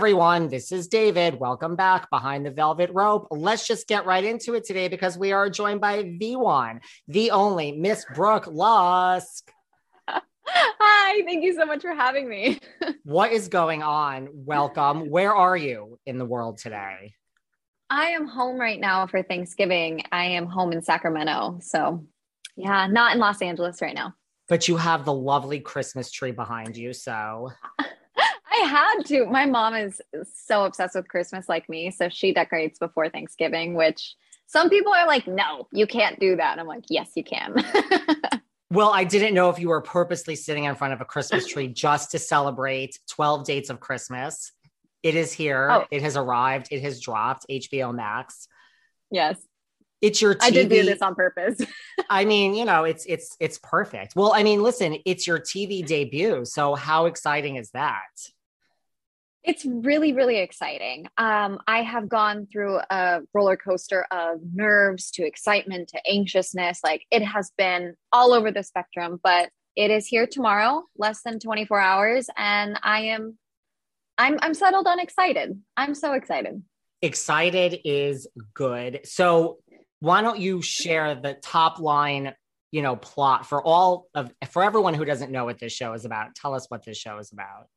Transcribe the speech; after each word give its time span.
Everyone, 0.00 0.48
this 0.48 0.72
is 0.72 0.88
David. 0.88 1.38
Welcome 1.38 1.76
back 1.76 2.08
behind 2.08 2.46
the 2.46 2.50
velvet 2.50 2.88
rope. 2.94 3.28
Let's 3.30 3.66
just 3.66 3.86
get 3.86 4.06
right 4.06 4.24
into 4.24 4.54
it 4.54 4.64
today 4.64 4.88
because 4.88 5.18
we 5.18 5.32
are 5.32 5.50
joined 5.50 5.82
by 5.82 6.16
the 6.18 6.36
one, 6.36 6.80
the 7.06 7.32
only 7.32 7.72
Miss 7.72 8.06
Brooke 8.14 8.46
Lusk. 8.46 9.52
Hi, 10.08 11.22
thank 11.26 11.44
you 11.44 11.52
so 11.54 11.66
much 11.66 11.82
for 11.82 11.94
having 11.94 12.30
me. 12.30 12.60
what 13.04 13.32
is 13.32 13.48
going 13.48 13.82
on? 13.82 14.28
Welcome. 14.32 15.10
Where 15.10 15.34
are 15.34 15.54
you 15.54 15.98
in 16.06 16.16
the 16.16 16.24
world 16.24 16.56
today? 16.56 17.12
I 17.90 18.06
am 18.06 18.26
home 18.26 18.58
right 18.58 18.80
now 18.80 19.06
for 19.06 19.22
Thanksgiving. 19.22 20.04
I 20.10 20.24
am 20.24 20.46
home 20.46 20.72
in 20.72 20.80
Sacramento. 20.80 21.58
So, 21.60 22.06
yeah, 22.56 22.86
not 22.86 23.12
in 23.12 23.18
Los 23.18 23.42
Angeles 23.42 23.82
right 23.82 23.94
now. 23.94 24.14
But 24.48 24.66
you 24.66 24.78
have 24.78 25.04
the 25.04 25.12
lovely 25.12 25.60
Christmas 25.60 26.10
tree 26.10 26.32
behind 26.32 26.74
you. 26.74 26.94
So, 26.94 27.50
I 28.50 28.66
had 28.66 29.04
to. 29.06 29.26
My 29.26 29.46
mom 29.46 29.74
is 29.74 30.00
so 30.34 30.64
obsessed 30.64 30.94
with 30.94 31.08
Christmas 31.08 31.48
like 31.48 31.68
me. 31.68 31.90
So 31.90 32.08
she 32.08 32.32
decorates 32.32 32.78
before 32.78 33.08
Thanksgiving, 33.08 33.74
which 33.74 34.14
some 34.46 34.68
people 34.68 34.92
are 34.92 35.06
like, 35.06 35.28
no, 35.28 35.68
you 35.72 35.86
can't 35.86 36.18
do 36.18 36.36
that. 36.36 36.52
And 36.52 36.60
I'm 36.60 36.66
like, 36.66 36.84
yes, 36.88 37.10
you 37.14 37.22
can. 37.22 37.54
well, 38.70 38.90
I 38.90 39.04
didn't 39.04 39.34
know 39.34 39.50
if 39.50 39.60
you 39.60 39.68
were 39.68 39.80
purposely 39.80 40.34
sitting 40.34 40.64
in 40.64 40.74
front 40.74 40.92
of 40.92 41.00
a 41.00 41.04
Christmas 41.04 41.46
tree 41.46 41.68
just 41.68 42.10
to 42.10 42.18
celebrate 42.18 42.98
12 43.10 43.46
dates 43.46 43.70
of 43.70 43.78
Christmas. 43.78 44.50
It 45.04 45.14
is 45.14 45.32
here. 45.32 45.70
Oh. 45.70 45.84
It 45.92 46.02
has 46.02 46.16
arrived. 46.16 46.68
It 46.72 46.82
has 46.82 47.00
dropped 47.00 47.46
HBO 47.48 47.94
Max. 47.94 48.48
Yes. 49.10 49.38
It's 50.00 50.20
your 50.20 50.34
TV. 50.34 50.42
I 50.42 50.50
did 50.50 50.68
do 50.68 50.82
this 50.82 51.02
on 51.02 51.14
purpose. 51.14 51.60
I 52.10 52.24
mean, 52.24 52.54
you 52.54 52.64
know, 52.64 52.84
it's 52.84 53.04
it's 53.06 53.36
it's 53.38 53.58
perfect. 53.58 54.16
Well, 54.16 54.32
I 54.32 54.42
mean, 54.42 54.62
listen, 54.62 54.96
it's 55.04 55.26
your 55.26 55.38
TV 55.38 55.86
debut. 55.86 56.44
So 56.44 56.74
how 56.74 57.06
exciting 57.06 57.56
is 57.56 57.70
that? 57.72 58.00
It's 59.42 59.64
really, 59.64 60.12
really 60.12 60.38
exciting. 60.38 61.06
Um, 61.16 61.60
I 61.66 61.82
have 61.82 62.08
gone 62.08 62.46
through 62.52 62.78
a 62.90 63.20
roller 63.32 63.56
coaster 63.56 64.06
of 64.10 64.40
nerves 64.52 65.10
to 65.12 65.26
excitement 65.26 65.88
to 65.88 66.00
anxiousness. 66.10 66.80
Like 66.84 67.06
it 67.10 67.22
has 67.22 67.50
been 67.56 67.94
all 68.12 68.34
over 68.34 68.50
the 68.50 68.62
spectrum, 68.62 69.18
but 69.22 69.48
it 69.76 69.90
is 69.90 70.06
here 70.06 70.26
tomorrow, 70.26 70.82
less 70.98 71.22
than 71.22 71.38
24 71.38 71.80
hours, 71.80 72.28
and 72.36 72.78
I 72.82 73.02
am 73.02 73.38
I'm 74.18 74.38
I'm 74.42 74.52
settled 74.52 74.86
on 74.86 75.00
excited. 75.00 75.58
I'm 75.76 75.94
so 75.94 76.12
excited. 76.12 76.62
Excited 77.00 77.80
is 77.84 78.28
good. 78.52 79.00
So 79.04 79.58
why 80.00 80.20
don't 80.20 80.38
you 80.38 80.60
share 80.60 81.14
the 81.14 81.34
top 81.34 81.78
line, 81.78 82.34
you 82.72 82.82
know, 82.82 82.96
plot 82.96 83.46
for 83.46 83.64
all 83.64 84.08
of 84.14 84.30
for 84.50 84.62
everyone 84.62 84.92
who 84.92 85.06
doesn't 85.06 85.32
know 85.32 85.46
what 85.46 85.58
this 85.58 85.72
show 85.72 85.94
is 85.94 86.04
about? 86.04 86.34
Tell 86.34 86.54
us 86.54 86.66
what 86.68 86.84
this 86.84 86.98
show 86.98 87.16
is 87.18 87.32
about. 87.32 87.68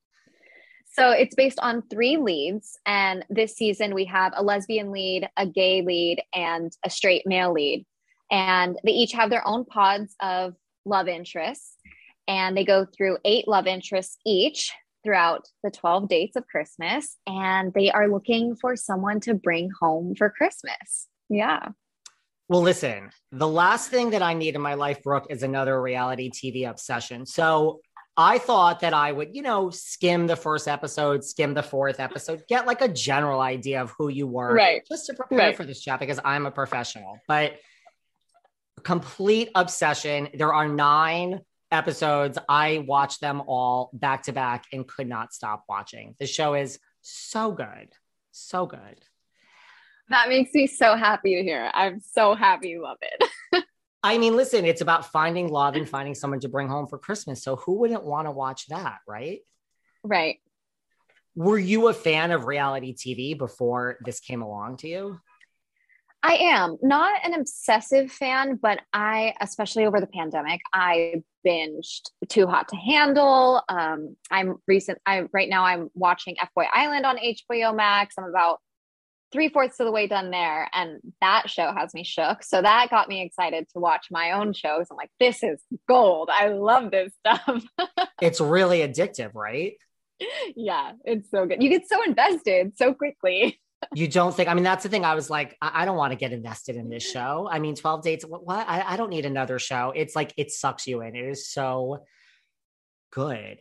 So 0.96 1.10
it's 1.10 1.34
based 1.34 1.58
on 1.60 1.82
three 1.90 2.16
leads. 2.18 2.78
And 2.86 3.24
this 3.28 3.56
season 3.56 3.94
we 3.94 4.04
have 4.04 4.32
a 4.36 4.44
lesbian 4.44 4.92
lead, 4.92 5.28
a 5.36 5.44
gay 5.44 5.82
lead, 5.82 6.22
and 6.32 6.70
a 6.84 6.90
straight 6.90 7.26
male 7.26 7.52
lead. 7.52 7.84
And 8.30 8.78
they 8.84 8.92
each 8.92 9.12
have 9.12 9.28
their 9.28 9.46
own 9.46 9.64
pods 9.64 10.14
of 10.20 10.54
love 10.84 11.08
interests. 11.08 11.74
And 12.28 12.56
they 12.56 12.64
go 12.64 12.86
through 12.86 13.18
eight 13.24 13.48
love 13.48 13.66
interests 13.66 14.18
each 14.24 14.72
throughout 15.02 15.48
the 15.64 15.70
12 15.70 16.08
dates 16.08 16.36
of 16.36 16.46
Christmas. 16.46 17.16
And 17.26 17.74
they 17.74 17.90
are 17.90 18.08
looking 18.08 18.54
for 18.54 18.76
someone 18.76 19.18
to 19.20 19.34
bring 19.34 19.70
home 19.80 20.14
for 20.14 20.30
Christmas. 20.30 21.08
Yeah. 21.28 21.70
Well, 22.48 22.62
listen, 22.62 23.10
the 23.32 23.48
last 23.48 23.90
thing 23.90 24.10
that 24.10 24.22
I 24.22 24.34
need 24.34 24.54
in 24.54 24.60
my 24.60 24.74
life, 24.74 25.02
Brooke, 25.02 25.26
is 25.28 25.42
another 25.42 25.80
reality 25.82 26.30
TV 26.30 26.68
obsession. 26.68 27.26
So 27.26 27.80
I 28.16 28.38
thought 28.38 28.80
that 28.80 28.94
I 28.94 29.10
would, 29.10 29.34
you 29.34 29.42
know, 29.42 29.70
skim 29.70 30.26
the 30.26 30.36
first 30.36 30.68
episode, 30.68 31.24
skim 31.24 31.52
the 31.52 31.62
fourth 31.62 31.98
episode, 31.98 32.44
get 32.48 32.66
like 32.66 32.80
a 32.80 32.88
general 32.88 33.40
idea 33.40 33.82
of 33.82 33.92
who 33.98 34.08
you 34.08 34.26
were, 34.26 34.54
right? 34.54 34.82
Just 34.88 35.06
to 35.06 35.14
prepare 35.14 35.38
right. 35.38 35.56
for 35.56 35.64
this 35.64 35.80
chat 35.80 35.98
because 35.98 36.20
I'm 36.24 36.46
a 36.46 36.50
professional. 36.50 37.18
But 37.26 37.58
complete 38.84 39.50
obsession. 39.54 40.28
There 40.34 40.54
are 40.54 40.68
nine 40.68 41.40
episodes. 41.72 42.38
I 42.48 42.84
watched 42.86 43.20
them 43.20 43.42
all 43.46 43.90
back 43.92 44.24
to 44.24 44.32
back 44.32 44.66
and 44.72 44.86
could 44.86 45.08
not 45.08 45.34
stop 45.34 45.64
watching. 45.68 46.14
The 46.20 46.26
show 46.26 46.54
is 46.54 46.78
so 47.00 47.50
good, 47.50 47.88
so 48.30 48.66
good. 48.66 49.00
That 50.10 50.28
makes 50.28 50.52
me 50.52 50.66
so 50.66 50.96
happy 50.96 51.36
to 51.36 51.42
hear. 51.42 51.70
I'm 51.72 52.00
so 52.00 52.34
happy 52.34 52.68
you 52.68 52.82
love 52.82 52.98
it. 53.00 53.28
I 54.04 54.18
mean, 54.18 54.36
listen, 54.36 54.66
it's 54.66 54.82
about 54.82 55.10
finding 55.10 55.48
love 55.48 55.76
and 55.76 55.88
finding 55.88 56.14
someone 56.14 56.38
to 56.40 56.48
bring 56.48 56.68
home 56.68 56.86
for 56.86 56.98
Christmas. 56.98 57.42
So 57.42 57.56
who 57.56 57.78
wouldn't 57.78 58.04
want 58.04 58.26
to 58.26 58.32
watch 58.32 58.66
that, 58.66 58.98
right? 59.08 59.40
Right. 60.02 60.40
Were 61.34 61.58
you 61.58 61.88
a 61.88 61.94
fan 61.94 62.30
of 62.30 62.44
reality 62.44 62.94
TV 62.94 63.36
before 63.36 63.96
this 64.04 64.20
came 64.20 64.42
along 64.42 64.76
to 64.78 64.88
you? 64.88 65.20
I 66.22 66.34
am 66.34 66.76
not 66.82 67.18
an 67.24 67.32
obsessive 67.32 68.12
fan, 68.12 68.56
but 68.60 68.80
I, 68.92 69.34
especially 69.40 69.86
over 69.86 70.00
the 70.00 70.06
pandemic, 70.06 70.60
I 70.72 71.22
binged 71.46 72.10
Too 72.28 72.46
Hot 72.46 72.68
to 72.68 72.76
Handle. 72.76 73.62
Um, 73.70 74.16
I'm 74.30 74.56
recent. 74.68 74.98
I 75.06 75.28
right 75.32 75.48
now 75.48 75.64
I'm 75.64 75.90
watching 75.94 76.36
F 76.40 76.50
Boy 76.54 76.66
Island 76.70 77.06
on 77.06 77.16
HBO 77.16 77.74
Max. 77.74 78.16
I'm 78.18 78.24
about 78.24 78.60
three 79.34 79.48
fourths 79.48 79.80
of 79.80 79.86
the 79.86 79.92
way 79.92 80.06
done 80.06 80.30
there, 80.30 80.68
and 80.72 81.00
that 81.20 81.50
show 81.50 81.72
has 81.76 81.92
me 81.92 82.04
shook. 82.04 82.44
So 82.44 82.62
that 82.62 82.88
got 82.88 83.08
me 83.08 83.22
excited 83.22 83.66
to 83.72 83.80
watch 83.80 84.06
my 84.10 84.30
own 84.30 84.52
shows. 84.52 84.86
I'm 84.90 84.96
like, 84.96 85.10
this 85.18 85.42
is 85.42 85.60
gold. 85.88 86.30
I 86.32 86.48
love 86.48 86.92
this 86.92 87.12
stuff. 87.18 87.64
it's 88.22 88.40
really 88.40 88.78
addictive, 88.78 89.34
right? 89.34 89.74
Yeah, 90.54 90.92
it's 91.04 91.28
so 91.30 91.44
good. 91.44 91.60
You 91.62 91.68
get 91.68 91.88
so 91.88 92.02
invested 92.04 92.78
so 92.78 92.94
quickly 92.94 93.60
you 93.94 94.08
don't 94.08 94.34
think 94.34 94.48
i 94.48 94.54
mean 94.54 94.64
that's 94.64 94.82
the 94.82 94.88
thing 94.88 95.04
i 95.04 95.14
was 95.14 95.28
like 95.28 95.56
i, 95.60 95.82
I 95.82 95.84
don't 95.84 95.96
want 95.96 96.12
to 96.12 96.16
get 96.16 96.32
invested 96.32 96.76
in 96.76 96.88
this 96.88 97.02
show 97.02 97.46
i 97.50 97.58
mean 97.58 97.74
12 97.74 98.02
dates 98.02 98.24
what, 98.24 98.46
what? 98.46 98.66
I, 98.66 98.94
I 98.94 98.96
don't 98.96 99.10
need 99.10 99.26
another 99.26 99.58
show 99.58 99.92
it's 99.94 100.16
like 100.16 100.32
it 100.36 100.50
sucks 100.50 100.86
you 100.86 101.02
in 101.02 101.14
it 101.14 101.24
is 101.24 101.50
so 101.50 102.04
good 103.10 103.58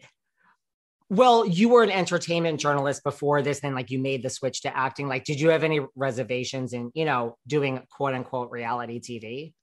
well 1.10 1.46
you 1.46 1.70
were 1.70 1.84
an 1.84 1.92
entertainment 1.92 2.60
journalist 2.60 3.04
before 3.04 3.42
this 3.42 3.60
then 3.60 3.76
like 3.76 3.92
you 3.92 4.00
made 4.00 4.24
the 4.24 4.30
switch 4.30 4.62
to 4.62 4.78
acting 4.78 5.08
like 5.08 5.24
did 5.24 5.40
you 5.40 5.50
have 5.50 5.64
any 5.64 5.80
reservations 5.96 6.74
in 6.74 6.92
you 6.94 7.06
know 7.06 7.38
doing 7.48 7.82
quote 7.90 8.14
unquote 8.14 8.52
reality 8.52 9.00
tv 9.00 9.54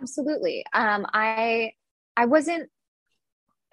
absolutely 0.00 0.64
um 0.72 1.06
i 1.12 1.72
i 2.16 2.26
wasn't 2.26 2.68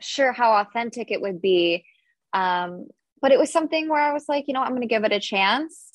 sure 0.01 0.31
how 0.31 0.53
authentic 0.53 1.11
it 1.11 1.21
would 1.21 1.41
be 1.41 1.85
um 2.33 2.87
but 3.25 3.31
it 3.31 3.39
was 3.39 3.51
something 3.51 3.89
where 3.89 3.99
I 3.99 4.13
was 4.13 4.29
like, 4.29 4.45
you 4.47 4.53
know, 4.53 4.61
I'm 4.61 4.69
going 4.69 4.81
to 4.81 4.87
give 4.87 5.03
it 5.03 5.11
a 5.11 5.19
chance. 5.19 5.91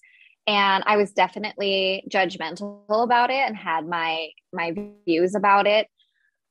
And 0.49 0.83
I 0.85 0.97
was 0.97 1.13
definitely 1.13 2.03
judgmental 2.11 2.83
about 2.89 3.31
it 3.31 3.47
and 3.47 3.57
had 3.57 3.87
my 3.87 4.31
my 4.53 4.75
views 5.07 5.37
about 5.37 5.69
it. 5.69 5.87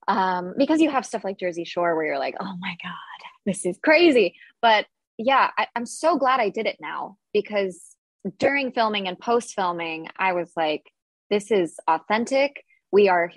Um, 0.08 0.54
because 0.58 0.80
you 0.80 0.90
have 0.90 1.06
stuff 1.06 1.26
like 1.26 1.38
Jersey 1.38 1.66
Shore 1.66 1.98
where 1.98 2.06
you're 2.06 2.18
like, 2.18 2.36
oh 2.40 2.56
my 2.62 2.78
God, 2.82 3.09
this 3.50 3.66
is 3.66 3.78
crazy. 3.84 4.36
But 4.62 4.86
yeah, 5.18 5.50
I, 5.58 5.68
I'm 5.76 5.86
so 5.86 6.18
glad 6.18 6.40
I 6.40 6.50
did 6.50 6.66
it 6.66 6.78
now 6.80 7.18
because 7.34 7.96
during 8.38 8.72
filming 8.72 9.08
and 9.08 9.20
post 9.20 9.54
filming, 9.54 10.08
I 10.18 10.34
was 10.34 10.52
like, 10.56 10.84
this 11.30 11.52
is 11.52 11.78
authentic. 11.88 12.64
We 12.92 13.10
are, 13.10 13.32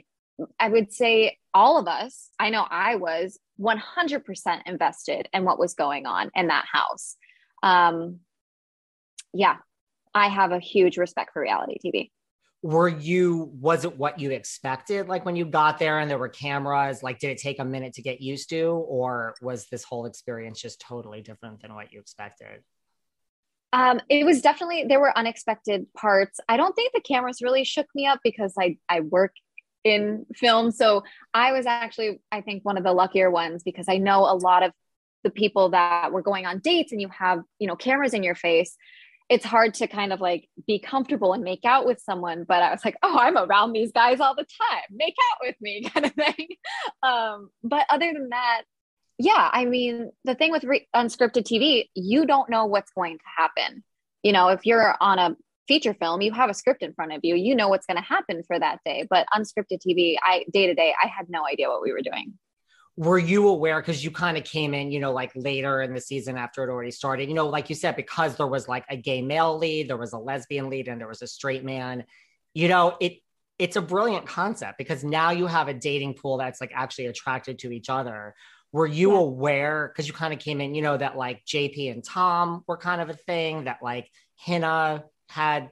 I 0.59 0.69
would 0.69 0.93
say, 0.93 1.38
all 1.55 1.79
of 1.79 1.87
us, 1.87 2.31
I 2.38 2.50
know 2.50 2.67
I 2.69 2.97
was 2.97 3.38
100% 3.61 4.62
invested 4.67 5.29
in 5.32 5.44
what 5.44 5.59
was 5.59 5.75
going 5.75 6.06
on 6.06 6.31
in 6.35 6.49
that 6.49 6.65
house 6.73 7.17
um, 7.62 8.20
yeah, 9.32 9.56
I 10.15 10.29
have 10.29 10.53
a 10.53 10.58
huge 10.58 10.99
respect 10.99 11.32
for 11.32 11.43
reality 11.43 11.79
TV. 11.85 12.11
Were 12.62 12.88
you, 12.88 13.50
was 13.61 13.85
it 13.85 13.99
what 13.99 14.20
you 14.20 14.31
expected? 14.31 15.09
Like 15.09 15.25
when 15.25 15.35
you 15.35 15.44
got 15.44 15.79
there 15.79 15.99
and 15.99 16.09
there 16.09 16.19
were 16.19 16.29
cameras, 16.29 17.03
like 17.03 17.19
did 17.19 17.31
it 17.31 17.38
take 17.38 17.59
a 17.59 17.64
minute 17.64 17.94
to 17.94 18.03
get 18.03 18.20
used 18.20 18.50
to, 18.50 18.67
or 18.67 19.35
was 19.43 19.67
this 19.67 19.82
whole 19.82 20.06
experience 20.06 20.61
just 20.61 20.81
totally 20.81 21.23
different 21.23 21.61
than 21.61 21.75
what 21.75 21.93
you 21.93 21.99
expected? 21.99 22.62
Um, 23.73 24.00
it 24.09 24.25
was 24.25 24.43
definitely 24.43 24.85
there 24.87 25.00
were 25.00 25.17
unexpected 25.17 25.87
parts. 25.94 26.38
I 26.49 26.56
don't 26.56 26.75
think 26.75 26.93
the 26.93 27.00
cameras 27.00 27.41
really 27.41 27.64
shook 27.64 27.87
me 27.94 28.06
up 28.06 28.20
because 28.23 28.53
I 28.59 28.76
I 28.88 29.00
work 29.00 29.32
in 29.82 30.26
film, 30.35 30.70
so 30.70 31.05
I 31.32 31.53
was 31.53 31.65
actually 31.65 32.20
I 32.31 32.43
think 32.43 32.65
one 32.65 32.76
of 32.76 32.85
the 32.85 32.93
luckier 32.93 33.31
ones 33.31 33.62
because 33.62 33.87
I 33.88 33.97
know 33.97 34.20
a 34.20 34.37
lot 34.37 34.62
of 34.62 34.73
the 35.25 35.31
people 35.31 35.70
that 35.70 36.12
were 36.12 36.23
going 36.23 36.47
on 36.47 36.58
dates 36.58 36.93
and 36.93 37.00
you 37.00 37.08
have 37.08 37.43
you 37.58 37.67
know 37.67 37.76
cameras 37.76 38.12
in 38.12 38.23
your 38.23 38.35
face 38.35 38.76
it's 39.29 39.45
hard 39.45 39.75
to 39.75 39.87
kind 39.87 40.13
of 40.13 40.21
like 40.21 40.49
be 40.67 40.79
comfortable 40.79 41.33
and 41.33 41.43
make 41.43 41.65
out 41.65 41.87
with 41.87 42.01
someone 42.01 42.45
but 42.45 42.63
i 42.63 42.71
was 42.71 42.85
like 42.85 42.97
oh 43.03 43.17
i'm 43.19 43.37
around 43.37 43.73
these 43.73 43.93
guys 43.93 44.21
all 44.21 44.35
the 44.35 44.45
time. 44.45 44.83
Make 44.91 45.15
out 45.33 45.39
with 45.47 45.57
me 45.61 45.83
kind 45.95 46.07
of 46.07 46.13
thing. 46.13 46.49
Um, 47.03 47.51
but 47.63 47.87
other 47.91 48.13
than 48.13 48.31
that 48.31 48.63
yeah 49.19 49.51
i 49.53 49.65
mean 49.65 50.11
the 50.25 50.35
thing 50.35 50.51
with 50.51 50.65
re- 50.65 50.89
unscripted 50.97 51.45
tv 51.45 51.89
you 51.95 52.25
don't 52.27 52.49
know 52.51 52.67
what's 52.67 52.91
going 52.93 53.19
to 53.19 53.25
happen. 53.37 53.85
You 54.23 54.33
know 54.33 54.49
if 54.49 54.67
you're 54.67 54.95
on 55.01 55.19
a 55.19 55.37
feature 55.69 55.95
film 55.95 56.21
you 56.23 56.33
have 56.33 56.51
a 56.51 56.55
script 56.55 56.83
in 56.83 56.93
front 56.93 57.13
of 57.13 57.21
you 57.23 57.35
you 57.35 57.55
know 57.55 57.69
what's 57.69 57.87
going 57.87 57.97
to 57.97 58.03
happen 58.03 58.43
for 58.47 58.59
that 58.59 58.79
day. 58.85 59.07
But 59.09 59.27
unscripted 59.35 59.79
tv 59.87 60.17
i 60.23 60.45
day 60.53 60.67
to 60.67 60.75
day 60.75 60.95
i 61.03 61.07
had 61.07 61.29
no 61.29 61.47
idea 61.47 61.69
what 61.69 61.83
we 61.83 61.93
were 61.93 62.03
doing 62.03 62.35
were 62.97 63.19
you 63.19 63.49
aware 63.49 63.81
because 63.81 64.05
you 64.05 64.11
kind 64.11 64.37
of 64.37 64.44
came 64.44 64.75
in 64.75 64.91
you 64.91 65.00
know 65.00 65.12
like 65.12 65.33
later 65.35 65.81
in 65.83 65.94
the 65.94 66.00
season 66.00 66.37
after 66.37 66.65
it 66.65 66.71
already 66.71 66.91
started? 66.91 67.29
You 67.29 67.35
know 67.35 67.49
like 67.49 67.71
you 67.71 67.77
said 67.77 67.97
because 67.97 68.37
there 68.37 68.47
was 68.47 68.69
like 68.69 68.85
a 68.89 68.97
gay 68.97 69.23
male 69.23 69.56
lead 69.56 69.89
there 69.89 69.97
was 69.97 70.12
a 70.12 70.19
lesbian 70.19 70.69
lead 70.69 70.89
and 70.89 71.00
there 71.00 71.09
was 71.09 71.23
a 71.23 71.27
straight 71.27 71.65
man 71.65 72.05
you 72.55 72.69
know 72.69 72.97
it 73.00 73.19
it's 73.59 73.77
a 73.77 73.83
brilliant 73.83 74.27
concept 74.27 74.77
because 74.77 75.05
now 75.05 75.31
you 75.31 75.47
have 75.47 75.69
a 75.69 75.75
dating 75.75 76.15
pool 76.15 76.37
that's 76.37 76.61
like 76.61 76.73
actually 76.75 77.06
attracted 77.06 77.61
to 77.61 77.71
each 77.71 77.89
other. 77.89 78.35
Were 78.73 78.87
you 78.87 79.12
yeah. 79.12 79.19
aware 79.19 79.89
because 79.89 80.09
you 80.09 80.15
kind 80.15 80.33
of 80.33 80.41
came 80.41 80.61
in 80.61 80.75
you 80.75 80.83
know 80.83 80.97
that 80.97 81.17
like 81.17 81.44
jp 81.44 81.93
and 81.93 82.03
tom 82.03 82.65
were 82.67 82.79
kind 82.79 83.03
of 83.03 83.11
a 83.11 83.15
thing 83.15 83.65
that 83.65 83.79
like 83.83 84.09
hina 84.37 85.05
had 85.29 85.69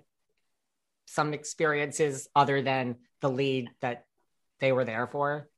some 1.06 1.34
experiences 1.34 2.28
other 2.36 2.62
than 2.62 2.96
the 3.20 3.30
lead 3.30 3.70
that 3.80 4.04
they 4.60 4.70
were 4.70 4.84
there 4.84 5.06
for 5.06 5.49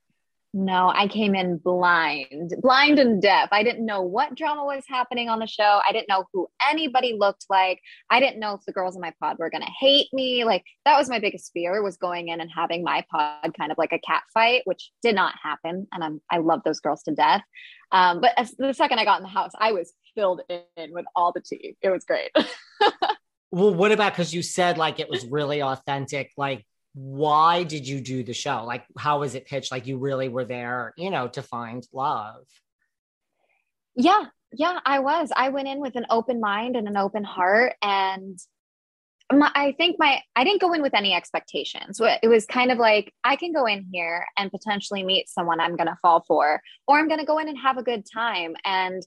no, 0.54 0.93
I 0.94 1.08
came 1.08 1.34
in 1.34 1.56
blind, 1.56 2.52
blind 2.60 2.99
and 2.99 3.22
deaf. 3.22 3.49
I 3.52 3.62
didn't 3.62 3.87
know 3.87 4.02
what 4.02 4.34
drama 4.34 4.64
was 4.64 4.84
happening 4.87 5.31
on 5.31 5.38
the 5.38 5.46
show. 5.46 5.81
I 5.88 5.93
didn't 5.93 6.10
know 6.10 6.25
who 6.32 6.46
anybody 6.69 7.16
looked 7.19 7.46
like. 7.49 7.81
I 8.10 8.20
didn't 8.20 8.38
know 8.38 8.54
if 8.54 8.60
the 8.66 8.72
girls 8.72 8.94
in 8.94 9.00
my 9.00 9.14
pod 9.19 9.38
were 9.38 9.49
going 9.49 9.62
to 9.62 9.72
hate 9.81 10.08
me. 10.12 10.44
Like 10.44 10.64
that 10.84 10.99
was 10.99 11.08
my 11.08 11.20
biggest 11.20 11.52
fear 11.54 11.82
was 11.82 11.96
going 11.96 12.28
in 12.28 12.43
and 12.43 12.50
having 12.54 12.84
my 12.84 13.02
pod 13.10 13.56
kind 13.56 13.72
of 13.72 13.78
like 13.78 13.93
a 13.93 13.99
cat 13.99 14.25
fight, 14.34 14.60
which 14.66 14.90
did 15.02 15.14
not 15.14 15.34
happen. 15.43 15.87
And 15.90 16.04
I'm, 16.04 16.20
I 16.31 16.38
love 16.38 16.60
those 16.66 16.81
girls 16.81 17.02
to 17.04 17.14
death. 17.14 17.43
Um, 17.90 18.20
but 18.20 18.32
as, 18.37 18.54
the 18.58 18.75
second 18.75 18.99
I 18.99 19.06
got 19.06 19.20
in 19.20 19.25
the 19.25 19.31
house, 19.31 19.52
I 19.58 19.72
was 19.72 19.94
filled 20.14 20.43
in 20.50 20.93
with 20.93 21.06
all 21.16 21.32
the 21.32 21.40
tea. 21.40 21.76
It 21.81 21.88
was 21.88 22.04
great. 22.04 22.31
well, 23.50 23.72
what 23.72 23.90
about, 23.90 24.14
cause 24.14 24.34
you 24.34 24.43
said 24.43 24.76
like 24.76 25.00
it 25.00 25.08
was 25.08 25.25
really 25.25 25.62
authentic, 25.62 26.31
like 26.37 26.66
why 26.94 27.62
did 27.62 27.89
you 27.89 28.00
do 28.00 28.23
the 28.23 28.35
show? 28.35 28.65
Like, 28.65 28.85
how 28.99 29.21
was 29.21 29.35
it 29.35 29.47
pitched? 29.47 29.73
Like, 29.73 29.87
you 29.87 29.99
really 29.99 30.29
were 30.29 30.44
there, 30.44 30.93
you 30.97 31.11
know, 31.11 31.29
to 31.29 31.43
find 31.43 31.87
love. 31.93 32.44
Yeah, 33.94 34.25
yeah, 34.53 34.79
I 34.85 34.99
was. 34.99 35.31
I 35.35 35.49
went 35.49 35.69
in 35.69 35.81
with 35.81 35.97
an 35.97 36.06
open 36.11 36.41
mind 36.41 36.77
and 36.77 36.87
an 36.87 36.97
open 36.97 37.25
heart. 37.25 37.75
And 37.81 38.39
my, 39.33 39.50
I 39.55 39.73
think 39.73 39.97
my, 39.99 40.21
I 40.37 40.44
didn't 40.44 40.61
go 40.61 40.75
in 40.75 40.83
with 40.83 40.94
any 40.94 41.15
expectations. 41.15 41.99
It 42.23 42.29
was 42.29 42.44
kind 42.44 42.71
of 42.71 42.77
like, 42.77 43.15
I 43.25 43.37
can 43.37 43.55
go 43.55 43.65
in 43.65 43.87
here 43.91 44.27
and 44.37 44.50
potentially 44.50 45.03
meet 45.03 45.31
someone 45.31 45.61
I'm 45.61 45.77
going 45.77 45.87
to 45.87 45.99
fall 46.03 46.23
for, 46.29 46.61
or 46.87 46.99
I'm 46.99 47.09
going 47.09 47.21
to 47.21 47.27
go 47.27 47.38
in 47.38 47.49
and 47.49 47.56
have 47.56 47.79
a 47.79 47.83
good 47.83 48.05
time. 48.12 48.55
And 48.67 49.03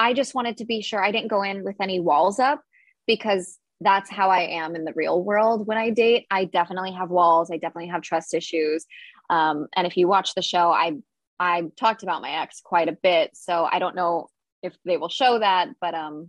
I 0.00 0.14
just 0.14 0.34
wanted 0.34 0.56
to 0.56 0.64
be 0.64 0.82
sure 0.82 1.00
I 1.00 1.12
didn't 1.12 1.28
go 1.28 1.42
in 1.42 1.62
with 1.62 1.76
any 1.80 2.00
walls 2.00 2.40
up 2.40 2.62
because 3.06 3.59
that's 3.80 4.10
how 4.10 4.30
I 4.30 4.42
am 4.42 4.76
in 4.76 4.84
the 4.84 4.92
real 4.94 5.22
world 5.22 5.66
when 5.66 5.78
I 5.78 5.90
date. 5.90 6.26
I 6.30 6.44
definitely 6.44 6.92
have 6.92 7.10
walls. 7.10 7.50
I 7.50 7.56
definitely 7.56 7.88
have 7.88 8.02
trust 8.02 8.34
issues. 8.34 8.86
Um, 9.30 9.68
and 9.74 9.86
if 9.86 9.96
you 9.96 10.06
watch 10.06 10.34
the 10.34 10.42
show, 10.42 10.70
I 10.70 10.98
I 11.38 11.62
talked 11.76 12.02
about 12.02 12.20
my 12.20 12.42
ex 12.42 12.60
quite 12.62 12.88
a 12.88 12.96
bit. 13.02 13.30
So 13.34 13.66
I 13.70 13.78
don't 13.78 13.96
know 13.96 14.28
if 14.62 14.76
they 14.84 14.98
will 14.98 15.08
show 15.08 15.38
that, 15.38 15.68
but 15.80 15.94
um, 15.94 16.28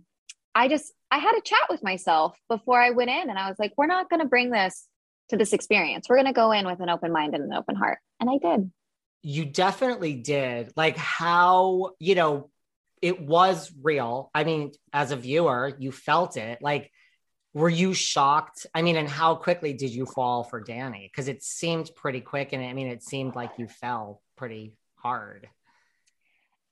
I 0.54 0.68
just 0.68 0.92
I 1.10 1.18
had 1.18 1.36
a 1.36 1.42
chat 1.42 1.68
with 1.68 1.82
myself 1.82 2.36
before 2.48 2.80
I 2.80 2.90
went 2.90 3.10
in, 3.10 3.28
and 3.28 3.38
I 3.38 3.48
was 3.48 3.58
like, 3.58 3.74
we're 3.76 3.86
not 3.86 4.08
going 4.08 4.20
to 4.20 4.28
bring 4.28 4.50
this 4.50 4.86
to 5.28 5.36
this 5.36 5.52
experience. 5.52 6.08
We're 6.08 6.16
going 6.16 6.26
to 6.26 6.32
go 6.32 6.52
in 6.52 6.66
with 6.66 6.80
an 6.80 6.88
open 6.88 7.12
mind 7.12 7.34
and 7.34 7.44
an 7.44 7.52
open 7.52 7.76
heart, 7.76 7.98
and 8.18 8.30
I 8.30 8.38
did. 8.38 8.70
You 9.22 9.44
definitely 9.44 10.14
did. 10.14 10.72
Like 10.74 10.96
how 10.96 11.90
you 11.98 12.14
know 12.14 12.50
it 13.02 13.20
was 13.20 13.70
real. 13.82 14.30
I 14.34 14.44
mean, 14.44 14.72
as 14.92 15.10
a 15.10 15.16
viewer, 15.16 15.72
you 15.78 15.92
felt 15.92 16.36
it. 16.36 16.62
Like 16.62 16.90
were 17.54 17.68
you 17.68 17.92
shocked? 17.92 18.66
I 18.74 18.82
mean, 18.82 18.96
and 18.96 19.08
how 19.08 19.34
quickly 19.34 19.72
did 19.72 19.90
you 19.90 20.06
fall 20.06 20.44
for 20.44 20.60
Danny? 20.60 21.10
Because 21.10 21.28
it 21.28 21.42
seemed 21.42 21.90
pretty 21.94 22.20
quick, 22.20 22.52
and 22.52 22.64
I 22.64 22.72
mean, 22.72 22.88
it 22.88 23.02
seemed 23.02 23.34
like 23.34 23.52
you 23.58 23.68
fell 23.68 24.22
pretty 24.36 24.74
hard. 24.96 25.48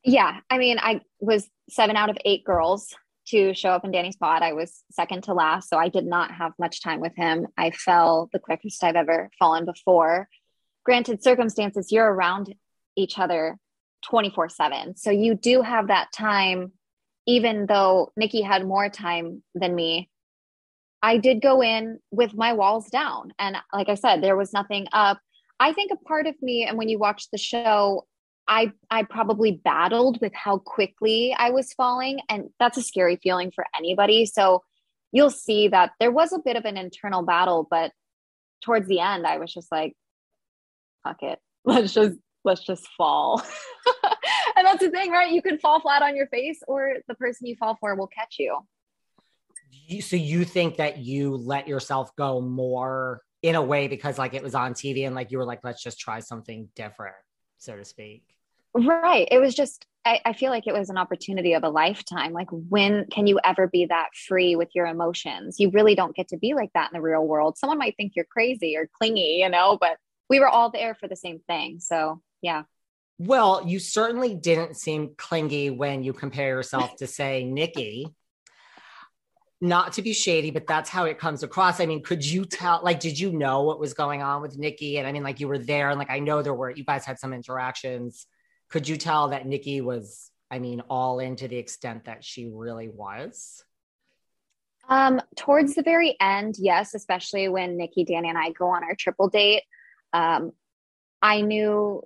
Yeah, 0.03 0.41
I 0.49 0.59
mean, 0.59 0.79
I 0.79 1.03
was 1.21 1.49
seven 1.69 1.97
out 1.97 2.09
of 2.09 2.17
eight 2.25 2.45
girls 2.45 2.95
to 3.29 3.53
show 3.55 3.71
up 3.71 3.85
in 3.85 3.91
Danny's 3.91 4.17
pod. 4.17 4.43
I 4.43 4.55
was 4.55 4.83
second 4.91 5.25
to 5.25 5.35
last, 5.35 5.69
so 5.69 5.77
I 5.77 5.89
did 5.89 6.07
not 6.07 6.31
have 6.33 6.53
much 6.59 6.83
time 6.83 7.01
with 7.01 7.15
him. 7.15 7.47
I 7.57 7.71
fell 7.71 8.31
the 8.33 8.39
quickest 8.39 8.83
I've 8.83 8.97
ever 8.97 9.31
fallen 9.39 9.67
before. 9.67 10.29
Granted, 10.85 11.23
circumstances, 11.23 11.93
you're 11.93 12.11
around 12.11 12.55
each 12.97 13.19
other 13.19 13.59
24 14.07 14.49
7. 14.49 14.97
So 14.97 15.11
you 15.11 15.35
do 15.35 15.61
have 15.61 15.89
that 15.89 16.13
time, 16.13 16.73
even 17.27 17.67
though 17.67 18.13
Nikki 18.17 18.41
had 18.41 18.67
more 18.67 18.89
time 18.89 19.43
than 19.55 19.75
me 19.75 20.10
I 21.03 21.17
did 21.17 21.41
go 21.41 21.63
in 21.63 21.99
with 22.11 22.35
my 22.35 22.53
walls 22.53 22.89
down. 22.91 23.33
And 23.39 23.57
like 23.73 23.89
I 23.89 23.95
said, 23.95 24.23
there 24.23 24.37
was 24.37 24.53
nothing 24.53 24.87
up. 24.93 25.19
I 25.59 25.73
think 25.73 25.93
a 25.93 25.97
part 25.97 26.27
of 26.27 26.35
me, 26.43 26.65
and 26.65 26.79
when 26.79 26.89
you 26.89 26.99
watch 26.99 27.29
the 27.31 27.39
show, 27.39 28.07
I 28.49 28.73
I 28.91 29.05
probably 29.05 29.53
battled 29.53 30.21
with 30.21 30.35
how 30.35 30.59
quickly 30.59 31.35
I 31.39 31.51
was 31.51 31.73
falling. 31.73 32.21
And 32.29 32.51
that's 32.59 32.77
a 32.77 32.83
scary 32.83 33.19
feeling 33.23 33.51
for 33.55 33.65
anybody. 33.77 34.27
So 34.27 34.63
you'll 35.13 35.31
see 35.31 35.69
that 35.69 35.93
there 36.01 36.11
was 36.11 36.33
a 36.33 36.39
bit 36.39 36.57
of 36.57 36.65
an 36.65 36.77
internal 36.77 37.23
battle, 37.23 37.67
but 37.71 37.93
towards 38.63 38.89
the 38.89 39.01
end, 39.01 39.27
I 39.27 39.39
was 39.39 39.53
just 39.53 39.71
like, 39.73 39.95
fuck 41.05 41.23
it. 41.23 41.39
Let's 41.65 41.93
just 41.93 42.19
let's 42.43 42.65
just 42.65 42.89
fall. 42.97 43.43
and 44.57 44.67
that's 44.67 44.81
the 44.83 44.91
thing, 44.91 45.11
right? 45.11 45.31
You 45.31 45.43
can 45.43 45.59
fall 45.59 45.81
flat 45.81 46.03
on 46.03 46.17
your 46.17 46.27
face, 46.29 46.61
or 46.67 46.95
the 47.07 47.15
person 47.15 47.47
you 47.47 47.57
fall 47.57 47.77
for 47.79 47.95
will 47.95 48.07
catch 48.07 48.37
you. 48.39 48.61
So 49.99 50.17
you 50.17 50.45
think 50.45 50.77
that 50.77 50.99
you 50.99 51.37
let 51.37 51.67
yourself 51.67 52.15
go 52.17 52.41
more 52.41 53.23
in 53.43 53.55
a 53.55 53.63
way 53.63 53.89
because 53.89 54.19
like 54.19 54.35
it 54.35 54.43
was 54.43 54.55
on 54.55 54.75
TV 54.75 55.07
and 55.07 55.15
like 55.15 55.31
you 55.31 55.39
were 55.39 55.45
like, 55.45 55.61
let's 55.65 55.83
just 55.83 55.99
try 55.99 56.21
something 56.21 56.69
different, 56.77 57.17
so 57.59 57.77
to 57.77 57.85
speak. 57.85 58.23
Right. 58.75 59.27
It 59.31 59.39
was 59.39 59.55
just, 59.55 59.87
I, 60.05 60.21
I, 60.25 60.33
feel 60.33 60.51
like 60.51 60.67
it 60.67 60.73
was 60.73 60.91
an 60.91 60.97
opportunity 60.97 61.55
of 61.55 61.65
a 61.65 61.69
lifetime. 61.69 62.33
Like, 62.33 62.49
when 62.51 63.07
can 63.11 63.27
you 63.27 63.41
ever 63.45 63.67
be 63.67 63.87
that 63.87 64.11
free 64.29 64.55
with 64.55 64.69
your 64.75 64.87
emotions? 64.87 65.59
You 65.59 65.71
really 65.71 65.95
don't 65.95 66.15
get 66.15 66.29
to 66.29 66.37
be 66.37 66.55
like 66.55 66.71
that 66.75 66.91
in 66.93 66.97
the 66.97 67.03
real 67.03 67.27
world. 67.27 67.59
Someone 67.59 67.79
might 67.79 67.97
think 67.97 68.13
you're 68.15 68.27
crazy 68.27 68.77
or 68.77 68.89
clingy, 68.99 69.41
you 69.41 69.49
know, 69.49 69.77
but 69.81 69.97
we 70.29 70.39
were 70.39 70.49
all 70.49 70.71
there 70.71 70.95
for 70.95 71.09
the 71.09 71.17
same 71.17 71.41
thing. 71.49 71.81
So, 71.81 72.23
yeah. 72.43 72.63
Well, 73.19 73.67
you 73.67 73.81
certainly 73.81 74.35
didn't 74.35 74.77
seem 74.77 75.15
clingy 75.17 75.69
when 75.69 76.05
you 76.05 76.13
compare 76.13 76.49
yourself 76.49 76.97
to, 76.97 77.07
say, 77.07 77.45
Nikki. 77.45 78.07
Not 79.63 79.93
to 79.95 80.03
be 80.03 80.15
shady, 80.15 80.51
but 80.51 80.67
that's 80.67 80.89
how 80.89 81.05
it 81.05 81.19
comes 81.19 81.43
across. 81.43 81.81
I 81.81 81.87
mean, 81.87 82.03
could 82.03 82.25
you 82.25 82.47
tell, 82.47 82.81
like, 82.83 82.99
did 82.99 83.19
you 83.19 83.31
know 83.33 83.63
what 83.63 83.79
was 83.79 83.93
going 83.93 84.23
on 84.23 84.41
with 84.41 84.57
Nikki? 84.57 84.97
And 84.97 85.07
I 85.07 85.13
mean, 85.13 85.23
like, 85.23 85.39
you 85.39 85.49
were 85.49 85.59
there, 85.59 85.91
and 85.91 85.99
like, 85.99 86.11
I 86.11 86.19
know 86.19 86.41
there 86.41 86.55
were, 86.55 86.71
you 86.71 86.85
guys 86.85 87.05
had 87.05 87.19
some 87.19 87.35
interactions. 87.35 88.27
Could 88.71 88.89
you 88.89 88.97
tell 88.97 89.29
that 89.29 89.47
Nikki 89.47 89.83
was, 89.83 90.31
I 90.51 90.61
mean, 90.61 90.81
all 90.89 91.19
in 91.19 91.37
to 91.37 91.49
the 91.49 91.59
extent 91.59 92.07
that 92.07 92.25
she 92.25 92.47
really 92.47 92.89
was? 92.89 93.63
Um, 94.89 95.21
towards 95.37 95.75
the 95.75 95.83
very 95.83 96.17
end, 96.19 96.57
yes, 96.59 96.95
especially 96.95 97.49
when 97.49 97.77
Nikki, 97.77 98.05
Danny, 98.05 98.31
and 98.31 98.39
I 98.39 98.53
go 98.53 98.69
on 98.69 98.83
our 98.83 98.95
triple 98.95 99.29
date. 99.29 99.63
Um, 100.13 100.53
I 101.21 101.43
knew 101.43 102.03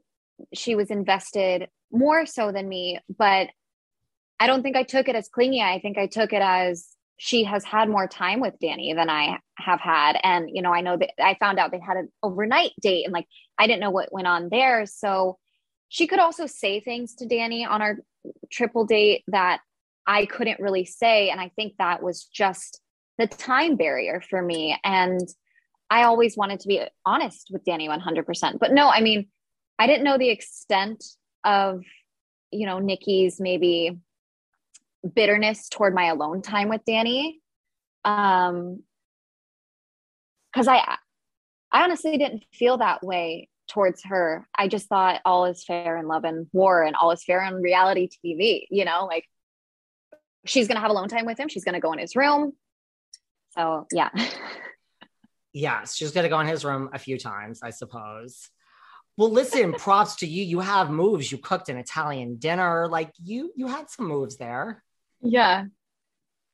she 0.52 0.74
was 0.74 0.90
invested 0.90 1.68
more 1.92 2.26
so 2.26 2.50
than 2.50 2.68
me, 2.68 2.98
but 3.16 3.48
I 4.40 4.48
don't 4.48 4.62
think 4.62 4.76
I 4.76 4.82
took 4.82 5.08
it 5.08 5.14
as 5.14 5.28
clingy. 5.28 5.62
I 5.62 5.78
think 5.78 5.96
I 5.96 6.08
took 6.08 6.32
it 6.32 6.42
as 6.42 6.88
she 7.16 7.44
has 7.44 7.64
had 7.64 7.88
more 7.88 8.08
time 8.08 8.40
with 8.40 8.54
Danny 8.60 8.92
than 8.92 9.08
I 9.08 9.38
have 9.56 9.80
had. 9.80 10.18
And, 10.22 10.48
you 10.52 10.62
know, 10.62 10.72
I 10.72 10.80
know 10.80 10.96
that 10.96 11.10
I 11.22 11.36
found 11.38 11.58
out 11.58 11.70
they 11.70 11.78
had 11.78 11.96
an 11.96 12.08
overnight 12.22 12.72
date 12.80 13.04
and 13.04 13.12
like 13.12 13.26
I 13.58 13.66
didn't 13.66 13.80
know 13.80 13.90
what 13.90 14.12
went 14.12 14.26
on 14.26 14.48
there. 14.50 14.84
So 14.86 15.38
she 15.88 16.06
could 16.06 16.18
also 16.18 16.46
say 16.46 16.80
things 16.80 17.14
to 17.16 17.26
Danny 17.26 17.64
on 17.64 17.82
our 17.82 17.98
triple 18.50 18.84
date 18.84 19.22
that 19.28 19.60
I 20.06 20.26
couldn't 20.26 20.60
really 20.60 20.84
say. 20.84 21.30
And 21.30 21.40
I 21.40 21.50
think 21.54 21.74
that 21.78 22.02
was 22.02 22.24
just 22.24 22.80
the 23.16 23.26
time 23.26 23.76
barrier 23.76 24.22
for 24.28 24.42
me. 24.42 24.76
And 24.82 25.20
I 25.90 26.04
always 26.04 26.36
wanted 26.36 26.60
to 26.60 26.68
be 26.68 26.82
honest 27.06 27.48
with 27.52 27.64
Danny 27.64 27.88
100%. 27.88 28.58
But 28.58 28.72
no, 28.72 28.88
I 28.88 29.00
mean, 29.00 29.28
I 29.78 29.86
didn't 29.86 30.04
know 30.04 30.18
the 30.18 30.30
extent 30.30 31.04
of, 31.44 31.82
you 32.50 32.66
know, 32.66 32.80
Nikki's 32.80 33.40
maybe 33.40 33.98
bitterness 35.14 35.68
toward 35.68 35.94
my 35.94 36.06
alone 36.06 36.42
time 36.42 36.68
with 36.68 36.82
Danny. 36.86 37.40
Um, 38.04 38.82
cause 40.54 40.68
I, 40.68 40.96
I 41.72 41.84
honestly 41.84 42.16
didn't 42.18 42.44
feel 42.52 42.78
that 42.78 43.02
way 43.02 43.48
towards 43.68 44.04
her. 44.04 44.46
I 44.56 44.68
just 44.68 44.86
thought 44.86 45.20
all 45.24 45.46
is 45.46 45.64
fair 45.64 45.96
in 45.96 46.06
love 46.06 46.24
and 46.24 46.46
war 46.52 46.82
and 46.82 46.94
all 46.96 47.10
is 47.10 47.24
fair 47.24 47.42
in 47.44 47.54
reality 47.54 48.08
TV, 48.24 48.66
you 48.70 48.84
know, 48.84 49.06
like 49.06 49.24
she's 50.46 50.68
going 50.68 50.76
to 50.76 50.80
have 50.80 50.90
alone 50.90 51.08
time 51.08 51.26
with 51.26 51.38
him. 51.38 51.48
She's 51.48 51.64
going 51.64 51.74
to 51.74 51.80
go 51.80 51.92
in 51.92 51.98
his 51.98 52.16
room. 52.16 52.52
So 53.50 53.86
yeah. 53.92 54.10
yes. 55.52 55.96
She's 55.96 56.12
going 56.12 56.24
to 56.24 56.30
go 56.30 56.40
in 56.40 56.46
his 56.46 56.64
room 56.64 56.90
a 56.92 56.98
few 56.98 57.18
times, 57.18 57.60
I 57.62 57.70
suppose. 57.70 58.50
Well, 59.16 59.30
listen, 59.30 59.72
props 59.74 60.16
to 60.16 60.26
you. 60.26 60.42
You 60.44 60.60
have 60.60 60.90
moves. 60.90 61.30
You 61.30 61.38
cooked 61.38 61.68
an 61.68 61.76
Italian 61.76 62.36
dinner. 62.36 62.88
Like 62.88 63.12
you, 63.22 63.52
you 63.56 63.68
had 63.68 63.88
some 63.88 64.06
moves 64.06 64.36
there. 64.36 64.82
Yeah. 65.24 65.64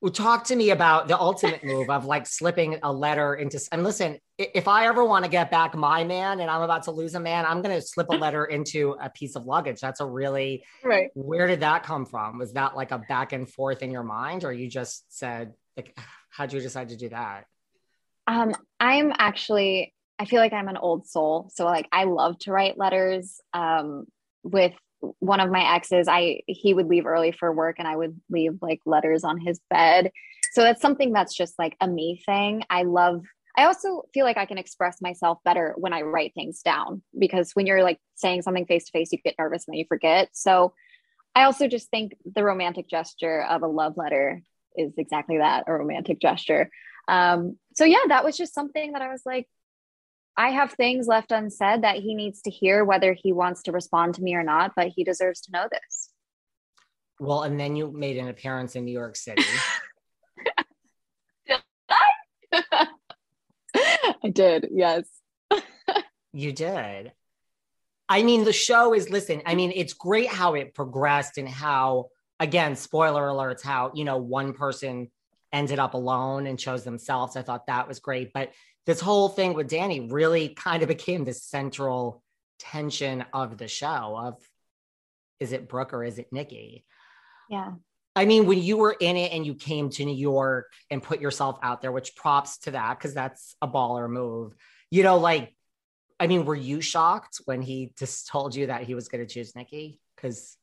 Well, 0.00 0.12
talk 0.12 0.44
to 0.44 0.56
me 0.56 0.70
about 0.70 1.08
the 1.08 1.18
ultimate 1.18 1.62
move 1.62 1.90
of 1.90 2.06
like 2.06 2.26
slipping 2.26 2.78
a 2.82 2.90
letter 2.90 3.34
into. 3.34 3.60
And 3.70 3.84
listen, 3.84 4.18
if 4.38 4.66
I 4.66 4.86
ever 4.86 5.04
want 5.04 5.26
to 5.26 5.30
get 5.30 5.50
back 5.50 5.74
my 5.74 6.04
man 6.04 6.40
and 6.40 6.50
I'm 6.50 6.62
about 6.62 6.84
to 6.84 6.90
lose 6.90 7.14
a 7.14 7.20
man, 7.20 7.44
I'm 7.44 7.60
going 7.60 7.74
to 7.78 7.82
slip 7.82 8.08
a 8.08 8.16
letter 8.16 8.46
into 8.46 8.96
a 8.98 9.10
piece 9.10 9.36
of 9.36 9.44
luggage. 9.44 9.78
That's 9.78 10.00
a 10.00 10.06
really 10.06 10.64
right. 10.82 11.10
Where 11.12 11.46
did 11.46 11.60
that 11.60 11.82
come 11.82 12.06
from? 12.06 12.38
Was 12.38 12.54
that 12.54 12.76
like 12.76 12.92
a 12.92 12.98
back 12.98 13.34
and 13.34 13.46
forth 13.46 13.82
in 13.82 13.90
your 13.90 14.02
mind, 14.02 14.44
or 14.44 14.52
you 14.54 14.68
just 14.68 15.04
said 15.14 15.52
like, 15.76 15.98
how'd 16.30 16.52
you 16.54 16.60
decide 16.60 16.88
to 16.90 16.96
do 16.96 17.10
that? 17.10 17.44
Um, 18.26 18.54
I'm 18.78 19.12
actually 19.18 19.92
I 20.18 20.24
feel 20.24 20.40
like 20.40 20.54
I'm 20.54 20.68
an 20.68 20.78
old 20.78 21.06
soul. 21.08 21.50
So 21.52 21.66
like 21.66 21.88
I 21.92 22.04
love 22.04 22.38
to 22.40 22.52
write 22.52 22.78
letters. 22.78 23.38
Um, 23.52 24.06
with 24.42 24.72
one 25.18 25.40
of 25.40 25.50
my 25.50 25.74
exes, 25.74 26.08
I 26.08 26.40
he 26.46 26.74
would 26.74 26.86
leave 26.86 27.06
early 27.06 27.32
for 27.32 27.52
work 27.52 27.76
and 27.78 27.88
I 27.88 27.96
would 27.96 28.20
leave 28.28 28.58
like 28.60 28.80
letters 28.86 29.24
on 29.24 29.38
his 29.38 29.60
bed. 29.70 30.10
So 30.52 30.62
that's 30.62 30.82
something 30.82 31.12
that's 31.12 31.34
just 31.34 31.58
like 31.58 31.76
a 31.80 31.88
me 31.88 32.22
thing. 32.26 32.62
I 32.70 32.82
love 32.82 33.22
I 33.56 33.64
also 33.64 34.04
feel 34.14 34.24
like 34.24 34.36
I 34.36 34.46
can 34.46 34.58
express 34.58 35.02
myself 35.02 35.38
better 35.44 35.74
when 35.76 35.92
I 35.92 36.02
write 36.02 36.34
things 36.34 36.62
down 36.62 37.02
because 37.18 37.50
when 37.52 37.66
you're 37.66 37.82
like 37.82 37.98
saying 38.14 38.42
something 38.42 38.66
face 38.66 38.84
to 38.86 38.92
face, 38.92 39.12
you 39.12 39.18
get 39.18 39.34
nervous 39.38 39.66
and 39.66 39.74
then 39.74 39.78
you 39.78 39.86
forget. 39.88 40.28
So 40.32 40.72
I 41.34 41.44
also 41.44 41.68
just 41.68 41.90
think 41.90 42.12
the 42.24 42.44
romantic 42.44 42.88
gesture 42.88 43.42
of 43.42 43.62
a 43.62 43.66
love 43.66 43.96
letter 43.96 44.42
is 44.76 44.92
exactly 44.98 45.38
that 45.38 45.64
a 45.66 45.72
romantic 45.72 46.20
gesture. 46.20 46.70
Um, 47.08 47.58
so 47.74 47.84
yeah, 47.84 47.98
that 48.08 48.24
was 48.24 48.36
just 48.36 48.54
something 48.54 48.92
that 48.92 49.02
I 49.02 49.08
was 49.08 49.22
like, 49.26 49.48
I 50.40 50.50
have 50.52 50.72
things 50.72 51.06
left 51.06 51.32
unsaid 51.32 51.82
that 51.82 51.96
he 51.96 52.14
needs 52.14 52.40
to 52.42 52.50
hear, 52.50 52.82
whether 52.82 53.12
he 53.12 53.30
wants 53.30 53.62
to 53.64 53.72
respond 53.72 54.14
to 54.14 54.22
me 54.22 54.34
or 54.34 54.42
not, 54.42 54.72
but 54.74 54.88
he 54.88 55.04
deserves 55.04 55.42
to 55.42 55.52
know 55.52 55.68
this. 55.70 56.08
Well, 57.18 57.42
and 57.42 57.60
then 57.60 57.76
you 57.76 57.92
made 57.92 58.16
an 58.16 58.28
appearance 58.28 58.74
in 58.74 58.86
New 58.86 58.92
York 58.92 59.16
City. 59.16 59.44
did 61.46 61.60
I? 61.90 62.86
I 64.24 64.28
did, 64.32 64.68
yes. 64.72 65.04
you 66.32 66.52
did. 66.52 67.12
I 68.08 68.22
mean, 68.22 68.44
the 68.44 68.54
show 68.54 68.94
is, 68.94 69.10
listen, 69.10 69.42
I 69.44 69.54
mean, 69.54 69.74
it's 69.76 69.92
great 69.92 70.28
how 70.28 70.54
it 70.54 70.72
progressed 70.72 71.36
and 71.36 71.46
how, 71.46 72.06
again, 72.40 72.76
spoiler 72.76 73.28
alerts, 73.28 73.62
how, 73.62 73.92
you 73.94 74.04
know, 74.04 74.16
one 74.16 74.54
person 74.54 75.10
ended 75.52 75.78
up 75.78 75.92
alone 75.92 76.46
and 76.46 76.58
chose 76.58 76.82
themselves. 76.82 77.36
I 77.36 77.42
thought 77.42 77.66
that 77.66 77.88
was 77.88 77.98
great. 77.98 78.32
But 78.32 78.52
this 78.86 79.00
whole 79.00 79.28
thing 79.28 79.54
with 79.54 79.68
Danny 79.68 80.00
really 80.00 80.50
kind 80.50 80.82
of 80.82 80.88
became 80.88 81.24
the 81.24 81.34
central 81.34 82.22
tension 82.58 83.24
of 83.32 83.58
the 83.58 83.68
show 83.68 84.16
of 84.16 84.36
is 85.38 85.52
it 85.52 85.68
Brooke 85.68 85.94
or 85.94 86.04
is 86.04 86.18
it 86.18 86.32
Nikki? 86.32 86.84
Yeah. 87.48 87.72
I 88.16 88.24
mean, 88.24 88.46
when 88.46 88.62
you 88.62 88.76
were 88.76 88.96
in 88.98 89.16
it 89.16 89.32
and 89.32 89.46
you 89.46 89.54
came 89.54 89.88
to 89.90 90.04
New 90.04 90.16
York 90.16 90.72
and 90.90 91.02
put 91.02 91.20
yourself 91.20 91.58
out 91.62 91.80
there, 91.80 91.92
which 91.92 92.16
props 92.16 92.58
to 92.58 92.72
that 92.72 92.98
because 92.98 93.14
that's 93.14 93.54
a 93.62 93.68
baller 93.68 94.10
move. 94.10 94.54
You 94.90 95.02
know, 95.02 95.16
like, 95.18 95.54
I 96.18 96.26
mean, 96.26 96.44
were 96.44 96.56
you 96.56 96.80
shocked 96.80 97.40
when 97.44 97.62
he 97.62 97.92
just 97.98 98.26
told 98.26 98.54
you 98.54 98.66
that 98.66 98.82
he 98.82 98.94
was 98.94 99.08
going 99.08 99.26
to 99.26 99.32
choose 99.32 99.54
Nikki? 99.56 100.00
Because 100.16 100.56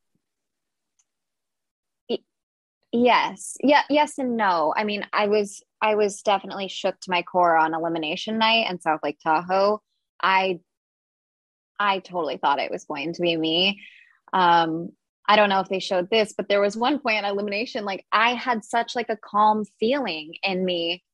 Yes. 2.92 3.56
Yeah. 3.62 3.82
Yes 3.90 4.18
and 4.18 4.36
no. 4.36 4.72
I 4.76 4.84
mean, 4.84 5.06
I 5.12 5.26
was 5.26 5.62
I 5.80 5.94
was 5.94 6.22
definitely 6.22 6.68
shook 6.68 6.98
to 7.00 7.10
my 7.10 7.22
core 7.22 7.56
on 7.56 7.74
elimination 7.74 8.38
night 8.38 8.70
in 8.70 8.80
South 8.80 9.00
Lake 9.02 9.18
Tahoe. 9.22 9.80
I 10.22 10.60
I 11.78 12.00
totally 12.00 12.38
thought 12.38 12.58
it 12.58 12.70
was 12.70 12.84
going 12.84 13.12
to 13.12 13.22
be 13.22 13.36
me. 13.36 13.80
Um, 14.32 14.90
I 15.28 15.36
don't 15.36 15.50
know 15.50 15.60
if 15.60 15.68
they 15.68 15.78
showed 15.78 16.10
this, 16.10 16.32
but 16.36 16.48
there 16.48 16.60
was 16.60 16.76
one 16.76 16.98
point 16.98 17.24
on 17.24 17.30
elimination, 17.30 17.84
like 17.84 18.04
I 18.10 18.34
had 18.34 18.64
such 18.64 18.96
like 18.96 19.10
a 19.10 19.16
calm 19.16 19.64
feeling 19.78 20.34
in 20.42 20.64
me 20.64 21.04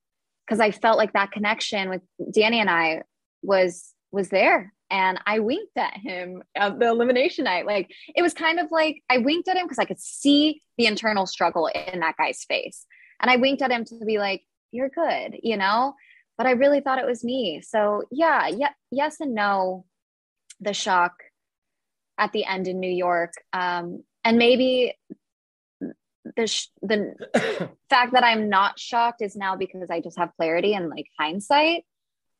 because 0.47 0.61
I 0.61 0.71
felt 0.71 0.99
like 0.99 1.12
that 1.12 1.33
connection 1.33 1.90
with 1.90 2.02
Danny 2.33 2.61
and 2.61 2.71
I 2.71 3.02
was 3.42 3.92
was 4.12 4.28
there 4.28 4.73
and 4.90 5.18
I 5.26 5.40
winked 5.40 5.76
at 5.76 5.97
him 5.97 6.42
at 6.54 6.78
the 6.78 6.87
elimination 6.87 7.44
night. 7.44 7.66
Like 7.66 7.90
it 8.14 8.23
was 8.23 8.33
kind 8.33 8.61
of 8.61 8.71
like 8.71 9.02
I 9.11 9.18
winked 9.18 9.49
at 9.49 9.56
him 9.56 9.64
because 9.64 9.80
I 9.80 9.85
could 9.85 10.00
see 10.00 10.62
the 10.78 10.87
internal 10.87 11.26
struggle 11.26 11.66
in 11.66 12.00
that 12.00 12.16
guy's 12.16 12.44
face. 12.44 12.87
And 13.21 13.30
I 13.30 13.37
winked 13.37 13.62
at 13.62 13.73
him 13.73 13.85
to 13.87 14.04
be 14.04 14.18
like, 14.18 14.42
you're 14.75 14.88
good, 14.88 15.38
you 15.43 15.57
know? 15.57 15.95
But 16.37 16.47
I 16.47 16.52
really 16.52 16.81
thought 16.81 16.99
it 16.99 17.07
was 17.07 17.23
me. 17.25 17.62
So 17.64 18.02
yeah, 18.11 18.49
yeah, 18.49 18.71
yes 18.90 19.21
and 19.21 19.35
no. 19.35 19.85
The 20.61 20.75
shock 20.75 21.14
at 22.19 22.33
the 22.33 22.45
end 22.45 22.69
in 22.69 22.81
New 22.81 22.90
York. 22.90 23.33
Um, 23.52 24.04
and 24.25 24.38
maybe 24.38 24.95
the 26.37 26.47
sh- 26.47 26.69
the 26.83 27.14
fact 27.90 28.12
that 28.12 28.25
I'm 28.25 28.49
not 28.49 28.78
shocked 28.78 29.23
is 29.23 29.37
now 29.37 29.57
because 29.57 29.90
I 29.90 30.00
just 30.00 30.19
have 30.19 30.35
clarity 30.37 30.75
and 30.75 30.88
like 30.88 31.07
hindsight. 31.19 31.85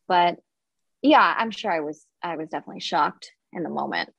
But 0.09 0.38
yeah, 1.03 1.35
I'm 1.37 1.50
sure 1.50 1.71
I 1.71 1.81
was 1.81 2.05
I 2.23 2.37
was 2.37 2.49
definitely 2.49 2.81
shocked 2.81 3.33
in 3.53 3.62
the 3.62 3.69
moment. 3.69 4.11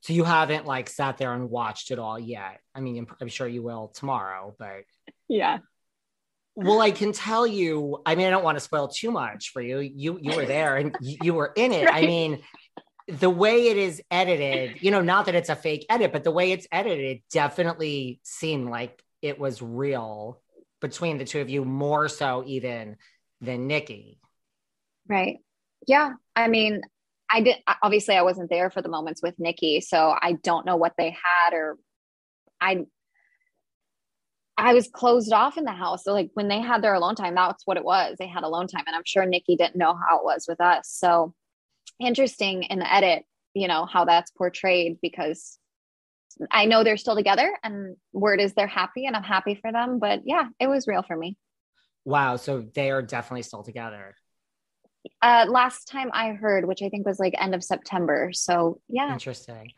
So 0.00 0.12
you 0.12 0.24
haven't 0.24 0.66
like 0.66 0.88
sat 0.90 1.18
there 1.18 1.32
and 1.32 1.50
watched 1.50 1.90
it 1.90 1.98
all 1.98 2.18
yet. 2.18 2.60
I 2.74 2.80
mean, 2.80 3.06
I'm 3.20 3.28
sure 3.28 3.48
you 3.48 3.62
will 3.62 3.88
tomorrow, 3.88 4.54
but 4.58 4.84
yeah. 5.28 5.58
Well, 6.56 6.80
I 6.80 6.92
can 6.92 7.12
tell 7.12 7.46
you. 7.46 8.00
I 8.06 8.14
mean, 8.14 8.26
I 8.26 8.30
don't 8.30 8.44
want 8.44 8.56
to 8.56 8.60
spoil 8.60 8.88
too 8.88 9.10
much 9.10 9.50
for 9.50 9.60
you. 9.60 9.80
You 9.80 10.18
you 10.20 10.36
were 10.36 10.46
there 10.46 10.76
and 10.76 10.96
you, 11.00 11.34
were 11.34 11.52
in 11.56 11.72
it. 11.72 11.86
right. 11.86 12.04
I 12.04 12.06
mean, 12.06 12.42
the 13.08 13.30
way 13.30 13.68
it 13.68 13.76
is 13.76 14.00
edited, 14.10 14.80
you 14.80 14.90
know, 14.90 15.02
not 15.02 15.26
that 15.26 15.34
it's 15.34 15.48
a 15.48 15.56
fake 15.56 15.84
edit, 15.90 16.12
but 16.12 16.24
the 16.24 16.30
way 16.30 16.52
it's 16.52 16.66
edited, 16.70 17.16
it 17.16 17.22
definitely 17.32 18.20
seemed 18.22 18.70
like 18.70 19.02
it 19.20 19.38
was 19.38 19.60
real 19.60 20.40
between 20.80 21.18
the 21.18 21.24
two 21.24 21.40
of 21.40 21.50
you, 21.50 21.64
more 21.64 22.08
so 22.08 22.44
even 22.46 22.96
than 23.40 23.66
Nikki. 23.66 24.20
Right. 25.08 25.38
Yeah. 25.86 26.12
I 26.36 26.48
mean, 26.48 26.82
I 27.30 27.40
did 27.40 27.56
obviously 27.82 28.14
I 28.14 28.22
wasn't 28.22 28.48
there 28.48 28.70
for 28.70 28.80
the 28.80 28.88
moments 28.88 29.22
with 29.22 29.34
Nikki, 29.38 29.80
so 29.80 30.14
I 30.20 30.32
don't 30.42 30.64
know 30.64 30.76
what 30.76 30.94
they 30.96 31.10
had 31.10 31.52
or 31.52 31.78
I 32.60 32.86
I 34.56 34.72
was 34.74 34.88
closed 34.88 35.32
off 35.32 35.58
in 35.58 35.64
the 35.64 35.72
house. 35.72 36.04
So 36.04 36.12
like 36.12 36.30
when 36.34 36.48
they 36.48 36.60
had 36.60 36.82
their 36.82 36.94
alone 36.94 37.16
time, 37.16 37.34
that's 37.34 37.66
what 37.66 37.76
it 37.76 37.84
was. 37.84 38.16
They 38.18 38.28
had 38.28 38.44
alone 38.44 38.68
time. 38.68 38.84
And 38.86 38.94
I'm 38.94 39.02
sure 39.04 39.26
Nikki 39.26 39.56
didn't 39.56 39.76
know 39.76 39.94
how 39.94 40.18
it 40.18 40.24
was 40.24 40.46
with 40.48 40.60
us. 40.60 40.88
So 40.88 41.34
interesting 41.98 42.62
in 42.64 42.78
the 42.78 42.92
edit, 42.92 43.24
you 43.54 43.68
know, 43.68 43.86
how 43.86 44.04
that's 44.04 44.30
portrayed 44.30 44.98
because 45.02 45.58
I 46.50 46.66
know 46.66 46.84
they're 46.84 46.96
still 46.96 47.16
together 47.16 47.52
and 47.62 47.96
word 48.12 48.40
is 48.40 48.54
they're 48.54 48.66
happy 48.66 49.06
and 49.06 49.16
I'm 49.16 49.22
happy 49.22 49.58
for 49.60 49.72
them. 49.72 49.98
But 49.98 50.22
yeah, 50.24 50.48
it 50.60 50.68
was 50.68 50.86
real 50.86 51.02
for 51.02 51.16
me. 51.16 51.36
Wow. 52.04 52.36
So 52.36 52.64
they 52.74 52.90
are 52.90 53.02
definitely 53.02 53.42
still 53.42 53.62
together. 53.62 54.14
Uh, 55.20 55.46
last 55.48 55.86
time 55.88 56.10
I 56.12 56.30
heard, 56.30 56.66
which 56.66 56.82
I 56.82 56.88
think 56.88 57.06
was 57.06 57.18
like 57.18 57.34
end 57.38 57.54
of 57.54 57.62
September. 57.62 58.30
So 58.32 58.80
yeah. 58.88 59.12
Interesting. 59.12 59.72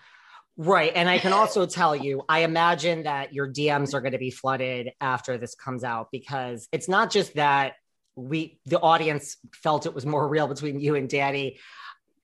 Right. 0.57 0.93
And 0.95 1.09
I 1.09 1.19
can 1.19 1.33
also 1.35 1.67
tell 1.67 1.95
you, 1.95 2.23
I 2.29 2.41
imagine 2.41 3.05
that 3.05 3.35
your 3.35 3.51
DMs 3.51 3.95
are 3.95 4.01
going 4.01 4.13
to 4.13 4.19
be 4.19 4.31
flooded 4.31 4.93
after 5.01 5.39
this 5.39 5.55
comes 5.55 5.85
out 5.85 6.09
because 6.11 6.69
it's 6.73 6.89
not 6.89 7.11
just 7.11 7.35
that 7.35 7.75
we, 8.15 8.59
the 8.65 8.81
audience 8.81 9.37
felt 9.53 9.87
it 9.87 9.95
was 9.95 10.07
more 10.07 10.27
real 10.27 10.49
between 10.49 10.81
you 10.81 10.95
and 10.95 11.09
Danny. 11.09 11.59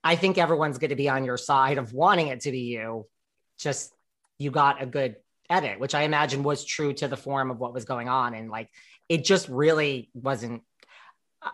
I 0.03 0.17
think 0.17 0.39
everyone's 0.39 0.79
going 0.79 0.91
to 0.91 0.97
be 0.97 1.09
on 1.09 1.25
your 1.25 1.37
side 1.37 1.79
of 1.79 1.93
wanting 1.93 2.29
it 2.29 2.41
to 2.41 2.51
be 2.51 2.61
you. 2.61 3.07
Just 3.59 3.93
you 4.39 4.51
got 4.51 4.83
a 4.83 4.87
good 4.87 5.17
edit, 5.51 5.79
which 5.79 5.95
I 5.95 6.03
imagine 6.03 6.43
was 6.43 6.65
true 6.65 6.95
to 6.95 7.09
the 7.09 7.17
form 7.17 7.51
of 7.51 7.59
what 7.59 7.75
was 7.75 7.85
going 7.85 8.09
on. 8.09 8.35
And 8.35 8.51
like, 8.51 8.71
it 9.09 9.25
just 9.25 9.49
really 9.49 10.11
wasn't, 10.15 10.63
uh, 11.43 11.51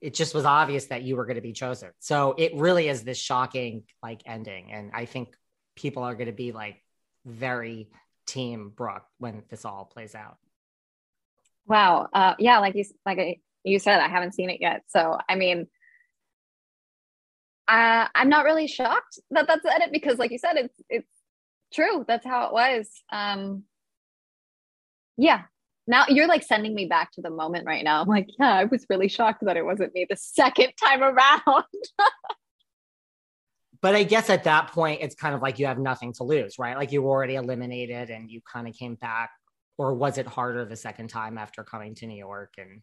it 0.00 0.14
just 0.14 0.34
was 0.34 0.46
obvious 0.46 0.86
that 0.86 1.02
you 1.02 1.16
were 1.16 1.26
going 1.26 1.36
to 1.36 1.42
be 1.42 1.52
chosen. 1.52 1.90
So 2.00 2.34
it 2.38 2.56
really 2.56 2.88
is 2.88 3.04
this 3.04 3.18
shocking 3.18 3.84
like 4.02 4.22
ending. 4.24 4.72
And 4.72 4.90
I 4.94 5.04
think 5.04 5.36
people 5.76 6.02
are 6.02 6.14
going 6.14 6.26
to 6.26 6.32
be 6.32 6.52
like 6.52 6.82
very 7.24 7.88
team 8.26 8.72
Brooke 8.74 9.06
when 9.18 9.42
this 9.48 9.64
all 9.64 9.84
plays 9.84 10.14
out. 10.14 10.38
Wow. 11.66 12.08
Uh, 12.12 12.34
yeah. 12.38 12.58
Like 12.58 12.74
you, 12.74 12.84
like 13.06 13.40
you 13.64 13.78
said, 13.78 14.00
I 14.00 14.08
haven't 14.08 14.34
seen 14.34 14.50
it 14.50 14.60
yet. 14.60 14.82
So, 14.88 15.18
I 15.28 15.36
mean, 15.36 15.66
uh, 17.68 18.08
I'm 18.14 18.28
not 18.28 18.44
really 18.44 18.66
shocked 18.66 19.18
that 19.30 19.46
that's 19.46 19.62
the 19.62 19.72
edit 19.72 19.90
because, 19.92 20.18
like 20.18 20.32
you 20.32 20.38
said, 20.38 20.56
it's 20.56 20.80
it's 20.88 21.12
true. 21.72 22.04
That's 22.06 22.26
how 22.26 22.46
it 22.46 22.52
was. 22.52 22.88
Um, 23.10 23.62
yeah. 25.16 25.42
Now 25.86 26.04
you're 26.08 26.28
like 26.28 26.42
sending 26.42 26.74
me 26.74 26.86
back 26.86 27.12
to 27.12 27.22
the 27.22 27.30
moment 27.30 27.66
right 27.66 27.84
now. 27.84 28.00
I'm 28.00 28.08
like, 28.08 28.28
yeah, 28.38 28.52
I 28.52 28.64
was 28.64 28.86
really 28.88 29.08
shocked 29.08 29.44
that 29.44 29.56
it 29.56 29.64
wasn't 29.64 29.94
me 29.94 30.06
the 30.08 30.16
second 30.16 30.72
time 30.82 31.02
around. 31.02 31.64
but 33.82 33.96
I 33.96 34.04
guess 34.04 34.30
at 34.30 34.44
that 34.44 34.68
point, 34.68 35.00
it's 35.02 35.16
kind 35.16 35.34
of 35.34 35.42
like 35.42 35.58
you 35.58 35.66
have 35.66 35.78
nothing 35.78 36.12
to 36.14 36.24
lose, 36.24 36.56
right? 36.58 36.76
Like 36.76 36.92
you 36.92 37.02
were 37.02 37.10
already 37.10 37.34
eliminated 37.34 38.10
and 38.10 38.30
you 38.30 38.40
kind 38.50 38.68
of 38.68 38.74
came 38.74 38.94
back. 38.94 39.30
Or 39.76 39.94
was 39.94 40.18
it 40.18 40.26
harder 40.26 40.64
the 40.64 40.76
second 40.76 41.08
time 41.08 41.36
after 41.36 41.64
coming 41.64 41.94
to 41.96 42.06
New 42.06 42.16
York 42.16 42.54
and 42.58 42.82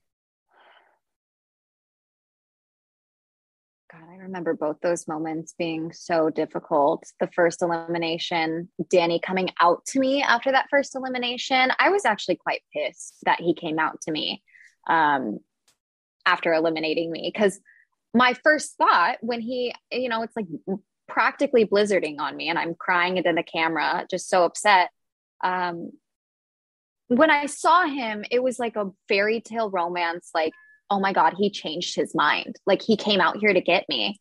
God, 3.92 4.04
I 4.12 4.18
remember 4.18 4.54
both 4.54 4.78
those 4.82 5.08
moments 5.08 5.56
being 5.58 5.92
so 5.94 6.30
difficult. 6.30 7.06
The 7.20 7.30
first 7.34 7.64
elimination, 7.64 8.70
Danny 8.92 9.20
coming 9.20 9.50
out 9.60 9.84
to 9.88 10.00
me 10.00 10.22
after 10.22 10.52
that 10.52 10.68
first 10.70 10.96
elimination. 10.96 11.72
I 11.80 11.90
was 11.90 12.06
actually 12.06 12.36
quite 12.36 12.62
pissed 12.72 13.16
that 13.26 13.42
he 13.42 13.56
came 13.56 13.80
out 13.80 14.00
to 14.02 14.12
me 14.12 14.44
um, 14.88 15.40
after 16.24 16.54
eliminating 16.54 17.12
me 17.12 17.32
because 17.34 17.60
my 18.14 18.36
first 18.44 18.76
thought 18.78 19.18
when 19.22 19.42
he, 19.42 19.74
you 19.92 20.10
know, 20.10 20.22
it's 20.22 20.36
like 20.36 20.48
practically 21.10 21.66
blizzarding 21.66 22.20
on 22.20 22.36
me 22.38 22.50
and 22.50 22.58
I'm 22.58 22.76
crying 22.76 23.18
into 23.18 23.34
the 23.34 23.44
camera, 23.44 24.06
just 24.10 24.30
so 24.30 24.44
upset. 24.44 24.90
Um, 25.44 25.92
when 27.08 27.32
I 27.32 27.48
saw 27.48 27.86
him, 27.86 28.24
it 28.30 28.44
was 28.44 28.60
like 28.60 28.76
a 28.76 28.92
fairy 29.08 29.42
tale 29.42 29.70
romance, 29.70 30.30
like 30.34 30.54
oh 30.90 31.00
my 31.00 31.14
God, 31.14 31.36
he 31.38 31.50
changed 31.50 31.96
his 31.96 32.16
mind. 32.16 32.58
Like 32.66 32.82
he 32.82 32.98
came 32.98 33.22
out 33.22 33.38
here 33.38 33.54
to 33.54 33.62
get 33.62 33.88
me. 33.90 34.20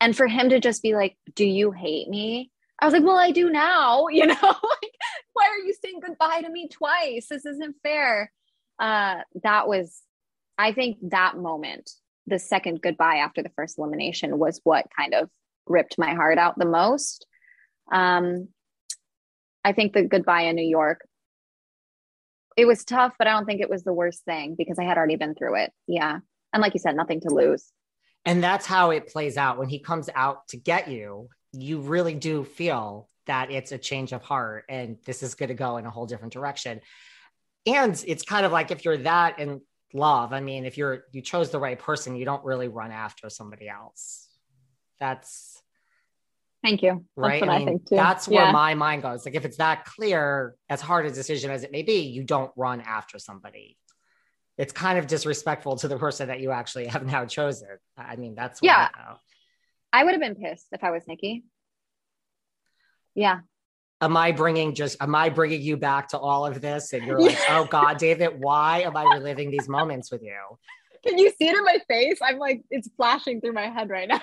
And 0.00 0.16
for 0.16 0.26
him 0.26 0.50
to 0.50 0.60
just 0.60 0.82
be 0.82 0.94
like, 0.94 1.16
do 1.34 1.44
you 1.44 1.70
hate 1.70 2.08
me? 2.08 2.50
I 2.80 2.84
was 2.84 2.92
like, 2.92 3.04
well, 3.04 3.16
I 3.16 3.30
do 3.30 3.50
now, 3.50 4.06
you 4.10 4.26
know, 4.26 4.34
like, 4.42 4.92
why 5.32 5.48
are 5.48 5.64
you 5.64 5.74
saying 5.82 6.00
goodbye 6.04 6.42
to 6.42 6.50
me 6.50 6.68
twice? 6.68 7.28
This 7.28 7.46
isn't 7.46 7.76
fair. 7.82 8.32
Uh, 8.78 9.20
that 9.42 9.68
was, 9.68 10.02
I 10.58 10.72
think 10.72 10.98
that 11.10 11.36
moment, 11.36 11.90
the 12.26 12.38
second 12.38 12.82
goodbye 12.82 13.16
after 13.16 13.42
the 13.42 13.50
first 13.56 13.78
elimination 13.78 14.38
was 14.38 14.60
what 14.64 14.86
kind 14.96 15.14
of 15.14 15.30
ripped 15.66 15.98
my 15.98 16.14
heart 16.14 16.38
out 16.38 16.58
the 16.58 16.66
most. 16.66 17.26
Um, 17.90 18.48
I 19.64 19.72
think 19.72 19.92
the 19.92 20.02
goodbye 20.02 20.42
in 20.42 20.56
New 20.56 20.68
York 20.68 21.06
it 22.56 22.66
was 22.66 22.84
tough, 22.84 23.14
but 23.18 23.26
I 23.26 23.32
don't 23.32 23.46
think 23.46 23.60
it 23.60 23.70
was 23.70 23.84
the 23.84 23.92
worst 23.92 24.24
thing 24.24 24.54
because 24.56 24.78
I 24.78 24.84
had 24.84 24.96
already 24.96 25.16
been 25.16 25.34
through 25.34 25.56
it. 25.56 25.72
Yeah. 25.86 26.18
And 26.52 26.60
like 26.60 26.74
you 26.74 26.80
said, 26.80 26.96
nothing 26.96 27.20
to 27.20 27.34
lose. 27.34 27.70
And 28.24 28.42
that's 28.42 28.66
how 28.66 28.90
it 28.90 29.08
plays 29.08 29.36
out. 29.36 29.58
When 29.58 29.68
he 29.68 29.78
comes 29.78 30.08
out 30.14 30.48
to 30.48 30.56
get 30.56 30.88
you, 30.88 31.28
you 31.52 31.80
really 31.80 32.14
do 32.14 32.44
feel 32.44 33.08
that 33.26 33.50
it's 33.50 33.72
a 33.72 33.78
change 33.78 34.12
of 34.12 34.22
heart 34.22 34.64
and 34.68 34.96
this 35.04 35.22
is 35.22 35.34
going 35.34 35.48
to 35.48 35.54
go 35.54 35.76
in 35.76 35.86
a 35.86 35.90
whole 35.90 36.06
different 36.06 36.32
direction. 36.32 36.80
And 37.66 38.02
it's 38.06 38.22
kind 38.22 38.44
of 38.44 38.52
like 38.52 38.70
if 38.70 38.84
you're 38.84 38.98
that 38.98 39.38
in 39.38 39.60
love, 39.94 40.32
I 40.32 40.40
mean, 40.40 40.64
if 40.64 40.76
you're 40.76 41.04
you 41.12 41.20
chose 41.20 41.50
the 41.50 41.60
right 41.60 41.78
person, 41.78 42.16
you 42.16 42.24
don't 42.24 42.44
really 42.44 42.68
run 42.68 42.90
after 42.90 43.28
somebody 43.28 43.68
else. 43.68 44.28
That's 45.02 45.60
Thank 46.62 46.80
you. 46.80 47.04
Right. 47.16 47.40
That's 47.40 47.50
I, 47.50 47.58
mean, 47.58 47.68
I 47.68 47.70
think 47.72 47.88
too. 47.88 47.96
That's 47.96 48.28
where 48.28 48.44
yeah. 48.44 48.52
my 48.52 48.74
mind 48.74 49.02
goes. 49.02 49.26
Like 49.26 49.34
if 49.34 49.44
it's 49.44 49.56
that 49.56 49.84
clear, 49.84 50.54
as 50.70 50.80
hard 50.80 51.06
a 51.06 51.10
decision 51.10 51.50
as 51.50 51.64
it 51.64 51.72
may 51.72 51.82
be, 51.82 52.02
you 52.02 52.22
don't 52.22 52.52
run 52.54 52.80
after 52.80 53.18
somebody. 53.18 53.76
It's 54.58 54.72
kind 54.72 54.96
of 54.96 55.08
disrespectful 55.08 55.74
to 55.78 55.88
the 55.88 55.98
person 55.98 56.28
that 56.28 56.38
you 56.38 56.52
actually 56.52 56.86
have 56.86 57.04
now 57.12 57.24
chosen. 57.24 57.66
I 57.98 58.14
mean, 58.14 58.36
that's 58.36 58.60
yeah. 58.62 58.90
I, 58.94 59.16
I 60.00 60.04
would 60.04 60.12
have 60.12 60.20
been 60.20 60.36
pissed 60.36 60.68
if 60.70 60.84
I 60.84 60.92
was 60.92 61.02
Nikki. 61.08 61.42
Yeah. 63.16 63.40
Am 64.00 64.16
I 64.16 64.30
bringing 64.30 64.76
just, 64.76 65.02
am 65.02 65.16
I 65.16 65.30
bringing 65.30 65.62
you 65.62 65.76
back 65.76 66.08
to 66.08 66.18
all 66.18 66.46
of 66.46 66.60
this? 66.60 66.92
And 66.92 67.04
you're 67.04 67.20
like, 67.20 67.38
oh 67.48 67.64
God, 67.64 67.96
David, 67.98 68.34
why 68.38 68.82
am 68.82 68.96
I 68.96 69.02
reliving 69.02 69.50
these 69.50 69.68
moments 69.68 70.12
with 70.12 70.22
you? 70.22 70.38
Can 71.04 71.18
you 71.18 71.30
see 71.30 71.48
it 71.48 71.56
in 71.56 71.64
my 71.64 71.78
face? 71.88 72.20
I'm 72.22 72.38
like, 72.38 72.62
it's 72.70 72.88
flashing 72.96 73.40
through 73.40 73.54
my 73.54 73.68
head 73.68 73.90
right 73.90 74.06
now 74.06 74.20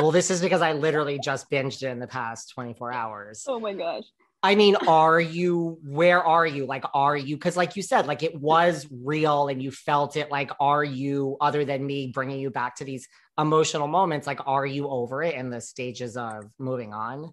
well, 0.00 0.10
this 0.10 0.30
is 0.30 0.40
because 0.40 0.62
I 0.62 0.72
literally 0.72 1.18
just 1.22 1.50
binged 1.50 1.82
it 1.82 1.88
in 1.88 1.98
the 1.98 2.06
past 2.06 2.52
24 2.54 2.92
hours. 2.92 3.44
Oh 3.46 3.60
my 3.60 3.72
gosh. 3.72 4.04
I 4.42 4.54
mean, 4.54 4.76
are 4.86 5.18
you, 5.18 5.78
where 5.82 6.22
are 6.22 6.46
you? 6.46 6.66
Like, 6.66 6.84
are 6.94 7.16
you, 7.16 7.36
because 7.36 7.56
like 7.56 7.74
you 7.74 7.82
said, 7.82 8.06
like 8.06 8.22
it 8.22 8.38
was 8.38 8.86
real 8.90 9.48
and 9.48 9.62
you 9.62 9.70
felt 9.70 10.16
it. 10.16 10.30
Like, 10.30 10.50
are 10.60 10.84
you, 10.84 11.36
other 11.40 11.64
than 11.64 11.84
me 11.84 12.12
bringing 12.14 12.38
you 12.38 12.50
back 12.50 12.76
to 12.76 12.84
these 12.84 13.08
emotional 13.38 13.88
moments, 13.88 14.26
like, 14.26 14.40
are 14.46 14.66
you 14.66 14.88
over 14.88 15.22
it 15.22 15.34
in 15.34 15.50
the 15.50 15.60
stages 15.60 16.16
of 16.16 16.44
moving 16.58 16.92
on? 16.92 17.32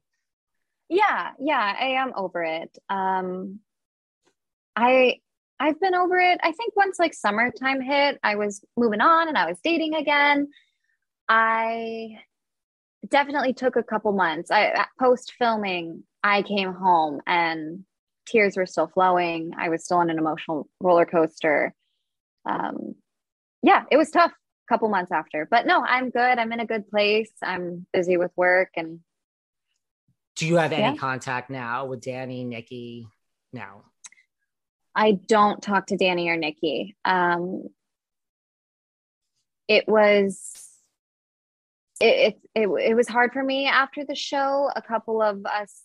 Yeah, 0.89 1.31
yeah, 1.39 1.75
I 1.79 1.85
am 2.01 2.13
over 2.15 2.41
it. 2.41 2.75
Um, 2.89 3.59
I, 4.75 5.19
I've 5.59 5.79
been 5.79 5.95
over 5.95 6.17
it. 6.17 6.39
I 6.41 6.51
think 6.51 6.75
once 6.75 6.97
like 6.99 7.13
summertime 7.13 7.81
hit, 7.81 8.19
I 8.23 8.35
was 8.35 8.63
moving 8.75 9.01
on 9.01 9.27
and 9.27 9.37
I 9.37 9.45
was 9.45 9.59
dating 9.63 9.93
again. 9.93 10.49
I 11.29 12.17
definitely 13.07 13.53
took 13.53 13.75
a 13.75 13.83
couple 13.83 14.11
months. 14.11 14.51
I 14.51 14.85
post 14.99 15.33
filming, 15.37 16.03
I 16.23 16.41
came 16.41 16.73
home 16.73 17.21
and 17.27 17.83
tears 18.25 18.55
were 18.55 18.65
still 18.65 18.87
flowing. 18.87 19.51
I 19.57 19.69
was 19.69 19.83
still 19.83 19.97
on 19.97 20.09
an 20.09 20.17
emotional 20.17 20.69
roller 20.79 21.05
coaster. 21.05 21.73
Um, 22.45 22.95
yeah, 23.61 23.83
it 23.91 23.97
was 23.97 24.09
tough 24.09 24.31
a 24.31 24.73
couple 24.73 24.89
months 24.89 25.11
after, 25.11 25.47
but 25.49 25.65
no, 25.65 25.83
I'm 25.83 26.09
good. 26.09 26.37
I'm 26.39 26.51
in 26.51 26.59
a 26.59 26.65
good 26.65 26.87
place. 26.89 27.31
I'm 27.41 27.85
busy 27.93 28.17
with 28.17 28.31
work 28.35 28.69
and. 28.75 28.99
Do 30.35 30.47
you 30.47 30.55
have 30.55 30.71
any 30.71 30.81
yeah. 30.81 30.95
contact 30.95 31.51
now 31.51 31.85
with 31.85 32.01
Danny, 32.01 32.43
Nikki? 32.43 33.07
Now, 33.51 33.83
I 34.95 35.11
don't 35.11 35.61
talk 35.61 35.87
to 35.87 35.97
Danny 35.97 36.27
or 36.29 36.37
Nikki. 36.37 36.95
Um, 37.05 37.67
it 39.67 39.87
was 39.87 40.72
it, 42.03 42.39
it, 42.53 42.67
it, 42.67 42.95
was 42.95 43.07
hard 43.07 43.31
for 43.31 43.41
me 43.41 43.65
after 43.65 44.03
the 44.03 44.15
show. 44.15 44.69
A 44.75 44.81
couple 44.81 45.21
of 45.21 45.45
us 45.45 45.83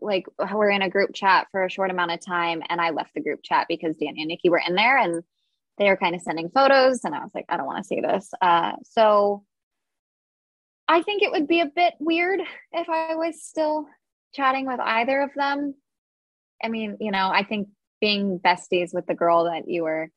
like 0.00 0.26
were 0.52 0.68
in 0.68 0.82
a 0.82 0.90
group 0.90 1.10
chat 1.14 1.46
for 1.52 1.64
a 1.64 1.70
short 1.70 1.90
amount 1.90 2.10
of 2.10 2.24
time 2.24 2.62
and 2.68 2.80
I 2.80 2.90
left 2.90 3.14
the 3.14 3.20
group 3.20 3.40
chat 3.44 3.66
because 3.68 3.96
Danny 3.96 4.22
and 4.22 4.28
Nikki 4.28 4.48
were 4.48 4.62
in 4.66 4.74
there 4.74 4.98
and 4.98 5.22
they 5.78 5.88
were 5.88 5.96
kind 5.96 6.14
of 6.14 6.22
sending 6.22 6.50
photos 6.50 7.04
and 7.04 7.14
I 7.14 7.20
was 7.20 7.30
like, 7.34 7.44
I 7.48 7.56
don't 7.56 7.66
want 7.66 7.78
to 7.78 7.86
see 7.86 8.00
this. 8.00 8.30
Uh, 8.42 8.72
so 8.84 9.44
I 10.88 11.02
think 11.02 11.22
it 11.22 11.30
would 11.30 11.46
be 11.46 11.60
a 11.60 11.66
bit 11.66 11.94
weird 12.00 12.40
if 12.72 12.88
I 12.88 13.14
was 13.14 13.42
still 13.42 13.86
chatting 14.34 14.66
with 14.66 14.80
either 14.80 15.20
of 15.20 15.30
them. 15.36 15.74
I 16.64 16.68
mean, 16.68 16.96
you 16.98 17.12
know, 17.12 17.30
I 17.32 17.44
think 17.44 17.68
being 18.00 18.40
besties 18.40 18.92
with 18.92 19.06
the 19.06 19.14
girl 19.14 19.44
that 19.44 19.68
you 19.68 19.84
were 19.84 20.08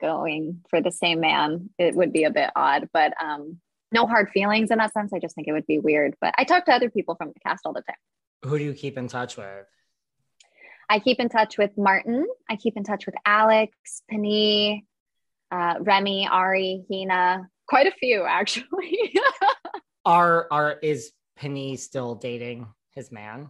going 0.00 0.64
for 0.68 0.82
the 0.82 0.92
same 0.92 1.20
man, 1.20 1.70
it 1.78 1.94
would 1.94 2.12
be 2.12 2.24
a 2.24 2.30
bit 2.30 2.50
odd, 2.54 2.90
but 2.92 3.14
um 3.22 3.60
no 3.94 4.06
hard 4.06 4.28
feelings 4.30 4.70
in 4.70 4.78
that 4.78 4.92
sense. 4.92 5.12
I 5.14 5.20
just 5.20 5.34
think 5.34 5.48
it 5.48 5.52
would 5.52 5.66
be 5.66 5.78
weird. 5.78 6.14
But 6.20 6.34
I 6.36 6.44
talk 6.44 6.66
to 6.66 6.72
other 6.72 6.90
people 6.90 7.14
from 7.14 7.28
the 7.28 7.40
cast 7.40 7.64
all 7.64 7.72
the 7.72 7.82
time. 7.82 7.96
Who 8.44 8.58
do 8.58 8.64
you 8.64 8.74
keep 8.74 8.98
in 8.98 9.08
touch 9.08 9.36
with? 9.36 9.66
I 10.90 10.98
keep 10.98 11.18
in 11.18 11.30
touch 11.30 11.56
with 11.56 11.70
Martin. 11.78 12.26
I 12.50 12.56
keep 12.56 12.76
in 12.76 12.84
touch 12.84 13.06
with 13.06 13.14
Alex, 13.24 13.72
Penny, 14.10 14.84
uh, 15.50 15.76
Remy, 15.80 16.28
Ari, 16.30 16.84
Hina, 16.90 17.48
quite 17.66 17.86
a 17.86 17.92
few 17.92 18.24
actually. 18.24 19.14
are 20.04 20.46
are 20.50 20.72
is 20.82 21.12
Penny 21.36 21.76
still 21.76 22.16
dating 22.16 22.66
his 22.90 23.10
man? 23.10 23.48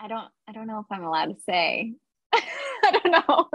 I 0.00 0.08
don't 0.08 0.28
I 0.48 0.52
don't 0.52 0.66
know 0.66 0.80
if 0.80 0.86
I'm 0.90 1.04
allowed 1.04 1.26
to 1.26 1.36
say. 1.46 1.94
I 2.32 2.90
don't 2.90 3.12
know. 3.12 3.48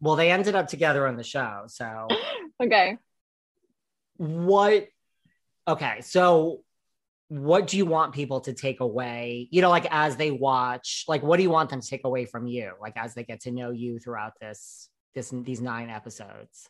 Well, 0.00 0.16
they 0.16 0.30
ended 0.30 0.54
up 0.54 0.68
together 0.68 1.06
on 1.06 1.16
the 1.16 1.22
show, 1.22 1.64
so 1.66 2.08
okay. 2.62 2.96
What 4.20 4.86
okay, 5.66 6.02
so 6.02 6.60
what 7.28 7.66
do 7.66 7.78
you 7.78 7.86
want 7.86 8.12
people 8.12 8.40
to 8.42 8.52
take 8.52 8.80
away 8.80 9.48
you 9.50 9.62
know 9.62 9.70
like 9.70 9.86
as 9.90 10.16
they 10.16 10.30
watch 10.30 11.04
like 11.08 11.22
what 11.22 11.38
do 11.38 11.42
you 11.42 11.48
want 11.48 11.70
them 11.70 11.80
to 11.80 11.86
take 11.86 12.04
away 12.04 12.26
from 12.26 12.46
you 12.46 12.72
like 12.82 12.92
as 12.96 13.14
they 13.14 13.22
get 13.22 13.40
to 13.40 13.50
know 13.50 13.70
you 13.70 13.98
throughout 13.98 14.32
this 14.42 14.90
this 15.14 15.30
these 15.30 15.62
nine 15.62 15.88
episodes? 15.88 16.68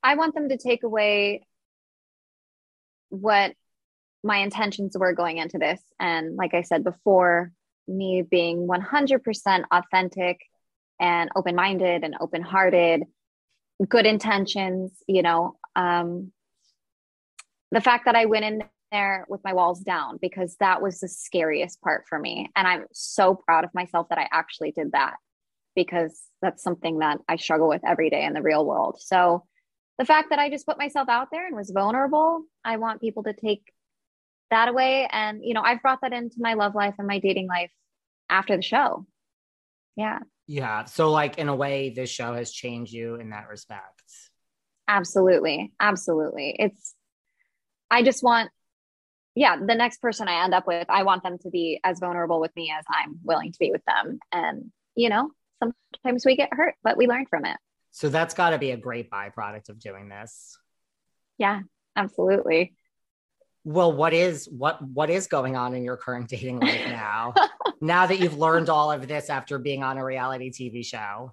I 0.00 0.14
want 0.14 0.36
them 0.36 0.48
to 0.50 0.56
take 0.56 0.84
away 0.84 1.44
what 3.08 3.54
my 4.22 4.36
intentions 4.36 4.96
were 4.96 5.14
going 5.14 5.38
into 5.38 5.58
this. 5.58 5.80
And 5.98 6.36
like 6.36 6.54
i 6.54 6.62
said 6.62 6.84
before 6.84 7.50
me 7.88 8.22
being 8.22 8.68
100% 8.68 9.64
authentic 9.72 10.38
and 11.00 11.30
open-minded 11.34 12.04
and 12.04 12.14
open-hearted 12.20 13.02
good 13.88 14.06
intentions 14.06 14.92
you 15.08 15.22
know 15.22 15.56
um 15.76 16.32
the 17.70 17.80
fact 17.80 18.04
that 18.04 18.14
i 18.14 18.26
went 18.26 18.44
in 18.44 18.62
there 18.92 19.26
with 19.28 19.40
my 19.42 19.54
walls 19.54 19.80
down 19.80 20.18
because 20.20 20.54
that 20.60 20.80
was 20.80 21.00
the 21.00 21.08
scariest 21.08 21.80
part 21.80 22.04
for 22.08 22.18
me. 22.18 22.50
And 22.54 22.68
I'm 22.68 22.84
so 22.92 23.34
proud 23.34 23.64
of 23.64 23.74
myself 23.74 24.08
that 24.10 24.18
I 24.18 24.28
actually 24.30 24.70
did 24.70 24.92
that 24.92 25.16
because 25.74 26.22
that's 26.42 26.62
something 26.62 26.98
that 26.98 27.18
I 27.26 27.36
struggle 27.36 27.68
with 27.68 27.80
every 27.84 28.10
day 28.10 28.24
in 28.24 28.34
the 28.34 28.42
real 28.42 28.64
world. 28.64 28.98
So 29.00 29.44
the 29.98 30.04
fact 30.04 30.30
that 30.30 30.38
I 30.38 30.50
just 30.50 30.66
put 30.66 30.78
myself 30.78 31.08
out 31.08 31.28
there 31.32 31.46
and 31.46 31.56
was 31.56 31.70
vulnerable, 31.70 32.44
I 32.64 32.76
want 32.76 33.00
people 33.00 33.24
to 33.24 33.32
take 33.32 33.72
that 34.50 34.68
away. 34.68 35.08
And, 35.10 35.40
you 35.42 35.54
know, 35.54 35.62
I've 35.62 35.82
brought 35.82 36.02
that 36.02 36.12
into 36.12 36.36
my 36.38 36.54
love 36.54 36.74
life 36.74 36.94
and 36.98 37.08
my 37.08 37.18
dating 37.18 37.48
life 37.48 37.72
after 38.28 38.54
the 38.56 38.62
show. 38.62 39.06
Yeah. 39.96 40.18
Yeah. 40.46 40.84
So, 40.84 41.10
like, 41.10 41.38
in 41.38 41.48
a 41.48 41.54
way, 41.54 41.90
this 41.90 42.10
show 42.10 42.34
has 42.34 42.52
changed 42.52 42.92
you 42.92 43.14
in 43.14 43.30
that 43.30 43.48
respect. 43.48 44.01
Absolutely. 44.88 45.72
Absolutely. 45.80 46.56
It's, 46.58 46.94
I 47.90 48.02
just 48.02 48.22
want 48.22 48.50
yeah, 49.34 49.56
the 49.56 49.74
next 49.74 50.02
person 50.02 50.28
I 50.28 50.44
end 50.44 50.54
up 50.54 50.66
with, 50.66 50.86
I 50.90 51.04
want 51.04 51.22
them 51.22 51.38
to 51.38 51.50
be 51.50 51.80
as 51.84 52.00
vulnerable 52.00 52.40
with 52.40 52.54
me 52.54 52.72
as 52.76 52.84
I'm 52.88 53.18
willing 53.22 53.52
to 53.52 53.58
be 53.58 53.70
with 53.70 53.82
them. 53.86 54.18
And, 54.30 54.70
you 54.94 55.08
know, 55.08 55.30
sometimes 55.58 56.26
we 56.26 56.36
get 56.36 56.50
hurt, 56.52 56.74
but 56.82 56.96
we 56.96 57.06
learn 57.06 57.26
from 57.26 57.46
it. 57.46 57.56
So 57.92 58.08
that's 58.08 58.34
got 58.34 58.50
to 58.50 58.58
be 58.58 58.72
a 58.72 58.76
great 58.76 59.10
byproduct 59.10 59.68
of 59.68 59.78
doing 59.78 60.08
this. 60.08 60.56
Yeah, 61.38 61.60
absolutely. 61.96 62.74
Well, 63.64 63.92
what 63.92 64.12
is 64.12 64.48
what 64.50 64.82
what 64.82 65.08
is 65.08 65.28
going 65.28 65.56
on 65.56 65.74
in 65.74 65.84
your 65.84 65.96
current 65.96 66.28
dating 66.28 66.58
life 66.58 66.84
now? 66.86 67.34
now 67.80 68.06
that 68.06 68.18
you've 68.18 68.36
learned 68.36 68.68
all 68.68 68.90
of 68.90 69.06
this 69.06 69.30
after 69.30 69.58
being 69.58 69.84
on 69.84 69.98
a 69.98 70.04
reality 70.04 70.50
TV 70.50 70.84
show. 70.84 71.32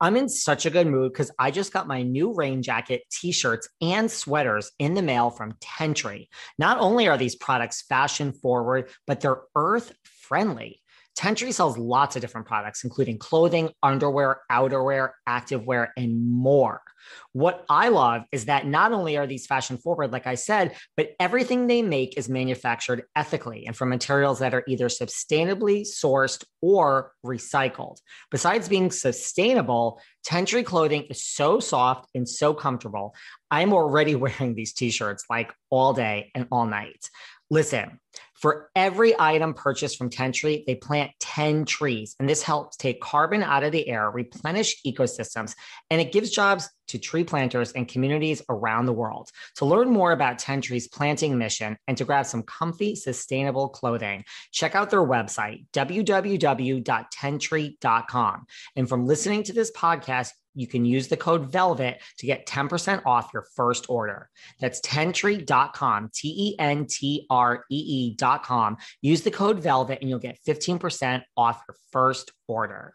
I'm 0.00 0.16
in 0.16 0.28
such 0.28 0.64
a 0.64 0.70
good 0.70 0.86
mood 0.86 1.12
because 1.12 1.30
I 1.38 1.50
just 1.50 1.72
got 1.72 1.88
my 1.88 2.02
new 2.02 2.32
rain 2.34 2.62
jacket, 2.62 3.02
t 3.10 3.32
shirts, 3.32 3.68
and 3.80 4.10
sweaters 4.10 4.70
in 4.78 4.94
the 4.94 5.02
mail 5.02 5.30
from 5.30 5.54
Tentree. 5.60 6.28
Not 6.58 6.78
only 6.78 7.08
are 7.08 7.18
these 7.18 7.34
products 7.34 7.82
fashion 7.82 8.32
forward, 8.32 8.90
but 9.06 9.20
they're 9.20 9.42
earth 9.56 9.92
friendly. 10.04 10.80
Tentree 11.16 11.52
sells 11.52 11.76
lots 11.76 12.14
of 12.14 12.22
different 12.22 12.46
products, 12.46 12.84
including 12.84 13.18
clothing, 13.18 13.70
underwear, 13.82 14.42
outerwear, 14.52 15.10
activewear, 15.28 15.88
and 15.96 16.30
more. 16.30 16.80
What 17.38 17.64
I 17.70 17.90
love 17.90 18.22
is 18.32 18.46
that 18.46 18.66
not 18.66 18.90
only 18.92 19.16
are 19.16 19.24
these 19.24 19.46
fashion 19.46 19.76
forward, 19.76 20.10
like 20.10 20.26
I 20.26 20.34
said, 20.34 20.76
but 20.96 21.10
everything 21.20 21.68
they 21.68 21.82
make 21.82 22.18
is 22.18 22.28
manufactured 22.28 23.04
ethically 23.14 23.64
and 23.64 23.76
from 23.76 23.90
materials 23.90 24.40
that 24.40 24.54
are 24.54 24.64
either 24.66 24.88
sustainably 24.88 25.82
sourced 25.82 26.42
or 26.60 27.12
recycled. 27.24 27.98
Besides 28.32 28.68
being 28.68 28.90
sustainable, 28.90 30.00
Tentree 30.28 30.64
clothing 30.64 31.04
is 31.04 31.24
so 31.24 31.60
soft 31.60 32.10
and 32.12 32.28
so 32.28 32.54
comfortable. 32.54 33.14
I'm 33.52 33.72
already 33.72 34.14
wearing 34.16 34.56
these 34.56 34.72
t 34.72 34.90
shirts 34.90 35.22
like 35.30 35.54
all 35.70 35.92
day 35.92 36.32
and 36.34 36.48
all 36.50 36.66
night. 36.66 37.08
Listen, 37.50 38.00
for 38.40 38.70
every 38.76 39.18
item 39.18 39.54
purchased 39.54 39.98
from 39.98 40.10
Tentree, 40.10 40.64
they 40.66 40.74
plant 40.74 41.12
10 41.20 41.64
trees. 41.64 42.14
And 42.20 42.28
this 42.28 42.42
helps 42.42 42.76
take 42.76 43.00
carbon 43.00 43.42
out 43.42 43.64
of 43.64 43.72
the 43.72 43.88
air, 43.88 44.10
replenish 44.10 44.76
ecosystems, 44.86 45.54
and 45.90 46.00
it 46.00 46.12
gives 46.12 46.30
jobs 46.30 46.68
to 46.88 46.98
tree 46.98 47.24
planters 47.24 47.72
and 47.72 47.86
communities 47.86 48.40
around 48.48 48.86
the 48.86 48.92
world. 48.92 49.28
To 49.56 49.66
learn 49.66 49.90
more 49.90 50.12
about 50.12 50.38
Tentree's 50.38 50.88
planting 50.88 51.36
mission 51.36 51.76
and 51.86 51.98
to 51.98 52.04
grab 52.04 52.24
some 52.26 52.42
comfy, 52.42 52.94
sustainable 52.94 53.68
clothing, 53.68 54.24
check 54.52 54.74
out 54.74 54.88
their 54.90 55.04
website, 55.04 55.66
www.tentree.com. 55.72 58.46
And 58.76 58.88
from 58.88 59.06
listening 59.06 59.42
to 59.44 59.52
this 59.52 59.70
podcast, 59.72 60.30
you 60.58 60.66
can 60.66 60.84
use 60.84 61.08
the 61.08 61.16
code 61.16 61.52
VELVET 61.52 62.00
to 62.18 62.26
get 62.26 62.46
10% 62.46 63.02
off 63.06 63.30
your 63.32 63.46
first 63.54 63.86
order. 63.88 64.28
That's 64.60 64.80
tentree.com, 64.80 66.10
T 66.12 66.34
E 66.36 66.56
N 66.58 66.86
T 66.86 67.26
R 67.30 67.64
E 67.70 68.16
E.com. 68.18 68.76
Use 69.00 69.22
the 69.22 69.30
code 69.30 69.62
VELVET 69.62 70.00
and 70.00 70.10
you'll 70.10 70.18
get 70.18 70.38
15% 70.46 71.22
off 71.36 71.62
your 71.68 71.76
first 71.92 72.32
order. 72.48 72.94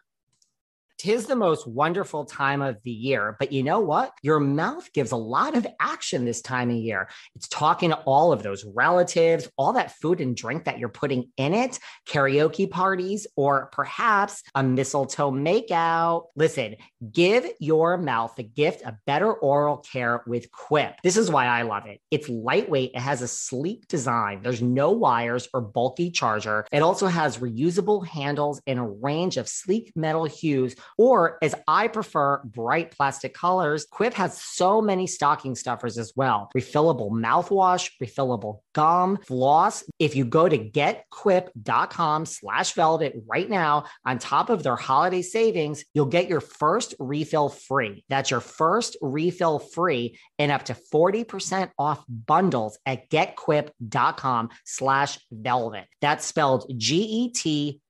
Tis 0.98 1.26
the 1.26 1.36
most 1.36 1.66
wonderful 1.66 2.24
time 2.24 2.62
of 2.62 2.76
the 2.84 2.90
year, 2.90 3.36
but 3.38 3.52
you 3.52 3.62
know 3.62 3.80
what? 3.80 4.12
Your 4.22 4.38
mouth 4.38 4.90
gives 4.92 5.10
a 5.10 5.16
lot 5.16 5.56
of 5.56 5.66
action 5.80 6.24
this 6.24 6.40
time 6.40 6.70
of 6.70 6.76
year. 6.76 7.08
It's 7.34 7.48
talking 7.48 7.90
to 7.90 7.96
all 8.06 8.32
of 8.32 8.42
those 8.42 8.64
relatives, 8.64 9.48
all 9.58 9.72
that 9.72 9.92
food 9.92 10.20
and 10.20 10.36
drink 10.36 10.64
that 10.64 10.78
you're 10.78 10.88
putting 10.88 11.30
in 11.36 11.52
it, 11.52 11.80
karaoke 12.08 12.70
parties, 12.70 13.26
or 13.36 13.70
perhaps 13.72 14.44
a 14.54 14.62
mistletoe 14.62 15.32
makeout. 15.32 16.26
Listen, 16.36 16.76
give 17.12 17.46
your 17.58 17.98
mouth 17.98 18.34
the 18.36 18.44
gift 18.44 18.82
of 18.82 18.94
better 19.04 19.32
oral 19.32 19.78
care 19.78 20.22
with 20.26 20.50
Quip. 20.52 20.94
This 21.02 21.16
is 21.16 21.30
why 21.30 21.46
I 21.46 21.62
love 21.62 21.86
it. 21.86 22.00
It's 22.10 22.28
lightweight, 22.28 22.92
it 22.94 23.00
has 23.00 23.20
a 23.20 23.28
sleek 23.28 23.88
design, 23.88 24.42
there's 24.42 24.62
no 24.62 24.92
wires 24.92 25.48
or 25.52 25.60
bulky 25.60 26.12
charger. 26.12 26.66
It 26.70 26.82
also 26.82 27.08
has 27.08 27.38
reusable 27.38 28.06
handles 28.06 28.62
and 28.66 28.78
a 28.78 28.82
range 28.82 29.36
of 29.36 29.48
sleek 29.48 29.92
metal 29.96 30.24
hues 30.24 30.76
Or 30.98 31.38
as 31.42 31.54
I 31.66 31.88
prefer 31.88 32.40
bright 32.44 32.92
plastic 32.92 33.34
colors, 33.34 33.86
Quip 33.90 34.14
has 34.14 34.40
so 34.40 34.80
many 34.80 35.06
stocking 35.06 35.54
stuffers 35.54 35.98
as 35.98 36.12
well. 36.16 36.50
Refillable 36.56 37.10
mouthwash, 37.10 37.90
refillable 38.02 38.60
gum, 38.74 39.18
floss. 39.26 39.84
If 39.98 40.16
you 40.16 40.24
go 40.24 40.48
to 40.48 40.58
getquip.com 40.58 42.26
slash 42.26 42.72
velvet 42.72 43.14
right 43.26 43.48
now, 43.48 43.84
on 44.04 44.18
top 44.18 44.50
of 44.50 44.62
their 44.62 44.76
holiday 44.76 45.22
savings, 45.22 45.84
you'll 45.94 46.06
get 46.06 46.28
your 46.28 46.40
first 46.40 46.94
refill 46.98 47.48
free. 47.48 48.04
That's 48.08 48.30
your 48.30 48.40
first 48.40 48.96
refill 49.00 49.58
free 49.58 50.18
and 50.38 50.52
up 50.52 50.64
to 50.64 50.76
40% 50.92 51.70
off 51.78 52.04
bundles 52.08 52.78
at 52.86 53.10
getquip.com 53.10 54.50
slash 54.64 55.18
velvet. 55.30 55.86
That's 56.00 56.24
spelled 56.24 56.70
G-E-T-Q-U-I-P 56.76 57.84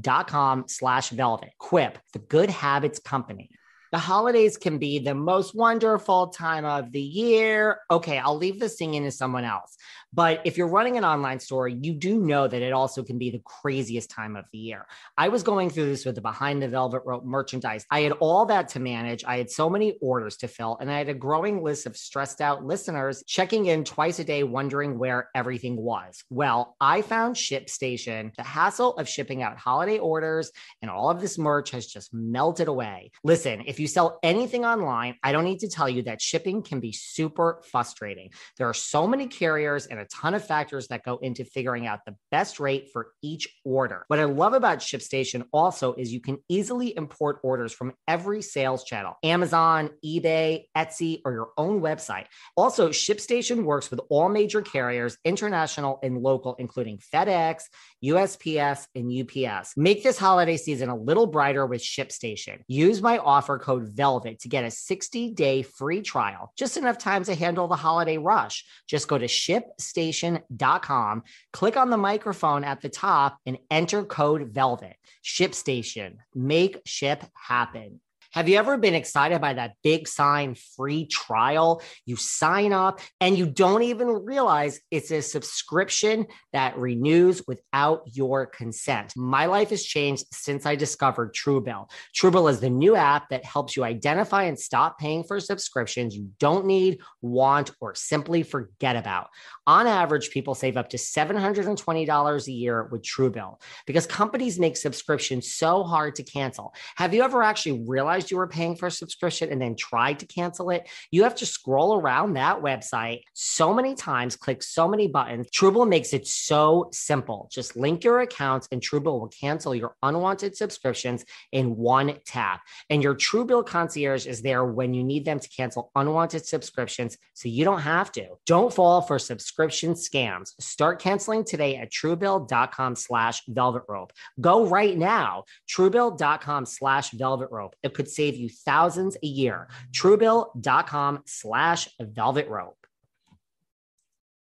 dot 0.00 0.26
com 0.26 0.64
slash 0.82 1.10
velvet. 1.10 1.50
Quip, 1.58 1.96
the 2.12 2.18
good 2.18 2.50
habits 2.50 2.98
company. 2.98 3.50
The 3.92 3.98
holidays 3.98 4.56
can 4.56 4.78
be 4.78 4.98
the 4.98 5.14
most 5.14 5.54
wonderful 5.54 6.28
time 6.28 6.64
of 6.64 6.92
the 6.92 7.00
year. 7.00 7.80
Okay, 7.90 8.18
I'll 8.18 8.38
leave 8.38 8.58
the 8.58 8.70
singing 8.70 9.04
to 9.04 9.10
someone 9.10 9.44
else. 9.44 9.76
But 10.14 10.42
if 10.44 10.58
you're 10.58 10.68
running 10.68 10.98
an 10.98 11.04
online 11.04 11.40
store, 11.40 11.68
you 11.68 11.94
do 11.94 12.18
know 12.18 12.46
that 12.46 12.60
it 12.60 12.72
also 12.72 13.02
can 13.02 13.18
be 13.18 13.30
the 13.30 13.42
craziest 13.44 14.10
time 14.10 14.36
of 14.36 14.44
the 14.52 14.58
year. 14.58 14.86
I 15.16 15.28
was 15.28 15.42
going 15.42 15.70
through 15.70 15.86
this 15.86 16.04
with 16.04 16.16
the 16.16 16.20
behind 16.20 16.62
the 16.62 16.68
velvet 16.68 17.02
rope 17.06 17.24
merchandise. 17.24 17.86
I 17.90 18.00
had 18.00 18.12
all 18.12 18.44
that 18.46 18.68
to 18.70 18.80
manage. 18.80 19.24
I 19.24 19.38
had 19.38 19.50
so 19.50 19.70
many 19.70 19.96
orders 20.02 20.36
to 20.38 20.48
fill, 20.48 20.76
and 20.80 20.90
I 20.90 20.98
had 20.98 21.08
a 21.08 21.14
growing 21.14 21.62
list 21.62 21.86
of 21.86 21.96
stressed 21.96 22.42
out 22.42 22.64
listeners 22.64 23.24
checking 23.26 23.66
in 23.66 23.84
twice 23.84 24.18
a 24.18 24.24
day, 24.24 24.42
wondering 24.42 24.98
where 24.98 25.30
everything 25.34 25.76
was. 25.76 26.22
Well, 26.28 26.76
I 26.78 27.00
found 27.00 27.36
ShipStation. 27.36 28.34
The 28.34 28.42
hassle 28.42 28.96
of 28.96 29.08
shipping 29.08 29.42
out 29.42 29.56
holiday 29.56 29.98
orders 29.98 30.52
and 30.82 30.90
all 30.90 31.10
of 31.10 31.22
this 31.22 31.38
merch 31.38 31.70
has 31.70 31.86
just 31.86 32.12
melted 32.12 32.68
away. 32.68 33.12
Listen, 33.24 33.62
if 33.66 33.80
you 33.80 33.81
sell 33.86 34.18
anything 34.22 34.64
online, 34.64 35.16
I 35.22 35.32
don't 35.32 35.44
need 35.44 35.60
to 35.60 35.68
tell 35.68 35.88
you 35.88 36.02
that 36.02 36.20
shipping 36.20 36.62
can 36.62 36.80
be 36.80 36.92
super 36.92 37.62
frustrating. 37.70 38.30
There 38.58 38.68
are 38.68 38.74
so 38.74 39.06
many 39.06 39.26
carriers 39.26 39.86
and 39.86 40.00
a 40.00 40.06
ton 40.06 40.34
of 40.34 40.44
factors 40.44 40.88
that 40.88 41.04
go 41.04 41.18
into 41.18 41.44
figuring 41.44 41.86
out 41.86 42.00
the 42.06 42.16
best 42.30 42.60
rate 42.60 42.90
for 42.92 43.12
each 43.22 43.48
order. 43.64 44.04
What 44.08 44.18
I 44.18 44.24
love 44.24 44.52
about 44.52 44.78
ShipStation 44.78 45.44
also 45.52 45.94
is 45.94 46.12
you 46.12 46.20
can 46.20 46.38
easily 46.48 46.96
import 46.96 47.40
orders 47.42 47.72
from 47.72 47.92
every 48.08 48.42
sales 48.42 48.84
channel 48.84 49.16
Amazon, 49.22 49.90
eBay, 50.04 50.64
Etsy, 50.76 51.20
or 51.24 51.32
your 51.32 51.50
own 51.56 51.80
website. 51.80 52.26
Also, 52.56 52.90
ShipStation 52.90 53.64
works 53.64 53.90
with 53.90 54.00
all 54.10 54.28
major 54.28 54.62
carriers, 54.62 55.16
international 55.24 55.98
and 56.02 56.18
local, 56.18 56.56
including 56.58 56.98
FedEx, 57.12 57.64
USPS, 58.02 58.86
and 58.94 59.12
UPS. 59.12 59.76
Make 59.76 60.02
this 60.02 60.18
holiday 60.18 60.56
season 60.56 60.88
a 60.88 60.96
little 60.96 61.26
brighter 61.26 61.66
with 61.66 61.82
ShipStation. 61.82 62.60
Use 62.66 63.00
my 63.00 63.18
offer 63.18 63.58
code 63.58 63.88
VELVET 63.88 64.40
to 64.40 64.48
get 64.48 64.64
a 64.64 64.70
60 64.70 65.30
day 65.30 65.62
free 65.62 66.02
trial, 66.02 66.52
just 66.56 66.76
enough 66.76 66.98
time 66.98 67.24
to 67.24 67.34
handle 67.34 67.68
the 67.68 67.76
holiday 67.76 68.18
rush. 68.18 68.64
Just 68.86 69.08
go 69.08 69.18
to 69.18 69.26
shipstation.com, 69.26 71.22
click 71.52 71.76
on 71.76 71.90
the 71.90 71.96
microphone 71.96 72.64
at 72.64 72.80
the 72.80 72.88
top, 72.88 73.38
and 73.46 73.58
enter 73.70 74.04
code 74.04 74.52
VELVET. 74.52 74.96
ShipStation. 75.24 76.16
Make 76.34 76.80
ship 76.84 77.24
happen. 77.34 78.00
Have 78.32 78.48
you 78.48 78.56
ever 78.56 78.78
been 78.78 78.94
excited 78.94 79.42
by 79.42 79.52
that 79.52 79.74
big 79.82 80.08
sign 80.08 80.54
free 80.54 81.04
trial? 81.04 81.82
You 82.06 82.16
sign 82.16 82.72
up 82.72 83.00
and 83.20 83.36
you 83.36 83.44
don't 83.44 83.82
even 83.82 84.08
realize 84.08 84.80
it's 84.90 85.10
a 85.10 85.20
subscription 85.20 86.26
that 86.54 86.78
renews 86.78 87.42
without 87.46 88.04
your 88.06 88.46
consent. 88.46 89.12
My 89.16 89.44
life 89.44 89.68
has 89.68 89.84
changed 89.84 90.24
since 90.32 90.64
I 90.64 90.76
discovered 90.76 91.34
Truebill. 91.34 91.90
Truebill 92.16 92.50
is 92.50 92.60
the 92.60 92.70
new 92.70 92.96
app 92.96 93.28
that 93.28 93.44
helps 93.44 93.76
you 93.76 93.84
identify 93.84 94.44
and 94.44 94.58
stop 94.58 94.98
paying 94.98 95.24
for 95.24 95.38
subscriptions 95.38 96.16
you 96.16 96.30
don't 96.38 96.64
need, 96.64 97.00
want, 97.20 97.72
or 97.80 97.94
simply 97.94 98.42
forget 98.44 98.96
about. 98.96 99.28
On 99.66 99.86
average, 99.86 100.30
people 100.30 100.54
save 100.54 100.78
up 100.78 100.88
to 100.88 100.96
$720 100.96 102.46
a 102.46 102.52
year 102.52 102.88
with 102.90 103.02
Truebill 103.02 103.60
because 103.86 104.06
companies 104.06 104.58
make 104.58 104.78
subscriptions 104.78 105.52
so 105.52 105.82
hard 105.82 106.14
to 106.14 106.22
cancel. 106.22 106.72
Have 106.96 107.12
you 107.12 107.22
ever 107.22 107.42
actually 107.42 107.84
realized 107.86 108.21
you 108.30 108.36
were 108.36 108.46
paying 108.46 108.76
for 108.76 108.86
a 108.86 108.90
subscription 108.90 109.50
and 109.50 109.60
then 109.60 109.76
tried 109.76 110.20
to 110.20 110.26
cancel 110.26 110.70
it? 110.70 110.88
You 111.10 111.22
have 111.24 111.34
to 111.36 111.46
scroll 111.46 111.96
around 111.96 112.34
that 112.34 112.60
website 112.60 113.22
so 113.34 113.72
many 113.74 113.94
times, 113.94 114.36
click 114.36 114.62
so 114.62 114.88
many 114.88 115.08
buttons. 115.08 115.48
Truebill 115.50 115.88
makes 115.88 116.12
it 116.12 116.26
so 116.26 116.88
simple. 116.92 117.48
Just 117.52 117.76
link 117.76 118.04
your 118.04 118.20
accounts 118.20 118.68
and 118.72 118.80
Truebill 118.80 119.20
will 119.20 119.28
cancel 119.28 119.74
your 119.74 119.96
unwanted 120.02 120.56
subscriptions 120.56 121.24
in 121.52 121.76
one 121.76 122.18
tap. 122.24 122.60
And 122.90 123.02
your 123.02 123.14
Truebill 123.14 123.66
concierge 123.66 124.26
is 124.26 124.42
there 124.42 124.64
when 124.64 124.94
you 124.94 125.04
need 125.04 125.24
them 125.24 125.38
to 125.38 125.48
cancel 125.48 125.90
unwanted 125.94 126.46
subscriptions 126.46 127.16
so 127.34 127.48
you 127.48 127.64
don't 127.64 127.80
have 127.80 128.12
to. 128.12 128.26
Don't 128.46 128.72
fall 128.72 129.02
for 129.02 129.18
subscription 129.18 129.94
scams. 129.94 130.50
Start 130.60 131.00
canceling 131.00 131.44
today 131.44 131.76
at 131.76 131.90
truebill.com 131.90 132.96
slash 132.96 133.42
velvet 133.48 133.82
rope. 133.88 134.12
Go 134.40 134.66
right 134.66 134.96
now. 134.96 135.44
Truebill.com 135.68 136.66
slash 136.66 137.10
velvet 137.10 137.48
rope. 137.50 137.76
It 137.82 137.94
could 137.94 138.08
save 138.12 138.36
you 138.36 138.48
thousands 138.48 139.16
a 139.22 139.26
year. 139.26 139.68
Truebill.com 139.92 141.22
slash 141.26 141.88
velvet 142.00 142.48
rope. 142.48 142.76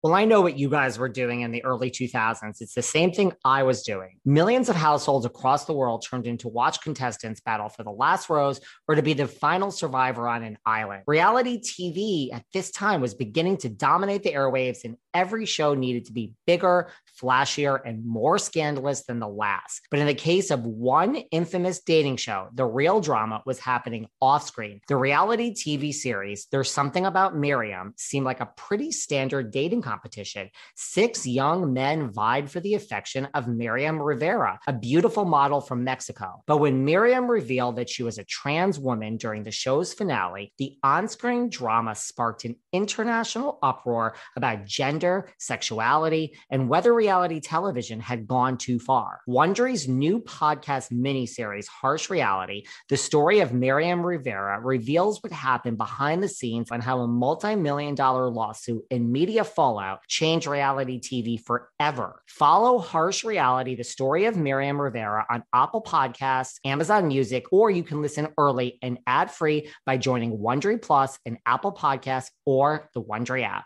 Well, 0.01 0.15
I 0.15 0.27
know 0.27 0.43
what 0.43 0.57
you 0.57 0.71
guys 0.71 0.97
were 0.97 1.09
doing 1.09 1.41
in 1.41 1.51
the 1.51 1.65
early 1.65 1.91
2000s. 1.91 2.61
It's 2.61 2.75
the 2.75 2.83
same 2.83 3.11
thing 3.11 3.33
I 3.45 3.65
was 3.65 3.83
doing. 3.83 4.21
Millions 4.25 4.69
of 4.69 4.77
households 4.77 5.27
across 5.27 5.65
the 5.65 5.73
world 5.73 6.07
turned 6.09 6.29
in 6.29 6.39
to 6.39 6.49
watch 6.49 6.81
contestants 6.81 7.41
battle 7.41 7.69
for 7.69 7.83
the 7.83 7.91
last 7.91 8.31
rose 8.31 8.61
or 8.87 8.95
to 8.95 9.03
be 9.03 9.13
the 9.13 9.27
final 9.27 9.73
survivor 9.73 10.29
on 10.29 10.45
an 10.45 10.57
island. 10.65 11.03
Reality 11.09 11.61
TV 11.61 12.33
at 12.33 12.45
this 12.55 12.71
time 12.71 13.01
was 13.01 13.13
beginning 13.13 13.57
to 13.57 13.69
dominate 13.69 14.23
the 14.23 14.33
airwaves, 14.33 14.85
and 14.85 14.97
every 15.19 15.47
show 15.47 15.75
needed 15.75 16.05
to 16.05 16.13
be 16.13 16.33
bigger, 16.47 16.93
flashier, 17.21 17.81
and 17.85 18.07
more 18.07 18.39
scandalous 18.39 19.05
than 19.05 19.19
the 19.19 19.27
last. 19.27 19.81
But 19.91 19.99
in 19.99 20.07
the 20.07 20.15
case 20.15 20.53
of 20.53 20.65
one 20.65 21.17
infamous 21.33 21.81
dating 21.81 22.19
show, 22.19 22.47
the 22.55 22.65
real 22.65 23.01
drama 23.01 23.43
was 23.45 23.59
happening 23.59 24.07
off 24.23 24.47
screen. 24.47 24.81
The 24.87 24.95
reality 24.95 25.53
TV 25.53 25.93
series, 25.93 26.47
There's 26.53 26.71
Something 26.71 27.05
About 27.05 27.37
Miriam, 27.37 27.95
seemed 27.97 28.27
like 28.27 28.41
a 28.41 28.53
pretty 28.57 28.93
standard 28.93 29.51
dating 29.51 29.83
competition. 29.83 30.51
Six 30.77 31.27
young 31.27 31.73
men 31.73 32.13
vied 32.13 32.49
for 32.49 32.61
the 32.61 32.75
affection 32.75 33.27
of 33.35 33.49
Miriam 33.49 34.01
Rivera, 34.01 34.61
a 34.69 34.73
beautiful 34.73 35.25
model 35.25 35.61
from 35.61 35.83
Mexico. 35.83 36.45
But 36.47 36.59
when 36.59 36.85
Miriam 36.85 37.29
revealed 37.29 37.75
that 37.77 37.91
she 37.91 38.05
was 38.05 38.19
a 38.19 38.25
trans 38.25 38.79
woman 38.79 39.17
during 39.17 39.43
the 39.43 39.51
show's 39.51 39.93
finale, 39.93 40.53
the 40.59 40.77
on 40.85 41.09
screen 41.09 41.49
drama 41.49 41.97
sparked 41.97 42.45
an 42.45 42.55
international 42.73 43.59
uproar 43.65 44.15
about 44.37 44.65
gender, 44.65 45.08
sexuality, 45.39 46.35
and 46.51 46.69
whether 46.69 46.93
reality 46.95 47.41
television 47.41 48.01
had 48.01 48.27
gone 48.27 48.57
too 48.57 48.79
far. 48.79 49.21
Wondery's 49.29 49.89
new 49.89 50.21
podcast 50.21 50.93
miniseries, 50.93 51.67
Harsh 51.67 52.11
Reality, 52.11 52.65
the 52.89 52.97
story 52.97 53.41
of 53.41 53.53
Miriam 53.53 54.05
Rivera, 54.05 54.61
reveals 54.61 55.23
what 55.23 55.33
happened 55.33 55.79
behind 55.79 56.23
the 56.23 56.29
scenes 56.29 56.71
and 56.71 56.83
how 56.83 57.01
a 57.01 57.09
multi 57.09 57.55
million 57.55 57.95
dollar 57.95 58.29
lawsuit 58.29 58.83
and 58.91 59.13
media 59.13 59.45
fallout 59.45 60.01
changed 60.09 60.47
reality 60.47 61.01
TV 61.01 61.41
forever. 61.45 62.23
Follow 62.27 62.79
Harsh 62.79 63.25
Reality, 63.25 63.75
the 63.75 63.85
story 63.85 64.27
of 64.27 64.37
Miriam 64.37 64.81
Rivera 64.81 65.27
on 65.31 65.43
Apple 65.55 65.83
Podcasts, 65.83 66.59
Amazon 66.65 67.09
Music, 67.09 67.45
or 67.53 67.71
you 67.71 67.83
can 67.83 68.03
listen 68.03 68.29
early 68.39 68.79
and 68.83 68.99
ad 69.07 69.31
free 69.31 69.71
by 69.87 69.97
joining 69.97 70.39
Wondery 70.39 70.81
Plus 70.81 71.19
and 71.27 71.39
Apple 71.47 71.73
Podcasts 71.73 72.31
or 72.45 72.89
the 72.95 73.03
Wondery 73.03 73.45
app. 73.45 73.65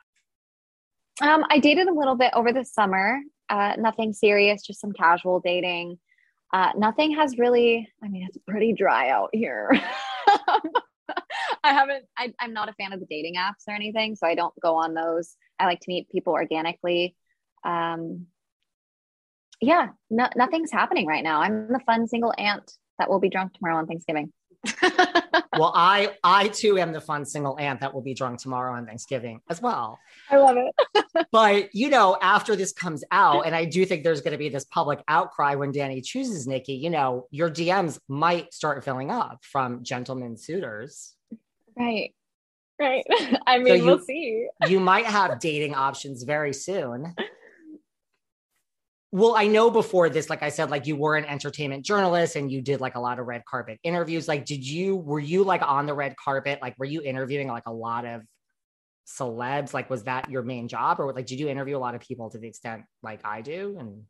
Um, 1.21 1.45
I 1.51 1.59
dated 1.59 1.89
a 1.89 1.95
little 1.95 2.17
bit 2.17 2.33
over 2.35 2.53
the 2.53 2.65
summer. 2.65 3.21
Uh, 3.49 3.75
nothing 3.79 4.13
serious, 4.13 4.63
just 4.63 4.81
some 4.81 4.93
casual 4.93 5.41
dating. 5.41 5.99
Uh, 6.53 6.71
nothing 6.77 7.15
has 7.17 7.39
really, 7.39 7.89
I 8.03 8.09
mean, 8.09 8.27
it's 8.29 8.39
pretty 8.47 8.73
dry 8.73 9.11
out 9.11 9.31
here. 9.33 9.71
I 11.65 11.73
haven't, 11.73 12.05
I, 12.17 12.33
I'm 12.41 12.53
not 12.53 12.69
a 12.69 12.73
fan 12.75 12.93
of 12.93 13.01
the 13.01 13.07
dating 13.07 13.35
apps 13.37 13.69
or 13.69 13.75
anything, 13.75 14.17
so 14.17 14.27
I 14.27 14.35
don't 14.35 14.55
go 14.61 14.77
on 14.77 14.95
those. 14.95 15.37
I 15.59 15.67
like 15.67 15.81
to 15.81 15.89
meet 15.89 16.11
people 16.11 16.33
organically. 16.33 17.15
Um, 17.65 18.27
yeah, 19.61 19.89
no, 20.11 20.29
nothing's 20.35 20.73
happening 20.73 21.07
right 21.07 21.23
now. 21.23 21.41
I'm 21.41 21.69
the 21.69 21.81
fun 21.87 22.09
single 22.09 22.35
aunt 22.37 22.71
that 22.99 23.09
will 23.09 23.21
be 23.21 23.29
drunk 23.29 23.55
tomorrow 23.55 23.77
on 23.77 23.87
Thanksgiving. 23.87 24.33
Well, 25.59 25.73
I 25.75 26.17
I 26.23 26.49
too 26.49 26.79
am 26.79 26.93
the 26.93 27.01
fun 27.01 27.25
single 27.25 27.59
aunt 27.59 27.81
that 27.81 27.93
will 27.93 28.03
be 28.03 28.15
drunk 28.15 28.41
tomorrow 28.41 28.75
on 28.75 28.87
Thanksgiving 28.87 29.41
as 29.51 29.61
well. 29.61 29.99
I 30.31 30.37
love 30.37 30.57
it. 30.57 31.27
but 31.33 31.75
you 31.75 31.89
know, 31.89 32.17
after 32.23 32.55
this 32.55 32.73
comes 32.73 33.03
out, 33.11 33.47
and 33.47 33.55
I 33.55 33.65
do 33.65 33.85
think 33.85 34.05
there's 34.05 34.21
going 34.21 34.33
to 34.33 34.39
be 34.39 34.49
this 34.49 34.65
public 34.65 35.03
outcry 35.09 35.55
when 35.55 35.73
Danny 35.73 36.01
chooses 36.01 36.47
Nikki. 36.47 36.75
You 36.75 36.91
know, 36.91 37.27
your 37.31 37.51
DMs 37.51 37.99
might 38.09 38.55
start 38.55 38.85
filling 38.85 39.11
up 39.11 39.41
from 39.43 39.83
gentlemen 39.83 40.37
suitors. 40.37 41.15
Right. 41.77 42.15
Right. 42.79 43.05
I 43.47 43.59
mean, 43.59 43.67
so 43.69 43.75
you, 43.75 43.85
we'll 43.85 43.99
see. 44.01 44.49
you 44.69 44.81
might 44.81 45.07
have 45.07 45.39
dating 45.41 45.75
options 45.75 46.23
very 46.23 46.53
soon. 46.53 47.15
Well, 49.13 49.37
I 49.37 49.47
know 49.47 49.71
before 49.71 50.09
this, 50.09 50.31
like 50.31 50.43
I 50.43 50.49
said, 50.49 50.71
like 50.71 50.87
you 50.87 50.97
were 50.97 51.17
an 51.17 51.27
entertainment 51.27 51.85
journalist 51.85 52.35
and 52.35 52.51
you 52.51 52.63
did 52.63 52.81
like 52.81 52.95
a 52.95 53.01
lot 53.01 53.19
of 53.19 53.27
red 53.27 53.45
carpet 53.45 53.79
interviews. 53.85 54.27
Like, 54.27 54.47
did 54.47 54.67
you, 54.67 54.97
were 54.97 55.21
you 55.21 55.45
like 55.45 55.61
on 55.61 55.85
the 55.85 55.93
red 55.93 56.17
carpet? 56.17 56.61
Like, 56.63 56.79
were 56.79 56.87
you 56.87 57.03
interviewing 57.03 57.49
like 57.49 57.65
a 57.67 57.73
lot 57.73 58.07
of 58.07 58.23
celebs? 59.07 59.75
Like, 59.75 59.91
was 59.91 60.05
that 60.05 60.31
your 60.31 60.43
main 60.43 60.67
job 60.67 60.99
or 60.99 61.13
like, 61.13 61.27
did 61.27 61.39
you 61.39 61.49
interview 61.49 61.77
a 61.77 61.79
lot 61.79 61.95
of 61.95 62.01
people 62.01 62.31
to 62.31 62.39
the 62.39 62.49
extent 62.49 62.85
like 63.03 63.21
I 63.23 63.43
do? 63.43 63.77
And 63.79 64.05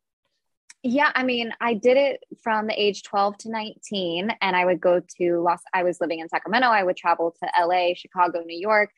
yeah, 0.85 1.11
I 1.17 1.25
mean, 1.25 1.53
I 1.61 1.75
did 1.75 1.97
it 1.97 2.23
from 2.41 2.69
the 2.69 2.81
age 2.81 3.03
12 3.03 3.39
to 3.39 3.51
19, 3.51 4.33
and 4.41 4.57
I 4.57 4.65
would 4.65 4.81
go 4.81 5.01
to 5.19 5.41
Los, 5.41 5.61
I 5.73 5.83
was 5.83 6.01
living 6.01 6.21
in 6.21 6.29
Sacramento. 6.29 6.69
I 6.69 6.83
would 6.83 6.97
travel 6.97 7.35
to 7.41 7.67
LA, 7.67 7.95
Chicago, 7.95 8.43
New 8.45 8.59
York. 8.59 8.91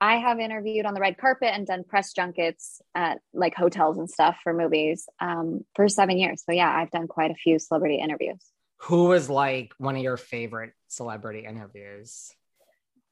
I 0.00 0.16
have 0.16 0.40
interviewed 0.40 0.86
on 0.86 0.94
the 0.94 1.00
red 1.00 1.18
carpet 1.18 1.50
and 1.52 1.66
done 1.66 1.84
press 1.84 2.12
junkets 2.12 2.80
at 2.94 3.18
like 3.34 3.54
hotels 3.54 3.98
and 3.98 4.08
stuff 4.08 4.38
for 4.42 4.54
movies 4.54 5.06
um, 5.20 5.64
for 5.76 5.88
seven 5.88 6.16
years. 6.16 6.42
So 6.44 6.52
yeah, 6.52 6.70
I've 6.70 6.90
done 6.90 7.06
quite 7.06 7.30
a 7.30 7.34
few 7.34 7.58
celebrity 7.58 7.96
interviews. 7.96 8.40
Who 8.84 9.04
was 9.04 9.28
like 9.28 9.74
one 9.76 9.96
of 9.96 10.02
your 10.02 10.16
favorite 10.16 10.72
celebrity 10.88 11.44
interviews? 11.46 12.32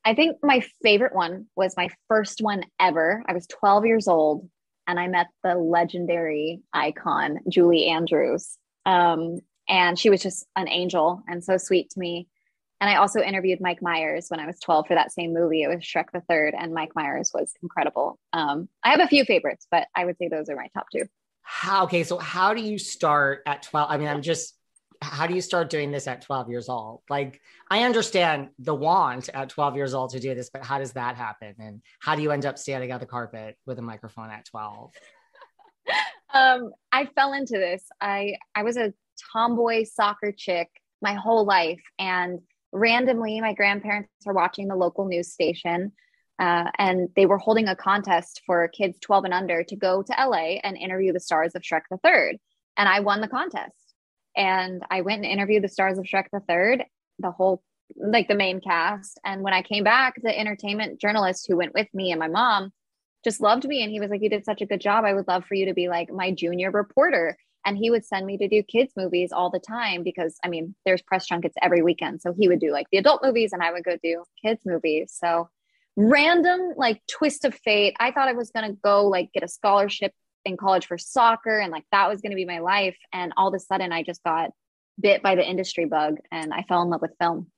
I 0.03 0.15
think 0.15 0.39
my 0.43 0.65
favorite 0.83 1.15
one 1.15 1.47
was 1.55 1.77
my 1.77 1.91
first 2.09 2.41
one 2.41 2.65
ever. 2.81 3.23
I 3.29 3.35
was 3.35 3.47
12 3.49 3.85
years 3.85 4.09
old 4.09 4.49
and 4.87 4.99
I 4.99 5.09
met 5.09 5.27
the 5.45 5.55
legendary 5.55 6.63
icon, 6.73 7.41
Julie 7.51 7.89
Andrews. 7.89 8.57
Um, 8.87 9.41
and 9.69 9.99
she 9.99 10.09
was 10.09 10.23
just 10.23 10.47
an 10.57 10.69
angel 10.69 11.23
and 11.29 11.45
so 11.45 11.59
sweet 11.59 11.91
to 11.91 12.01
me. 12.01 12.29
And 12.81 12.89
I 12.89 12.97
also 12.97 13.21
interviewed 13.21 13.61
Mike 13.61 13.83
Myers 13.83 14.27
when 14.29 14.39
I 14.39 14.47
was 14.47 14.61
12 14.61 14.87
for 14.87 14.95
that 14.95 15.13
same 15.13 15.35
movie. 15.35 15.63
It 15.63 15.69
was 15.69 15.79
Shrek 15.79 16.13
the 16.13 16.21
Third, 16.21 16.55
and 16.57 16.73
Mike 16.73 16.95
Myers 16.95 17.33
was 17.35 17.53
incredible. 17.63 18.19
Um, 18.33 18.69
I 18.85 18.91
have 18.91 19.01
a 19.01 19.09
few 19.09 19.25
favorites, 19.25 19.67
but 19.71 19.89
I 19.97 20.05
would 20.05 20.17
say 20.19 20.29
those 20.29 20.49
are 20.49 20.57
my 20.57 20.69
top 20.75 20.87
two. 20.93 21.05
How, 21.43 21.85
okay, 21.85 22.05
so 22.05 22.19
how 22.19 22.55
do 22.55 22.63
you 22.63 22.79
start 22.79 23.43
at 23.47 23.63
12? 23.63 23.91
I 23.91 23.97
mean, 23.97 24.07
I'm 24.07 24.23
just, 24.23 24.55
how 25.03 25.27
do 25.27 25.35
you 25.35 25.41
start 25.41 25.71
doing 25.71 25.91
this 25.91 26.07
at 26.07 26.23
12 26.23 26.51
years 26.51 26.69
old? 26.69 27.03
Like, 27.11 27.41
I 27.71 27.83
understand 27.85 28.51
the 28.59 28.75
want 28.75 29.29
at 29.31 29.49
12 29.49 29.75
years 29.75 29.95
old 29.95 30.11
to 30.11 30.21
do 30.21 30.35
this, 30.35 30.51
but 30.51 30.63
how 30.63 30.79
does 30.79 30.93
that 30.93 31.17
happen? 31.17 31.55
And 31.59 31.83
how 32.01 32.15
do 32.15 32.23
you 32.23 32.31
end 32.31 32.47
up 32.47 32.59
standing 32.59 32.93
on 32.93 33.01
the 33.01 33.07
carpet 33.07 33.57
with 33.67 33.79
a 33.79 33.83
microphone 33.83 34.31
at 34.31 34.45
12? 34.45 34.93
um, 36.35 36.73
I 36.93 37.07
fell 37.07 37.33
into 37.33 37.55
this. 37.55 37.85
I 38.01 38.37
I 38.55 38.63
was 38.63 38.77
a 38.77 38.93
tomboy 39.33 39.85
soccer 39.85 40.33
chick 40.37 40.69
my 41.01 41.15
whole 41.15 41.45
life, 41.45 41.81
and 41.99 42.41
randomly, 42.73 43.41
my 43.41 43.55
grandparents 43.55 44.11
were 44.25 44.35
watching 44.35 44.69
the 44.69 44.77
local 44.77 45.07
news 45.07 45.33
station. 45.33 45.93
Uh, 46.39 46.71
and 46.79 47.09
they 47.17 47.27
were 47.27 47.39
holding 47.39 47.67
a 47.67 47.75
contest 47.75 48.43
for 48.47 48.69
kids 48.69 48.99
12 49.01 49.25
and 49.25 49.35
under 49.35 49.65
to 49.65 49.75
go 49.75 50.03
to 50.03 50.15
LA 50.17 50.59
and 50.63 50.77
interview 50.77 51.13
the 51.13 51.19
stars 51.19 51.57
of 51.57 51.63
Shrek 51.63 51.83
the 51.91 51.99
Third. 51.99 52.37
And 52.77 52.89
I 52.89 53.01
won 53.01 53.21
the 53.21 53.29
contest. 53.29 53.75
And 54.37 54.83
I 54.89 55.01
went 55.01 55.25
and 55.25 55.33
interviewed 55.33 55.65
the 55.65 55.69
stars 55.69 55.99
of 55.99 56.05
Shrek 56.05 56.27
the 56.33 56.41
Third 56.41 56.85
the 57.19 57.31
whole 57.31 57.63
like 57.97 58.29
the 58.29 58.35
main 58.35 58.61
cast. 58.61 59.19
And 59.25 59.43
when 59.43 59.55
I 59.55 59.63
came 59.63 59.85
back, 59.85 60.21
the 60.23 60.37
entertainment 60.37 61.01
journalist 61.01 61.47
who 61.49 61.57
went 61.57 61.75
with 61.75 61.89
me 61.93 62.13
and 62.13 62.21
my 62.21 62.29
mom 62.29 62.73
just 63.25 63.41
loved 63.41 63.67
me. 63.67 63.83
And 63.83 63.91
he 63.91 64.01
was 64.01 64.11
like, 64.11 64.23
You 64.23 64.31
did 64.31 64.45
such 64.45 64.63
a 64.63 64.67
good 64.67 64.81
job. 64.81 65.05
I 65.05 65.15
would 65.15 65.29
love 65.29 65.45
for 65.47 65.55
you 65.55 65.67
to 65.67 65.75
be 65.75 65.89
like 65.89 66.13
my 66.13 66.31
junior 66.31 66.71
reporter. 66.71 67.37
And 67.65 67.77
he 67.77 67.91
would 67.91 68.05
send 68.05 68.25
me 68.25 68.39
to 68.39 68.49
do 68.49 68.63
kids' 68.63 68.93
movies 68.97 69.33
all 69.33 69.51
the 69.51 69.59
time 69.59 70.03
because 70.03 70.39
I 70.45 70.49
mean, 70.49 70.75
there's 70.85 71.03
press 71.03 71.27
junkets 71.27 71.57
every 71.61 71.83
weekend. 71.83 72.23
So 72.23 72.33
he 72.33 72.49
would 72.49 72.61
do 72.61 72.73
like 72.73 72.87
the 72.91 72.99
adult 72.99 73.23
movies 73.23 73.53
and 73.53 73.63
I 73.63 73.73
would 73.73 73.85
go 73.85 73.97
do 74.03 74.25
kids' 74.43 74.63
movies. 74.65 75.15
So 75.19 75.49
random 75.97 76.75
like 76.77 77.03
twist 77.11 77.45
of 77.45 77.55
fate. 77.55 77.97
I 77.99 78.13
thought 78.13 78.29
I 78.29 78.33
was 78.33 78.51
going 78.51 78.71
to 78.71 78.79
go 78.83 79.07
like 79.07 79.33
get 79.33 79.43
a 79.43 79.49
scholarship 79.49 80.13
in 80.45 80.57
college 80.57 80.87
for 80.87 80.97
soccer 80.97 81.59
and 81.59 81.73
like 81.73 81.85
that 81.91 82.09
was 82.09 82.21
going 82.21 82.31
to 82.31 82.37
be 82.37 82.45
my 82.45 82.61
life. 82.61 82.97
And 83.13 83.33
all 83.37 83.49
of 83.49 83.55
a 83.55 83.59
sudden, 83.59 83.93
I 83.93 84.03
just 84.03 84.23
got 84.23 84.51
bit 85.01 85.23
by 85.23 85.35
the 85.35 85.47
industry 85.47 85.85
bug 85.85 86.19
and 86.31 86.53
I 86.55 86.63
fell 86.63 86.83
in 86.83 86.91
love 86.91 87.03
with 87.03 87.17
film. 87.21 87.49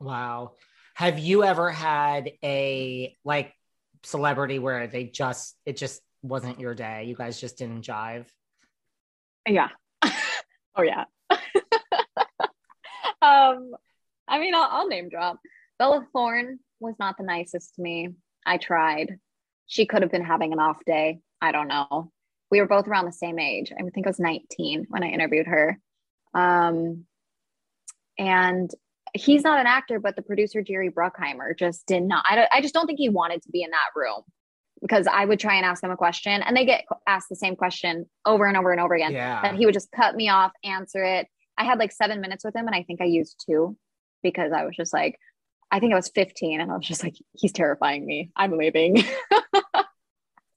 Wow. 0.00 0.52
Have 0.94 1.18
you 1.18 1.44
ever 1.44 1.70
had 1.70 2.32
a 2.42 3.16
like 3.24 3.52
celebrity 4.02 4.58
where 4.58 4.86
they 4.86 5.04
just, 5.04 5.56
it 5.66 5.76
just 5.76 6.00
wasn't 6.22 6.58
your 6.58 6.74
day? 6.74 7.04
You 7.04 7.14
guys 7.14 7.40
just 7.40 7.58
didn't 7.58 7.82
jive? 7.82 8.26
Yeah. 9.48 9.68
oh, 10.04 10.82
yeah. 10.82 11.04
um, 13.22 13.72
I 14.28 14.38
mean, 14.38 14.54
I'll, 14.54 14.68
I'll 14.70 14.88
name 14.88 15.08
drop. 15.08 15.38
Bella 15.78 16.06
Thorne 16.12 16.58
was 16.78 16.94
not 16.98 17.16
the 17.16 17.24
nicest 17.24 17.74
to 17.76 17.82
me. 17.82 18.10
I 18.46 18.58
tried. 18.58 19.18
She 19.66 19.86
could 19.86 20.02
have 20.02 20.12
been 20.12 20.24
having 20.24 20.52
an 20.52 20.60
off 20.60 20.78
day. 20.86 21.20
I 21.40 21.52
don't 21.52 21.68
know. 21.68 22.12
We 22.50 22.60
were 22.60 22.66
both 22.66 22.88
around 22.88 23.06
the 23.06 23.12
same 23.12 23.38
age. 23.38 23.72
I 23.72 23.82
think 23.90 24.06
I 24.06 24.10
was 24.10 24.18
19 24.18 24.86
when 24.88 25.04
I 25.04 25.08
interviewed 25.08 25.46
her. 25.46 25.78
Um, 26.34 27.04
and 28.18 28.70
he's 29.14 29.42
not 29.42 29.60
an 29.60 29.66
actor, 29.66 30.00
but 30.00 30.16
the 30.16 30.22
producer 30.22 30.62
Jerry 30.62 30.90
Bruckheimer 30.90 31.56
just 31.58 31.86
did 31.86 32.02
not. 32.02 32.24
I, 32.28 32.46
I 32.52 32.60
just 32.60 32.74
don't 32.74 32.86
think 32.86 32.98
he 32.98 33.08
wanted 33.08 33.42
to 33.42 33.50
be 33.50 33.62
in 33.62 33.70
that 33.70 33.90
room 33.94 34.22
because 34.80 35.06
I 35.06 35.24
would 35.24 35.38
try 35.38 35.56
and 35.56 35.64
ask 35.64 35.82
them 35.82 35.90
a 35.90 35.96
question, 35.96 36.42
and 36.42 36.56
they 36.56 36.64
get 36.64 36.84
asked 37.06 37.28
the 37.28 37.36
same 37.36 37.56
question 37.56 38.06
over 38.24 38.46
and 38.46 38.56
over 38.56 38.72
and 38.72 38.80
over 38.80 38.94
again. 38.94 39.12
Yeah. 39.12 39.42
That 39.42 39.56
he 39.56 39.66
would 39.66 39.74
just 39.74 39.90
cut 39.92 40.14
me 40.14 40.28
off, 40.28 40.52
answer 40.64 41.04
it. 41.04 41.26
I 41.58 41.64
had 41.64 41.78
like 41.78 41.92
seven 41.92 42.20
minutes 42.20 42.44
with 42.44 42.54
him, 42.54 42.66
and 42.66 42.74
I 42.74 42.82
think 42.82 43.00
I 43.00 43.04
used 43.04 43.44
two 43.46 43.76
because 44.22 44.52
I 44.52 44.64
was 44.64 44.76
just 44.76 44.92
like, 44.92 45.18
I 45.70 45.80
think 45.80 45.92
I 45.92 45.96
was 45.96 46.10
15, 46.14 46.60
and 46.60 46.70
I 46.70 46.76
was 46.76 46.86
just 46.86 47.02
like, 47.02 47.14
he's 47.32 47.52
terrifying 47.52 48.04
me. 48.06 48.30
I'm 48.36 48.56
leaving. 48.56 49.04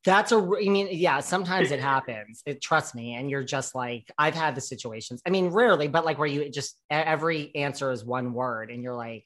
That's 0.05 0.33
a, 0.33 0.37
I 0.37 0.67
mean, 0.67 0.89
yeah, 0.91 1.21
sometimes 1.21 1.71
it 1.71 1.79
happens. 1.79 2.43
It 2.45 2.61
trust 2.61 2.93
me. 2.93 3.15
And 3.15 3.29
you're 3.29 3.43
just 3.43 3.73
like, 3.73 4.11
I've 4.17 4.33
had 4.33 4.53
the 4.53 4.61
situations. 4.61 5.21
I 5.25 5.29
mean, 5.29 5.47
rarely, 5.47 5.87
but 5.87 6.03
like 6.03 6.17
where 6.17 6.27
you 6.27 6.49
just 6.49 6.77
every 6.89 7.55
answer 7.55 7.89
is 7.89 8.03
one 8.03 8.33
word 8.33 8.69
and 8.69 8.83
you're 8.83 8.95
like, 8.95 9.25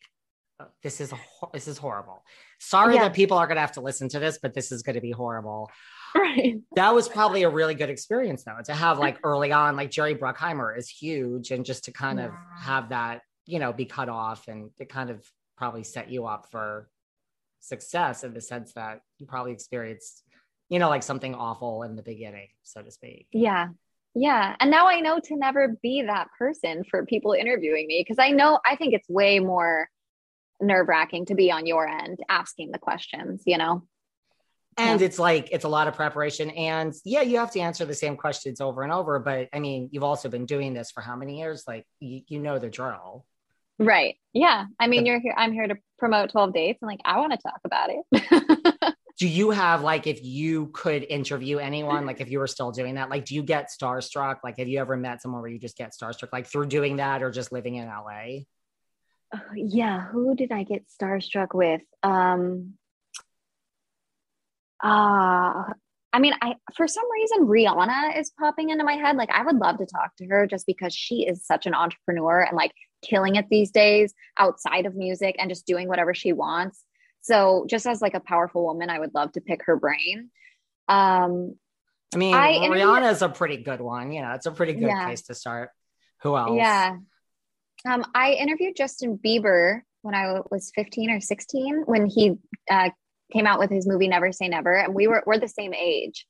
oh, 0.60 0.68
this 0.84 1.02
is, 1.02 1.12
a, 1.14 1.18
this 1.52 1.68
is 1.68 1.80
horrible. 1.80 2.24
Sorry 2.60 2.96
yeah. 2.96 3.04
that 3.04 3.14
people 3.14 3.38
are 3.38 3.48
going 3.48 3.56
to 3.56 3.62
have 3.62 3.74
to 3.74 3.82
listen 3.82 4.10
to 4.10 4.20
this, 4.20 4.40
but 4.42 4.54
this 4.54 4.72
is 4.72 4.84
going 4.84 4.96
to 4.96 5.02
be 5.02 5.12
horrible. 5.12 5.72
Right. 6.16 6.56
That 6.78 6.96
was 6.96 7.10
probably 7.10 7.44
a 7.44 7.50
really 7.50 7.76
good 7.76 7.90
experience 7.90 8.44
though, 8.46 8.58
to 8.66 8.74
have 8.74 8.98
like 8.98 9.20
early 9.24 9.52
on, 9.52 9.76
like 9.76 9.92
Jerry 9.92 10.16
Bruckheimer 10.16 10.76
is 10.76 10.90
huge. 10.90 11.52
And 11.52 11.66
just 11.66 11.84
to 11.84 11.92
kind 11.92 12.20
of 12.22 12.32
have 12.56 12.90
that, 12.90 13.22
you 13.46 13.60
know, 13.60 13.74
be 13.74 13.86
cut 13.86 14.08
off 14.08 14.48
and 14.48 14.72
it 14.80 14.88
kind 14.88 15.10
of 15.10 15.30
probably 15.58 15.84
set 15.84 16.10
you 16.10 16.26
up 16.26 16.48
for 16.50 16.90
success 17.60 18.24
in 18.24 18.34
the 18.34 18.40
sense 18.40 18.74
that 18.74 19.02
you 19.20 19.28
probably 19.28 19.52
experienced 19.52 20.24
you 20.70 20.80
know, 20.80 20.90
like 20.90 21.04
something 21.04 21.34
awful 21.34 21.84
in 21.84 21.96
the 21.96 22.04
beginning, 22.04 22.48
so 22.64 22.82
to 22.82 22.92
speak. 22.92 23.28
Yeah. 23.32 23.70
Yeah. 24.14 24.56
And 24.60 24.72
now 24.72 24.88
I 24.88 25.00
know 25.00 25.20
to 25.20 25.36
never 25.36 25.78
be 25.82 26.02
that 26.02 26.28
person 26.38 26.84
for 26.90 27.06
people 27.06 27.34
interviewing 27.34 27.88
me 27.88 28.04
because 28.06 28.20
I 28.20 28.32
know 28.32 28.60
I 28.66 28.76
think 28.76 28.94
it's 28.94 29.08
way 29.08 29.40
more 29.40 29.90
nerve 30.62 30.88
wracking 30.88 31.26
to 31.28 31.36
be 31.36 31.52
on 31.52 31.66
your 31.66 31.88
end 31.88 32.20
asking 32.30 32.72
the 32.72 32.80
questions, 32.80 33.44
you 33.46 33.58
know? 33.58 33.84
And 34.78 35.00
yeah. 35.00 35.08
it's 35.08 35.18
like, 35.18 35.50
it's 35.52 35.66
a 35.66 35.70
lot 35.70 35.88
of 35.88 35.96
preparation. 35.96 36.52
And 36.52 36.94
yeah, 37.04 37.22
you 37.22 37.38
have 37.38 37.52
to 37.52 37.60
answer 37.60 37.84
the 37.86 37.96
same 37.96 38.16
questions 38.16 38.62
over 38.62 38.84
and 38.84 38.92
over. 38.92 39.18
But 39.20 39.50
I 39.52 39.60
mean, 39.60 39.90
you've 39.92 40.04
also 40.04 40.30
been 40.30 40.46
doing 40.46 40.74
this 40.74 40.92
for 40.92 41.02
how 41.02 41.16
many 41.16 41.40
years? 41.40 41.64
Like, 41.68 41.86
you, 42.00 42.22
you 42.28 42.40
know 42.40 42.60
the 42.60 42.70
drill. 42.70 43.26
Right. 43.80 44.16
Yeah. 44.34 44.66
I 44.80 44.88
mean, 44.88 45.06
you're 45.06 45.20
here, 45.20 45.34
I'm 45.36 45.54
here 45.54 45.68
to 45.68 45.76
promote 45.98 46.32
12 46.32 46.54
dates 46.54 46.80
and 46.82 46.90
like, 46.90 47.02
I 47.06 47.20
want 47.20 47.34
to 47.34 47.40
talk 47.40 47.60
about 47.64 47.90
it. 47.90 48.94
do 49.20 49.28
you 49.28 49.50
have 49.50 49.82
like 49.82 50.06
if 50.06 50.24
you 50.24 50.68
could 50.68 51.04
interview 51.04 51.58
anyone 51.58 52.06
like 52.06 52.22
if 52.22 52.30
you 52.30 52.40
were 52.40 52.48
still 52.48 52.72
doing 52.72 52.96
that 52.96 53.10
like 53.10 53.26
do 53.26 53.36
you 53.36 53.44
get 53.44 53.70
starstruck 53.70 54.38
like 54.44 54.58
have 54.58 54.68
you 54.68 54.80
ever 54.80 54.96
met 54.96 55.22
someone 55.22 55.42
where 55.42 55.50
you 55.50 55.60
just 55.60 55.78
get 55.78 55.92
starstruck 55.92 56.30
like 56.32 56.46
through 56.46 56.66
doing 56.68 56.98
that 56.98 57.24
or 57.24 57.32
just 57.32 57.52
living 57.52 57.76
in 57.76 57.88
la 57.88 58.04
uh, 59.34 59.40
yeah 59.56 60.08
who 60.08 60.36
did 60.36 60.52
i 60.52 60.64
get 60.64 60.86
starstruck 60.88 61.54
with 61.54 61.82
um 62.04 62.74
uh 64.84 65.64
I 66.14 66.20
mean, 66.20 66.34
I 66.42 66.56
for 66.76 66.88
some 66.88 67.04
reason 67.12 67.48
Rihanna 67.48 68.18
is 68.20 68.32
popping 68.40 68.72
into 68.72 68.84
my 68.84 68.94
head. 68.94 69.18
Like, 69.18 69.30
I 69.30 69.44
would 69.44 69.58
love 69.58 69.78
to 69.78 69.86
talk 69.86 70.16
to 70.18 70.26
her 70.26 70.48
just 70.48 70.66
because 70.66 70.96
she 70.96 71.28
is 71.28 71.46
such 71.46 71.68
an 71.68 71.76
entrepreneur 71.76 72.42
and 72.42 72.56
like 72.56 72.72
killing 73.04 73.36
it 73.36 73.46
these 73.52 73.70
days 73.70 74.16
outside 74.38 74.86
of 74.86 74.96
music 74.96 75.36
and 75.38 75.50
just 75.50 75.68
doing 75.68 75.88
whatever 75.88 76.16
she 76.16 76.34
wants. 76.34 76.84
So 77.22 77.66
just 77.70 77.86
as 77.86 78.02
like 78.02 78.14
a 78.14 78.20
powerful 78.20 78.64
woman, 78.64 78.90
I 78.90 79.00
would 79.00 79.14
love 79.14 79.34
to 79.34 79.42
pick 79.42 79.66
her 79.66 79.76
brain. 79.76 80.32
Um, 80.88 81.56
I 82.16 82.18
mean, 82.18 82.34
I 82.34 82.54
Rihanna 82.54 83.12
is 83.12 83.22
a 83.22 83.30
pretty 83.30 83.58
good 83.58 83.82
one. 83.82 84.12
You 84.12 84.22
know, 84.22 84.32
it's 84.32 84.46
a 84.46 84.52
pretty 84.52 84.74
good 84.74 84.88
yeah. 84.88 85.06
place 85.06 85.24
to 85.24 85.36
start. 85.36 85.70
Who 86.22 86.36
else? 86.38 86.56
Yeah. 86.56 86.98
Um, 87.88 88.04
I 88.14 88.34
interviewed 88.34 88.76
Justin 88.76 89.18
Bieber 89.18 89.82
when 90.02 90.14
I 90.14 90.42
was 90.52 90.72
15 90.76 91.10
or 91.10 91.22
16 91.22 91.84
when 91.86 92.06
he 92.06 92.36
uh, 92.70 92.90
came 93.32 93.48
out 93.48 93.60
with 93.60 93.70
his 93.70 93.88
movie 93.88 94.08
Never 94.08 94.32
Say 94.32 94.50
Never, 94.50 94.76
and 94.76 94.94
we 94.94 95.08
were 95.08 95.24
we're 95.26 95.40
the 95.40 95.48
same 95.48 95.74
age, 95.74 96.28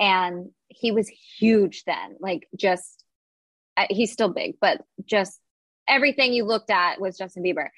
and 0.00 0.50
he 0.68 0.90
was 0.90 1.08
huge 1.38 1.84
then. 1.84 2.16
Like 2.20 2.48
just 2.56 3.04
uh, 3.76 3.86
he's 3.88 4.12
still 4.12 4.30
big, 4.30 4.56
but 4.60 4.82
just 5.04 5.40
everything 5.88 6.32
you 6.32 6.44
looked 6.44 6.70
at 6.70 7.00
was 7.00 7.16
Justin 7.16 7.44
Bieber. 7.44 7.68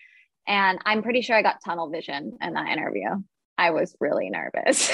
And 0.47 0.79
I'm 0.87 1.03
pretty 1.03 1.21
sure 1.21 1.37
I 1.37 1.43
got 1.43 1.63
tunnel 1.63 1.91
vision 1.91 2.39
in 2.41 2.55
that 2.55 2.69
interview. 2.69 3.11
I 3.59 3.73
was 3.73 3.95
really 4.01 4.31
nervous. 4.31 4.91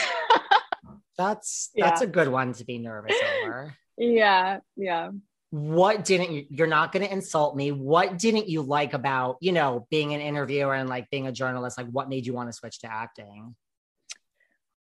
that's 1.16 1.70
that's 1.76 2.00
yeah. 2.00 2.08
a 2.08 2.10
good 2.10 2.28
one 2.28 2.52
to 2.54 2.64
be 2.64 2.78
nervous 2.78 3.16
over. 3.42 3.74
Yeah, 3.96 4.58
yeah. 4.74 5.10
What 5.54 6.04
didn't 6.04 6.32
you, 6.32 6.46
you're 6.50 6.66
not 6.66 6.90
going 6.90 7.06
to 7.06 7.12
insult 7.12 7.54
me. 7.54 7.70
What 7.70 8.18
didn't 8.18 8.48
you 8.48 8.62
like 8.62 8.92
about, 8.92 9.36
you 9.40 9.52
know, 9.52 9.86
being 9.88 10.12
an 10.12 10.20
interviewer 10.20 10.74
and 10.74 10.88
like 10.88 11.08
being 11.10 11.28
a 11.28 11.32
journalist? 11.32 11.78
Like 11.78 11.86
what 11.86 12.08
made 12.08 12.26
you 12.26 12.32
want 12.32 12.48
to 12.48 12.52
switch 12.52 12.80
to 12.80 12.92
acting? 12.92 13.54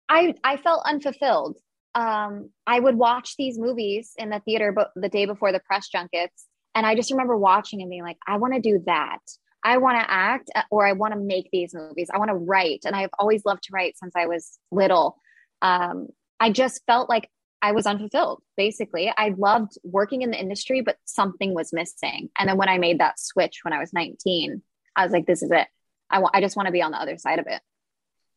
I 0.08 0.34
I 0.44 0.58
felt 0.58 0.84
unfulfilled. 0.86 1.56
Um, 1.96 2.50
I 2.64 2.78
would 2.78 2.94
watch 2.94 3.34
these 3.36 3.58
movies 3.58 4.12
in 4.16 4.30
the 4.30 4.38
theater, 4.38 4.70
but 4.70 4.92
the 4.94 5.08
day 5.08 5.26
before 5.26 5.50
the 5.50 5.58
press 5.58 5.88
junkets, 5.88 6.46
and 6.76 6.86
I 6.86 6.94
just 6.94 7.10
remember 7.10 7.36
watching 7.36 7.82
and 7.82 7.90
being 7.90 8.04
like, 8.04 8.18
I 8.24 8.36
want 8.36 8.54
to 8.54 8.60
do 8.60 8.84
that. 8.86 9.18
I 9.64 9.78
want 9.78 9.98
to 9.98 10.08
act 10.08 10.48
uh, 10.54 10.62
or 10.70 10.86
I 10.86 10.92
want 10.92 11.12
to 11.12 11.18
make 11.18 11.48
these 11.50 11.74
movies. 11.74 12.08
I 12.14 12.18
want 12.18 12.28
to 12.28 12.36
write. 12.36 12.82
And 12.84 12.94
I've 12.94 13.10
always 13.18 13.44
loved 13.44 13.64
to 13.64 13.70
write 13.72 13.98
since 13.98 14.14
I 14.14 14.26
was 14.26 14.60
little. 14.70 15.16
Um, 15.60 16.06
I 16.38 16.50
just 16.50 16.82
felt 16.86 17.08
like 17.08 17.28
I 17.62 17.70
was 17.72 17.86
unfulfilled, 17.86 18.42
basically. 18.56 19.12
I 19.16 19.34
loved 19.38 19.78
working 19.84 20.22
in 20.22 20.32
the 20.32 20.38
industry, 20.38 20.80
but 20.80 20.96
something 21.04 21.54
was 21.54 21.72
missing. 21.72 22.28
And 22.36 22.48
then 22.48 22.58
when 22.58 22.68
I 22.68 22.78
made 22.78 22.98
that 22.98 23.20
switch 23.20 23.60
when 23.62 23.72
I 23.72 23.78
was 23.78 23.92
19, 23.92 24.60
I 24.96 25.04
was 25.04 25.12
like, 25.12 25.26
this 25.26 25.44
is 25.44 25.50
it. 25.52 25.68
I, 26.10 26.18
want, 26.18 26.34
I 26.34 26.40
just 26.40 26.56
want 26.56 26.66
to 26.66 26.72
be 26.72 26.82
on 26.82 26.90
the 26.90 27.00
other 27.00 27.16
side 27.16 27.38
of 27.38 27.46
it. 27.46 27.62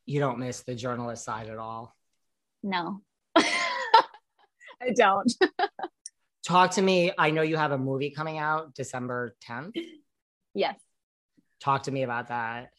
You 0.05 0.19
don't 0.19 0.37
miss 0.37 0.61
the 0.61 0.75
journalist 0.75 1.25
side 1.25 1.49
at 1.49 1.57
all? 1.57 1.95
No, 2.61 3.01
I 3.35 4.91
don't. 4.95 5.33
Talk 6.47 6.71
to 6.71 6.81
me. 6.81 7.11
I 7.17 7.31
know 7.31 7.41
you 7.41 7.57
have 7.57 7.71
a 7.71 7.77
movie 7.77 8.11
coming 8.11 8.37
out 8.37 8.75
December 8.75 9.35
10th. 9.49 9.75
Yes. 10.53 10.79
Talk 11.59 11.83
to 11.83 11.91
me 11.91 12.03
about 12.03 12.27
that. 12.27 12.69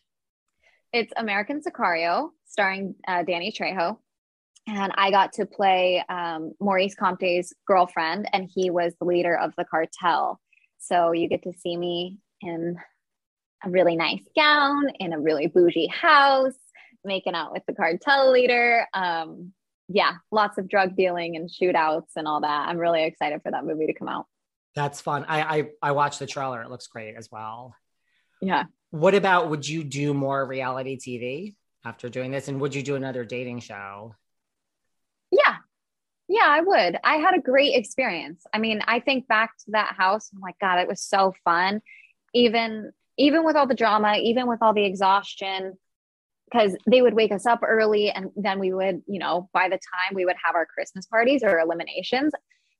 It's 0.92 1.12
American 1.16 1.60
Sicario, 1.60 2.30
starring 2.46 2.94
uh, 3.08 3.24
Danny 3.24 3.52
Trejo. 3.52 3.98
And 4.68 4.92
I 4.96 5.10
got 5.10 5.34
to 5.34 5.46
play 5.46 6.02
um, 6.08 6.52
Maurice 6.60 6.94
Comte's 6.94 7.52
girlfriend, 7.66 8.28
and 8.32 8.50
he 8.52 8.70
was 8.70 8.94
the 8.98 9.06
leader 9.06 9.36
of 9.36 9.52
the 9.56 9.64
cartel. 9.64 10.40
So 10.78 11.12
you 11.12 11.28
get 11.28 11.44
to 11.44 11.52
see 11.52 11.76
me 11.76 12.18
in 12.40 12.76
a 13.64 13.70
really 13.70 13.96
nice 13.96 14.22
gown 14.34 14.88
in 14.98 15.12
a 15.12 15.20
really 15.20 15.46
bougie 15.46 15.86
house, 15.86 16.54
making 17.04 17.34
out 17.34 17.52
with 17.52 17.62
the 17.66 17.74
cartel 17.74 18.32
leader. 18.32 18.86
Um, 18.92 19.52
yeah, 19.88 20.14
lots 20.32 20.58
of 20.58 20.68
drug 20.68 20.96
dealing 20.96 21.36
and 21.36 21.48
shootouts 21.48 22.16
and 22.16 22.26
all 22.26 22.40
that. 22.40 22.68
I'm 22.68 22.78
really 22.78 23.04
excited 23.04 23.40
for 23.42 23.52
that 23.52 23.64
movie 23.64 23.86
to 23.86 23.94
come 23.94 24.08
out. 24.08 24.26
That's 24.74 25.00
fun. 25.00 25.24
I 25.28 25.42
I, 25.42 25.68
I 25.82 25.92
watched 25.92 26.18
the 26.18 26.26
trailer. 26.26 26.62
It 26.62 26.70
looks 26.70 26.88
great 26.88 27.14
as 27.16 27.30
well. 27.30 27.74
Yeah. 28.42 28.64
What 28.90 29.14
about 29.14 29.48
would 29.50 29.66
you 29.66 29.84
do 29.84 30.12
more 30.12 30.44
reality 30.44 30.98
TV 30.98 31.54
after 31.84 32.08
doing 32.08 32.30
this? 32.30 32.48
And 32.48 32.60
would 32.60 32.74
you 32.74 32.82
do 32.82 32.96
another 32.96 33.24
dating 33.24 33.60
show? 33.60 34.14
Yeah. 36.28 36.46
I 36.46 36.60
would. 36.60 36.98
I 37.04 37.16
had 37.16 37.34
a 37.34 37.40
great 37.40 37.74
experience. 37.74 38.44
I 38.52 38.58
mean, 38.58 38.82
I 38.86 39.00
think 39.00 39.28
back 39.28 39.56
to 39.58 39.70
that 39.72 39.94
house. 39.96 40.30
I'm 40.34 40.40
like, 40.40 40.58
God, 40.60 40.78
it 40.78 40.88
was 40.88 41.00
so 41.00 41.34
fun. 41.44 41.80
Even 42.34 42.92
even 43.18 43.44
with 43.44 43.56
all 43.56 43.66
the 43.66 43.74
drama, 43.74 44.16
even 44.22 44.46
with 44.46 44.58
all 44.60 44.74
the 44.74 44.84
exhaustion, 44.84 45.74
because 46.50 46.76
they 46.86 47.02
would 47.02 47.14
wake 47.14 47.32
us 47.32 47.46
up 47.46 47.60
early 47.62 48.10
and 48.10 48.30
then 48.36 48.58
we 48.58 48.72
would, 48.72 49.02
you 49.06 49.18
know, 49.18 49.48
by 49.52 49.68
the 49.68 49.78
time 49.78 50.14
we 50.14 50.24
would 50.24 50.36
have 50.44 50.54
our 50.54 50.66
Christmas 50.66 51.06
parties 51.06 51.42
or 51.42 51.58
eliminations, 51.58 52.32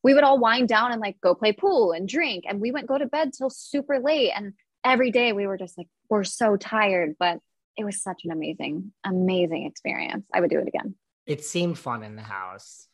we 0.02 0.14
would 0.14 0.22
all 0.22 0.38
wind 0.38 0.68
down 0.68 0.92
and 0.92 1.00
like 1.00 1.20
go 1.20 1.34
play 1.34 1.52
pool 1.52 1.92
and 1.92 2.08
drink. 2.08 2.44
And 2.46 2.60
we 2.60 2.70
wouldn't 2.70 2.88
go 2.88 2.98
to 2.98 3.06
bed 3.06 3.32
till 3.36 3.50
super 3.50 3.98
late. 3.98 4.30
And 4.36 4.52
every 4.84 5.10
day 5.10 5.32
we 5.32 5.46
were 5.46 5.56
just 5.56 5.76
like, 5.76 5.88
we're 6.08 6.22
so 6.22 6.56
tired, 6.56 7.16
but 7.18 7.38
it 7.76 7.84
was 7.84 8.02
such 8.02 8.22
an 8.24 8.30
amazing, 8.30 8.92
amazing 9.04 9.66
experience. 9.66 10.24
I 10.32 10.40
would 10.40 10.50
do 10.50 10.60
it 10.60 10.68
again. 10.68 10.94
It 11.26 11.44
seemed 11.44 11.78
fun 11.78 12.04
in 12.04 12.14
the 12.14 12.22
house. 12.22 12.86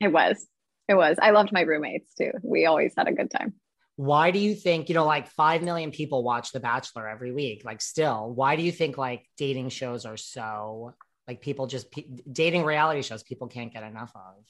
It 0.00 0.08
was. 0.08 0.46
It 0.88 0.94
was. 0.94 1.18
I 1.20 1.30
loved 1.30 1.52
my 1.52 1.60
roommates 1.60 2.14
too. 2.14 2.32
We 2.42 2.66
always 2.66 2.94
had 2.96 3.06
a 3.06 3.12
good 3.12 3.30
time. 3.30 3.54
Why 3.96 4.30
do 4.30 4.38
you 4.38 4.54
think, 4.54 4.88
you 4.88 4.94
know, 4.94 5.04
like 5.04 5.28
5 5.28 5.62
million 5.62 5.90
people 5.90 6.24
watch 6.24 6.52
The 6.52 6.60
Bachelor 6.60 7.06
every 7.06 7.32
week? 7.32 7.62
Like, 7.64 7.82
still, 7.82 8.32
why 8.34 8.56
do 8.56 8.62
you 8.62 8.72
think 8.72 8.96
like 8.96 9.26
dating 9.36 9.68
shows 9.68 10.06
are 10.06 10.16
so, 10.16 10.94
like, 11.28 11.42
people 11.42 11.66
just, 11.66 11.86
dating 12.32 12.64
reality 12.64 13.02
shows 13.02 13.22
people 13.22 13.48
can't 13.48 13.72
get 13.72 13.82
enough 13.82 14.10
of? 14.14 14.42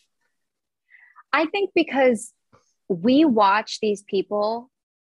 I 1.33 1.47
think 1.47 1.71
because 1.75 2.33
we 2.89 3.25
watch 3.25 3.81
these 3.81 4.03
people 4.03 4.71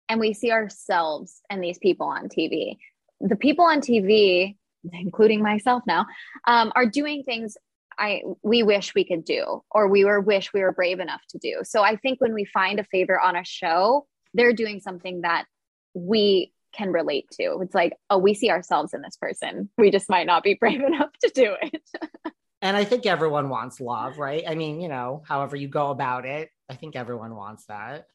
and 0.10 0.20
we 0.20 0.34
see 0.34 0.52
ourselves 0.52 1.42
and 1.50 1.64
these 1.64 1.78
people 1.78 2.08
on 2.08 2.28
TV. 2.28 2.78
The 3.22 3.36
people 3.38 3.66
on 3.66 3.80
TV, 3.80 4.58
including 4.92 5.42
myself 5.42 5.84
now, 5.88 6.06
um, 6.46 6.74
are 6.76 6.86
doing 6.86 7.24
things 7.24 7.58
I 7.98 8.22
we 8.42 8.64
wish 8.64 8.94
we 8.96 9.06
could 9.06 9.26
do, 9.26 9.64
or 9.72 9.88
we 9.88 10.06
were 10.06 10.20
wish 10.20 10.54
we 10.54 10.62
were 10.62 10.72
brave 10.72 11.00
enough 11.00 11.22
to 11.30 11.38
do. 11.38 11.62
So 11.64 11.84
I 11.84 11.96
think 11.96 12.22
when 12.22 12.34
we 12.34 12.46
find 12.46 12.80
a 12.80 12.84
favor 12.84 13.20
on 13.20 13.36
a 13.36 13.44
show, 13.44 14.08
they're 14.34 14.54
doing 14.54 14.80
something 14.80 15.22
that 15.22 15.46
we 15.94 16.52
can 16.74 16.92
relate 16.92 17.28
to. 17.32 17.60
It's 17.62 17.74
like, 17.74 17.94
oh, 18.10 18.18
we 18.18 18.34
see 18.34 18.50
ourselves 18.50 18.94
in 18.94 19.02
this 19.02 19.16
person. 19.16 19.70
We 19.78 19.92
just 19.92 20.10
might 20.10 20.28
not 20.28 20.44
be 20.44 20.54
brave 20.60 20.82
enough 20.82 21.12
to 21.24 21.32
do 21.34 21.56
it. 21.62 21.82
and 22.62 22.76
I 22.76 22.84
think 22.84 23.06
everyone 23.06 23.50
wants 23.50 23.80
love, 23.80 24.18
right? 24.18 24.44
I 24.48 24.56
mean, 24.56 24.82
you 24.82 24.90
know, 24.90 25.24
however 25.26 25.56
you 25.56 25.68
go 25.68 25.90
about 25.90 26.26
it, 26.26 26.50
I 26.70 26.76
think 26.76 26.96
everyone 26.96 27.36
wants 27.36 27.66
that. 27.66 28.08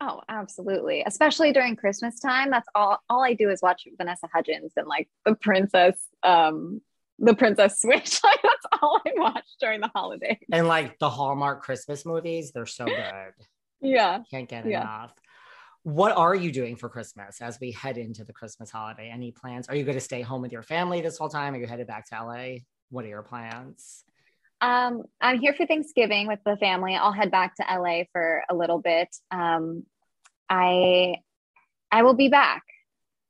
Oh, 0.00 0.20
absolutely. 0.28 1.04
Especially 1.06 1.52
during 1.52 1.76
Christmas 1.76 2.18
time. 2.18 2.50
That's 2.50 2.68
all 2.74 2.98
all 3.08 3.22
I 3.22 3.34
do 3.34 3.50
is 3.50 3.62
watch 3.62 3.86
Vanessa 3.96 4.28
Hudgens 4.34 4.72
and 4.76 4.88
like 4.88 5.08
the 5.24 5.36
princess 5.36 5.96
um 6.24 6.80
the 7.22 7.34
princess 7.34 7.80
switch. 7.80 8.20
Like 8.24 8.40
that's 8.42 8.82
all 8.82 9.00
I 9.06 9.12
watched 9.16 9.56
during 9.60 9.80
the 9.80 9.90
holidays. 9.94 10.44
And 10.52 10.66
like 10.68 10.98
the 10.98 11.08
Hallmark 11.08 11.62
Christmas 11.62 12.04
movies, 12.04 12.52
they're 12.52 12.66
so 12.66 12.84
good. 12.84 13.32
yeah. 13.80 14.20
Can't 14.30 14.48
get 14.48 14.66
yeah. 14.66 14.82
enough. 14.82 15.14
What 15.84 16.16
are 16.16 16.34
you 16.34 16.52
doing 16.52 16.76
for 16.76 16.88
Christmas 16.88 17.40
as 17.40 17.58
we 17.60 17.72
head 17.72 17.98
into 17.98 18.24
the 18.24 18.32
Christmas 18.32 18.70
holiday? 18.70 19.10
Any 19.12 19.32
plans? 19.32 19.68
Are 19.68 19.74
you 19.74 19.84
going 19.84 19.96
to 19.96 20.00
stay 20.00 20.20
home 20.20 20.42
with 20.42 20.52
your 20.52 20.62
family 20.62 21.00
this 21.00 21.18
whole 21.18 21.28
time? 21.28 21.54
Are 21.54 21.58
you 21.58 21.66
headed 21.66 21.86
back 21.86 22.08
to 22.10 22.24
LA? 22.24 22.58
What 22.90 23.04
are 23.04 23.08
your 23.08 23.22
plans? 23.22 24.04
Um, 24.60 25.02
I'm 25.20 25.40
here 25.40 25.54
for 25.54 25.66
Thanksgiving 25.66 26.28
with 26.28 26.38
the 26.44 26.56
family. 26.56 26.94
I'll 26.94 27.12
head 27.12 27.32
back 27.32 27.56
to 27.56 27.64
LA 27.68 28.04
for 28.12 28.42
a 28.48 28.54
little 28.54 28.80
bit. 28.80 29.08
Um, 29.32 29.84
I 30.48 31.16
I 31.90 32.02
will 32.02 32.14
be 32.14 32.28
back. 32.28 32.62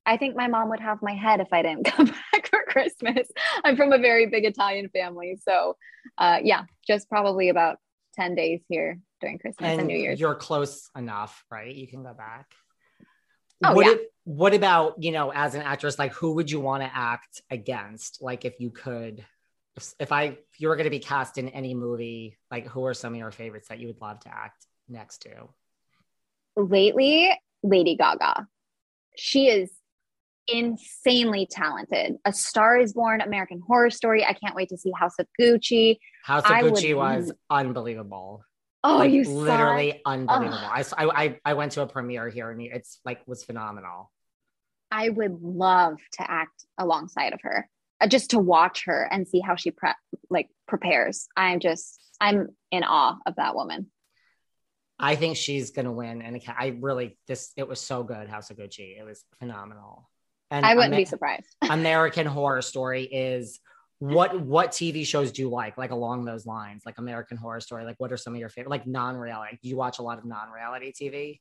I 0.04 0.16
think 0.16 0.36
my 0.36 0.48
mom 0.48 0.68
would 0.70 0.80
have 0.80 1.00
my 1.00 1.14
head 1.14 1.40
if 1.40 1.48
I 1.52 1.62
didn't 1.62 1.84
come 1.86 2.06
back 2.06 2.48
for 2.48 2.51
Christmas. 2.72 3.28
I'm 3.64 3.76
from 3.76 3.92
a 3.92 3.98
very 3.98 4.26
big 4.26 4.44
Italian 4.44 4.88
family, 4.88 5.38
so 5.46 5.76
uh, 6.18 6.38
yeah, 6.42 6.62
just 6.86 7.08
probably 7.08 7.48
about 7.48 7.78
ten 8.14 8.34
days 8.34 8.60
here 8.68 8.98
during 9.20 9.38
Christmas 9.38 9.70
and, 9.70 9.80
and 9.80 9.88
New 9.88 9.96
Year's. 9.96 10.18
You're 10.18 10.34
close 10.34 10.90
enough, 10.96 11.44
right? 11.50 11.74
You 11.74 11.86
can 11.86 12.02
go 12.02 12.14
back. 12.14 12.46
Oh, 13.64 13.74
what, 13.74 13.86
yeah. 13.86 13.92
if, 13.92 14.00
what 14.24 14.54
about 14.54 15.02
you 15.02 15.12
know 15.12 15.32
as 15.32 15.54
an 15.54 15.62
actress 15.62 15.98
like 15.98 16.12
who 16.14 16.34
would 16.34 16.50
you 16.50 16.60
want 16.60 16.82
to 16.82 16.90
act 16.92 17.42
against 17.50 18.22
like 18.22 18.44
if 18.44 18.60
you 18.60 18.70
could 18.70 19.24
if, 19.76 19.94
if 19.98 20.12
i 20.12 20.24
if 20.24 20.38
you 20.58 20.68
were 20.68 20.76
going 20.76 20.84
to 20.84 20.90
be 20.90 20.98
cast 20.98 21.38
in 21.38 21.48
any 21.48 21.74
movie 21.74 22.36
like 22.50 22.66
who 22.66 22.84
are 22.86 22.94
some 22.94 23.12
of 23.12 23.18
your 23.18 23.30
favorites 23.30 23.68
that 23.68 23.78
you 23.78 23.88
would 23.88 24.00
love 24.00 24.20
to 24.20 24.28
act 24.28 24.66
next 24.88 25.22
to 25.22 25.30
lately 26.56 27.30
lady 27.62 27.96
gaga 27.96 28.46
she 29.16 29.48
is 29.48 29.70
insanely 30.48 31.46
talented 31.50 32.16
a 32.24 32.32
star 32.32 32.78
is 32.78 32.92
born 32.92 33.20
american 33.20 33.60
horror 33.66 33.90
story 33.90 34.24
i 34.24 34.32
can't 34.32 34.54
wait 34.54 34.68
to 34.68 34.76
see 34.76 34.90
house 34.98 35.14
of 35.18 35.26
gucci 35.40 35.98
house 36.24 36.44
of 36.44 36.50
I 36.50 36.62
gucci 36.62 36.88
would, 36.88 36.96
was 36.96 37.32
unbelievable 37.48 38.44
Oh, 38.84 38.96
like, 38.98 39.12
you 39.12 39.22
literally 39.24 40.00
unbelievable. 40.04 40.58
I, 40.58 40.84
I 40.98 41.38
I 41.44 41.54
went 41.54 41.72
to 41.72 41.82
a 41.82 41.86
premiere 41.86 42.28
here 42.28 42.50
and 42.50 42.60
it's 42.60 43.00
like 43.04 43.20
was 43.26 43.44
phenomenal. 43.44 44.10
I 44.90 45.08
would 45.08 45.40
love 45.40 45.98
to 46.14 46.30
act 46.30 46.66
alongside 46.78 47.32
of 47.32 47.40
her, 47.42 47.68
uh, 48.00 48.08
just 48.08 48.30
to 48.30 48.38
watch 48.38 48.84
her 48.86 49.08
and 49.10 49.26
see 49.26 49.40
how 49.40 49.54
she 49.54 49.70
prep 49.70 49.96
like 50.30 50.48
prepares. 50.66 51.28
I'm 51.36 51.60
just 51.60 52.00
I'm 52.20 52.48
in 52.72 52.82
awe 52.82 53.18
of 53.24 53.36
that 53.36 53.54
woman. 53.54 53.90
I 54.98 55.14
think 55.14 55.36
she's 55.36 55.70
gonna 55.70 55.92
win, 55.92 56.20
and 56.20 56.40
I 56.48 56.76
really 56.80 57.16
this 57.28 57.52
it 57.56 57.68
was 57.68 57.80
so 57.80 58.02
good. 58.02 58.28
House 58.28 58.50
of 58.50 58.56
Gucci, 58.56 58.98
it 58.98 59.04
was 59.04 59.24
phenomenal. 59.38 60.10
And 60.52 60.66
I 60.66 60.74
wouldn't 60.74 60.92
Amer- 60.92 61.00
be 61.00 61.04
surprised. 61.06 61.46
American 61.70 62.26
Horror 62.26 62.60
Story 62.60 63.04
is 63.04 63.58
what 63.98 64.38
what 64.38 64.72
TV 64.72 65.06
shows 65.06 65.32
do 65.32 65.42
you 65.42 65.48
like? 65.48 65.78
Like 65.78 65.92
along 65.92 66.26
those 66.26 66.44
lines, 66.44 66.82
like 66.84 66.98
American 66.98 67.38
Horror 67.38 67.60
Story. 67.60 67.84
Like, 67.84 67.96
what 67.98 68.12
are 68.12 68.18
some 68.18 68.34
of 68.34 68.38
your 68.38 68.50
favorite? 68.50 68.70
Like 68.70 68.86
non-reality. 68.86 69.58
Do 69.62 69.68
you 69.68 69.76
watch 69.76 69.98
a 69.98 70.02
lot 70.02 70.18
of 70.18 70.26
non-reality 70.26 70.92
TV? 70.92 71.40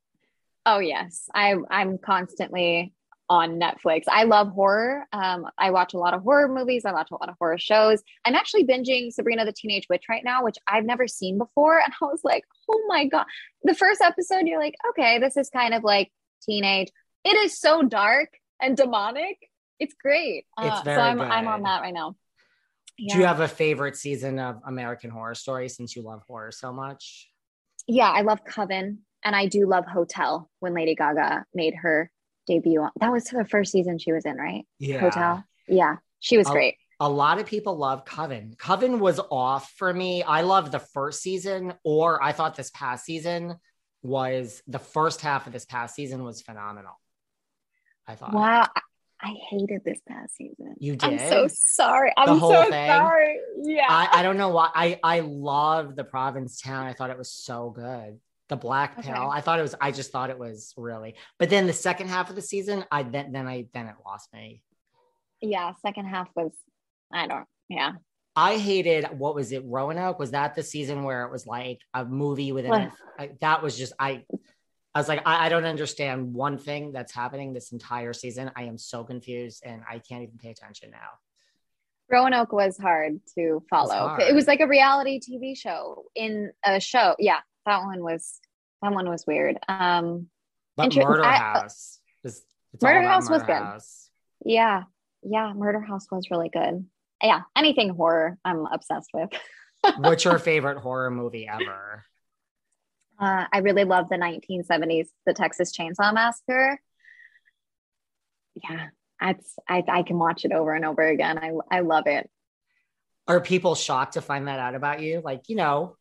Oh 0.66 0.80
yes, 0.80 1.30
I 1.36 1.55
I'm 1.70 1.97
constantly 1.97 2.93
on 3.30 3.59
Netflix. 3.59 4.03
I 4.07 4.24
love 4.24 4.49
horror. 4.49 5.07
Um, 5.12 5.47
I 5.57 5.72
watch 5.72 5.93
a 5.93 5.97
lot 5.97 6.14
of 6.14 6.22
horror 6.22 6.47
movies. 6.47 6.86
I 6.86 6.93
watch 6.93 7.12
a 7.12 7.16
lot 7.16 7.30
of 7.30 7.36
horror 7.39 7.57
shows. 7.57 8.01
I'm 8.26 8.36
actually 8.36 8.66
binging 8.66 9.12
Sabrina 9.12 9.43
the 9.43 9.53
Teenage 9.53 9.88
Witch 9.89 10.03
right 10.09 10.24
now, 10.24 10.43
which 10.43 10.57
I've 10.68 10.86
never 10.86 11.07
seen 11.07 11.38
before. 11.38 11.80
And 11.80 11.91
I 12.01 12.05
was 12.05 12.22
like, 12.24 12.43
oh 12.70 12.82
my 12.88 13.07
god! 13.07 13.26
The 13.64 13.76
first 13.76 14.01
episode, 14.01 14.47
you're 14.47 14.59
like, 14.59 14.76
okay, 14.91 15.20
this 15.20 15.36
is 15.36 15.49
kind 15.49 15.74
of 15.74 15.84
like 15.84 16.12
teenage. 16.43 16.91
It 17.26 17.36
is 17.36 17.59
so 17.59 17.84
dark 17.84 18.30
and 18.62 18.78
demonic. 18.78 19.38
It's 19.80 19.95
great. 19.99 20.45
It's 20.59 20.80
uh, 20.80 20.84
very 20.84 20.97
so 20.97 21.01
I'm 21.01 21.18
good. 21.18 21.28
I'm 21.28 21.47
on 21.47 21.64
that 21.64 21.82
right 21.82 21.93
now. 21.93 22.16
Yeah. 22.97 23.16
Do 23.16 23.20
you 23.22 23.26
have 23.26 23.39
a 23.39 23.47
favorite 23.47 23.95
season 23.95 24.38
of 24.38 24.59
American 24.66 25.09
Horror 25.09 25.34
Story 25.36 25.70
since 25.70 25.95
you 25.95 26.03
love 26.03 26.22
horror 26.28 26.51
so 26.51 26.72
much? 26.72 27.30
yeah, 27.88 28.09
I 28.09 28.22
love 28.22 28.43
Coven 28.45 28.99
and 29.24 29.36
I 29.36 29.47
do 29.47 29.68
love 29.68 29.86
Hotel 29.86 30.49
when 30.59 30.74
Lady 30.74 30.95
Gaga 30.95 31.45
made 31.53 31.74
her 31.76 32.12
debut. 32.47 32.82
On, 32.82 32.89
that 32.99 33.12
was 33.12 33.26
the 33.26 33.45
first 33.45 33.72
season 33.72 33.97
she 33.97 34.12
was 34.12 34.26
in, 34.26 34.38
right? 34.38 34.66
Yeah. 34.80 34.99
Hotel. 34.99 35.43
Yeah, 35.68 35.97
she 36.20 36.38
was 36.38 36.47
Oh, 36.47 36.51
great. 36.51 36.76
A 36.99 37.09
lot 37.09 37.39
of 37.39 37.47
people 37.47 37.76
love 37.78 38.05
Coven. 38.05 38.55
Coven 38.59 38.99
was 38.99 39.20
off 39.32 39.72
for 39.76 39.91
me. 39.91 40.22
I 40.22 40.41
loved 40.41 40.72
the 40.72 40.80
first 40.80 41.24
season, 41.24 41.74
or 41.84 42.24
I 42.24 42.32
thought 42.32 42.55
this 42.55 42.70
past 42.70 43.05
season 43.05 43.55
was 44.03 44.62
the 44.68 44.80
first 44.80 45.22
half 45.22 45.47
of 45.47 45.53
this 45.53 45.66
past 45.66 45.95
season 45.95 46.24
was 46.24 46.41
phenomenal. 46.43 47.00
I 48.07 48.15
thought. 48.15 48.33
Wow, 48.33 48.67
I, 49.21 49.33
hated 49.49 49.83
this 49.85 49.99
past 50.07 50.35
season. 50.35 50.75
You 50.79 50.95
did. 50.95 51.21
I'm 51.21 51.29
so 51.29 51.47
sorry. 51.49 52.11
I'm 52.17 52.39
so 52.39 52.63
thing? 52.69 52.87
sorry. 52.89 53.39
Yeah. 53.61 53.85
I, 53.87 54.19
I 54.19 54.23
don't 54.23 54.37
know 54.37 54.49
why. 54.49 54.69
I 54.73 54.99
I 55.03 55.19
love 55.21 55.95
the 55.95 56.03
Provincetown. 56.03 56.87
I 56.87 56.93
thought 56.93 57.09
it 57.11 57.17
was 57.17 57.31
so 57.31 57.69
good. 57.69 58.19
The 58.49 58.55
Black 58.57 58.97
Okay. 58.99 59.11
Pill. 59.13 59.29
I 59.29 59.41
thought 59.41 59.59
it 59.59 59.61
was. 59.61 59.75
I 59.79 59.91
just 59.91 60.11
thought 60.11 60.29
it 60.29 60.39
was 60.39 60.73
really. 60.75 61.15
But 61.39 61.49
then 61.49 61.67
the 61.67 61.73
second 61.73 62.09
half 62.09 62.29
of 62.29 62.35
the 62.35 62.41
season, 62.41 62.83
I 62.91 63.03
then 63.03 63.31
then 63.31 63.47
I 63.47 63.67
then 63.73 63.87
it 63.87 63.95
lost 64.05 64.33
me. 64.33 64.61
yeah. 65.39 65.71
Second 65.85 66.05
half 66.07 66.27
was, 66.35 66.51
I 67.13 67.27
don't. 67.27 67.45
Yeah. 67.69 67.91
I 68.35 68.57
hated 68.57 69.05
what 69.17 69.35
was 69.35 69.51
it? 69.51 69.63
Roanoke 69.65 70.17
was 70.17 70.31
that 70.31 70.55
the 70.55 70.63
season 70.63 71.03
where 71.03 71.25
it 71.25 71.31
was 71.31 71.45
like 71.45 71.79
a 71.93 72.05
movie 72.05 72.51
within 72.53 72.73
it? 72.73 72.91
I- 73.19 73.31
that 73.41 73.61
was 73.61 73.77
just 73.77 73.93
I. 73.99 74.23
I 74.93 74.99
was 74.99 75.07
like, 75.07 75.21
I, 75.25 75.45
I 75.45 75.49
don't 75.49 75.65
understand 75.65 76.33
one 76.33 76.57
thing 76.57 76.91
that's 76.91 77.13
happening 77.13 77.53
this 77.53 77.71
entire 77.71 78.11
season. 78.13 78.51
I 78.55 78.63
am 78.63 78.77
so 78.77 79.03
confused 79.03 79.63
and 79.65 79.81
I 79.89 79.99
can't 79.99 80.23
even 80.23 80.37
pay 80.37 80.49
attention 80.51 80.91
now. 80.91 81.09
Roanoke 82.09 82.51
was 82.51 82.77
hard 82.77 83.21
to 83.35 83.63
follow. 83.69 83.95
hard. 83.95 84.23
It 84.23 84.35
was 84.35 84.47
like 84.47 84.59
a 84.59 84.67
reality 84.67 85.19
TV 85.21 85.57
show 85.57 86.03
in 86.13 86.51
a 86.65 86.79
show. 86.81 87.15
Yeah, 87.19 87.39
that 87.65 87.83
one 87.83 88.03
was 88.03 88.39
that 88.81 88.91
one 88.91 89.07
was 89.07 89.25
weird. 89.25 89.57
Um, 89.69 90.27
But 90.75 90.93
Murder 90.95 91.23
I- 91.23 91.37
House 91.37 91.99
is 92.25 92.43
Murder 92.81 93.01
House 93.07 93.29
was 93.29 93.41
Murder 93.43 93.53
good. 93.53 93.63
House. 93.63 94.09
yeah, 94.43 94.83
yeah, 95.23 95.53
Murder 95.53 95.79
House 95.79 96.07
was 96.11 96.29
really 96.31 96.49
good. 96.49 96.85
Yeah, 97.23 97.41
anything 97.55 97.89
horror, 97.95 98.37
I'm 98.43 98.65
obsessed 98.65 99.11
with. 99.13 99.29
What's 99.99 100.25
your 100.25 100.37
favorite 100.39 100.79
horror 100.79 101.11
movie 101.11 101.47
ever? 101.47 102.03
Uh, 103.22 103.45
I 103.53 103.59
really 103.59 103.84
love 103.84 104.09
the 104.09 104.15
1970s, 104.15 105.07
the 105.28 105.34
Texas 105.34 105.72
Chainsaw 105.72 106.11
Massacre. 106.13 106.82
Yeah, 108.55 108.88
it's 109.22 109.55
I 109.69 109.84
I 109.88 110.01
can 110.03 110.17
watch 110.17 110.43
it 110.43 110.51
over 110.51 110.74
and 110.74 110.84
over 110.84 111.07
again. 111.07 111.38
I 111.38 111.51
I 111.69 111.80
love 111.82 112.07
it. 112.07 112.30
Are 113.28 113.39
people 113.39 113.76
shocked 113.76 114.13
to 114.13 114.22
find 114.22 114.47
that 114.47 114.59
out 114.59 114.74
about 114.76 115.01
you? 115.01 115.22
Like, 115.24 115.47
you 115.49 115.55
know, 115.55 115.95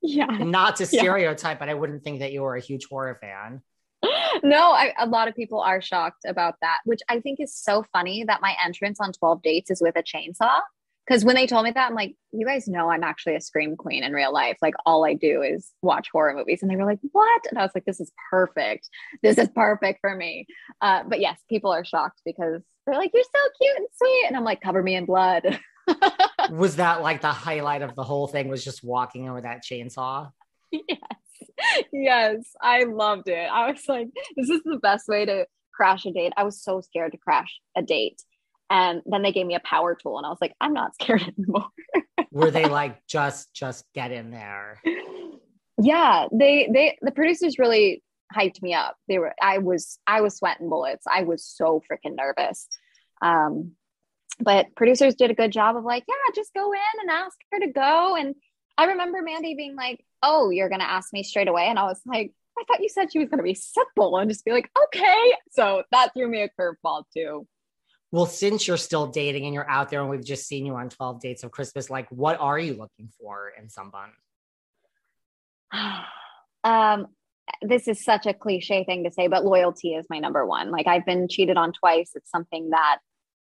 Yeah. 0.00 0.26
not 0.26 0.76
to 0.76 0.84
Yeah. 0.90 1.00
stereotype, 1.02 1.58
but 1.58 1.68
I 1.68 1.74
wouldn't 1.74 2.04
think 2.04 2.20
that 2.20 2.30
you 2.32 2.42
were 2.42 2.54
a 2.54 2.60
huge 2.60 2.86
horror 2.88 3.18
fan. 3.20 3.62
no, 4.44 4.70
I, 4.70 4.94
a 4.98 5.06
lot 5.06 5.26
of 5.26 5.34
people 5.34 5.60
are 5.60 5.80
shocked 5.82 6.24
about 6.26 6.54
that, 6.62 6.78
which 6.84 7.00
I 7.08 7.18
think 7.20 7.40
is 7.40 7.52
so 7.54 7.84
funny 7.92 8.22
that 8.24 8.40
my 8.40 8.54
entrance 8.64 9.00
on 9.00 9.12
12 9.12 9.42
dates 9.42 9.70
is 9.72 9.82
with 9.82 9.96
a 9.96 10.02
chainsaw. 10.02 10.60
Because 11.06 11.24
when 11.24 11.36
they 11.36 11.46
told 11.46 11.64
me 11.64 11.70
that, 11.70 11.88
I'm 11.88 11.94
like, 11.94 12.16
you 12.32 12.44
guys 12.46 12.66
know 12.66 12.90
I'm 12.90 13.04
actually 13.04 13.36
a 13.36 13.40
scream 13.40 13.76
queen 13.76 14.02
in 14.02 14.12
real 14.12 14.32
life. 14.32 14.56
Like, 14.60 14.74
all 14.84 15.04
I 15.04 15.14
do 15.14 15.42
is 15.42 15.70
watch 15.80 16.08
horror 16.12 16.34
movies. 16.34 16.62
And 16.62 16.70
they 16.70 16.76
were 16.76 16.84
like, 16.84 16.98
what? 17.12 17.42
And 17.48 17.58
I 17.58 17.62
was 17.62 17.70
like, 17.74 17.84
this 17.84 18.00
is 18.00 18.10
perfect. 18.30 18.88
This 19.22 19.38
is 19.38 19.48
perfect 19.54 20.00
for 20.00 20.14
me. 20.14 20.46
Uh, 20.80 21.04
but 21.08 21.20
yes, 21.20 21.38
people 21.48 21.72
are 21.72 21.84
shocked 21.84 22.20
because 22.24 22.62
they're 22.86 22.96
like, 22.96 23.12
you're 23.14 23.22
so 23.22 23.50
cute 23.60 23.76
and 23.76 23.86
sweet. 23.96 24.24
And 24.26 24.36
I'm 24.36 24.44
like, 24.44 24.60
cover 24.60 24.82
me 24.82 24.96
in 24.96 25.04
blood. 25.04 25.60
Was 26.50 26.76
that 26.76 27.02
like 27.02 27.20
the 27.20 27.32
highlight 27.32 27.82
of 27.82 27.94
the 27.94 28.02
whole 28.02 28.26
thing? 28.26 28.48
Was 28.48 28.64
just 28.64 28.82
walking 28.82 29.28
over 29.28 29.40
that 29.40 29.62
chainsaw? 29.62 30.30
yes. 30.70 30.98
Yes. 31.92 32.52
I 32.60 32.84
loved 32.84 33.28
it. 33.28 33.48
I 33.50 33.70
was 33.70 33.82
like, 33.88 34.08
this 34.36 34.50
is 34.50 34.62
the 34.64 34.78
best 34.78 35.08
way 35.08 35.24
to 35.24 35.46
crash 35.74 36.04
a 36.06 36.10
date. 36.10 36.32
I 36.36 36.44
was 36.44 36.62
so 36.62 36.80
scared 36.80 37.12
to 37.12 37.18
crash 37.18 37.60
a 37.76 37.82
date. 37.82 38.22
And 38.68 39.02
then 39.06 39.22
they 39.22 39.32
gave 39.32 39.46
me 39.46 39.54
a 39.54 39.60
power 39.60 39.94
tool 39.94 40.18
and 40.18 40.26
I 40.26 40.30
was 40.30 40.38
like, 40.40 40.54
I'm 40.60 40.72
not 40.72 40.94
scared 40.94 41.22
anymore. 41.38 41.68
Were 42.30 42.50
they 42.50 42.66
like 42.68 43.06
just 43.06 43.54
just 43.54 43.84
get 43.94 44.12
in 44.12 44.30
there? 44.30 44.80
yeah, 45.80 46.26
they 46.32 46.68
they 46.72 46.98
the 47.00 47.12
producers 47.12 47.58
really 47.58 48.02
hyped 48.34 48.60
me 48.62 48.74
up. 48.74 48.96
They 49.08 49.18
were 49.18 49.34
I 49.40 49.58
was 49.58 49.98
I 50.06 50.20
was 50.20 50.36
sweating 50.36 50.68
bullets. 50.68 51.04
I 51.08 51.22
was 51.22 51.44
so 51.44 51.82
freaking 51.90 52.16
nervous. 52.16 52.66
Um 53.22 53.72
but 54.38 54.66
producers 54.76 55.14
did 55.14 55.30
a 55.30 55.34
good 55.34 55.52
job 55.52 55.76
of 55.76 55.84
like, 55.84 56.04
yeah, 56.06 56.34
just 56.34 56.52
go 56.52 56.72
in 56.72 57.00
and 57.00 57.10
ask 57.10 57.36
her 57.52 57.60
to 57.60 57.68
go. 57.68 58.16
And 58.16 58.34
I 58.76 58.86
remember 58.86 59.22
Mandy 59.22 59.54
being 59.54 59.76
like, 59.76 60.04
Oh, 60.22 60.50
you're 60.50 60.68
gonna 60.68 60.84
ask 60.84 61.12
me 61.12 61.22
straight 61.22 61.48
away. 61.48 61.66
And 61.66 61.78
I 61.78 61.84
was 61.84 62.00
like, 62.04 62.32
I 62.58 62.64
thought 62.64 62.82
you 62.82 62.88
said 62.88 63.12
she 63.12 63.18
was 63.18 63.28
gonna 63.28 63.42
be 63.42 63.54
simple 63.54 64.16
and 64.16 64.28
just 64.30 64.44
be 64.44 64.50
like, 64.50 64.70
okay. 64.84 65.34
So 65.50 65.84
that 65.92 66.12
threw 66.14 66.28
me 66.28 66.42
a 66.42 66.48
curveball 66.60 67.04
too. 67.14 67.46
Well, 68.12 68.26
since 68.26 68.68
you're 68.68 68.76
still 68.76 69.08
dating 69.08 69.44
and 69.44 69.54
you're 69.54 69.68
out 69.68 69.90
there 69.90 70.00
and 70.00 70.08
we've 70.08 70.24
just 70.24 70.46
seen 70.46 70.64
you 70.64 70.74
on 70.74 70.88
12 70.88 71.20
dates 71.20 71.42
of 71.42 71.50
Christmas, 71.50 71.90
like 71.90 72.08
what 72.10 72.38
are 72.40 72.58
you 72.58 72.74
looking 72.74 73.08
for 73.20 73.52
in 73.60 73.68
someone? 73.68 74.10
um 76.64 77.06
this 77.62 77.86
is 77.86 78.04
such 78.04 78.26
a 78.26 78.34
cliche 78.34 78.82
thing 78.84 79.04
to 79.04 79.12
say 79.12 79.28
but 79.28 79.44
loyalty 79.44 79.94
is 79.94 80.06
my 80.08 80.18
number 80.18 80.46
one. 80.46 80.70
Like 80.70 80.86
i've 80.86 81.04
been 81.04 81.28
cheated 81.28 81.56
on 81.56 81.72
twice. 81.72 82.12
It's 82.14 82.30
something 82.30 82.70
that 82.70 82.98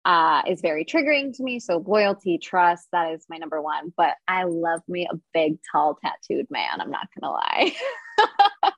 uh, 0.05 0.43
is 0.47 0.63
very 0.63 0.85
triggering 0.87 1.37
to 1.37 1.43
me. 1.43 1.61
So 1.61 1.85
loyalty 1.87 2.39
trust 2.39 2.89
that 2.93 3.13
is 3.13 3.27
my 3.29 3.37
number 3.37 3.61
one. 3.61 3.93
But 3.97 4.15
i 4.27 4.45
love 4.45 4.81
me 4.89 5.07
a 5.11 5.17
big 5.33 5.59
tall 5.71 5.99
tattooed 6.03 6.47
man. 6.51 6.81
I'm 6.81 6.91
not 6.91 7.09
gonna 7.19 7.33
lie. 7.33 7.73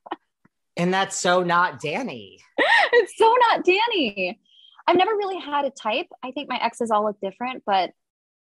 And 0.77 0.95
that's 0.95 1.15
so 1.15 1.43
not 1.43 1.79
Danny. 1.79 2.39
it's 2.59 3.13
so 3.19 3.37
not 3.49 3.67
danny 3.67 4.41
i've 4.91 4.97
never 4.97 5.13
really 5.13 5.39
had 5.39 5.65
a 5.65 5.71
type 5.71 6.07
i 6.23 6.31
think 6.31 6.49
my 6.49 6.59
exes 6.63 6.91
all 6.91 7.05
look 7.05 7.17
different 7.23 7.63
but 7.65 7.91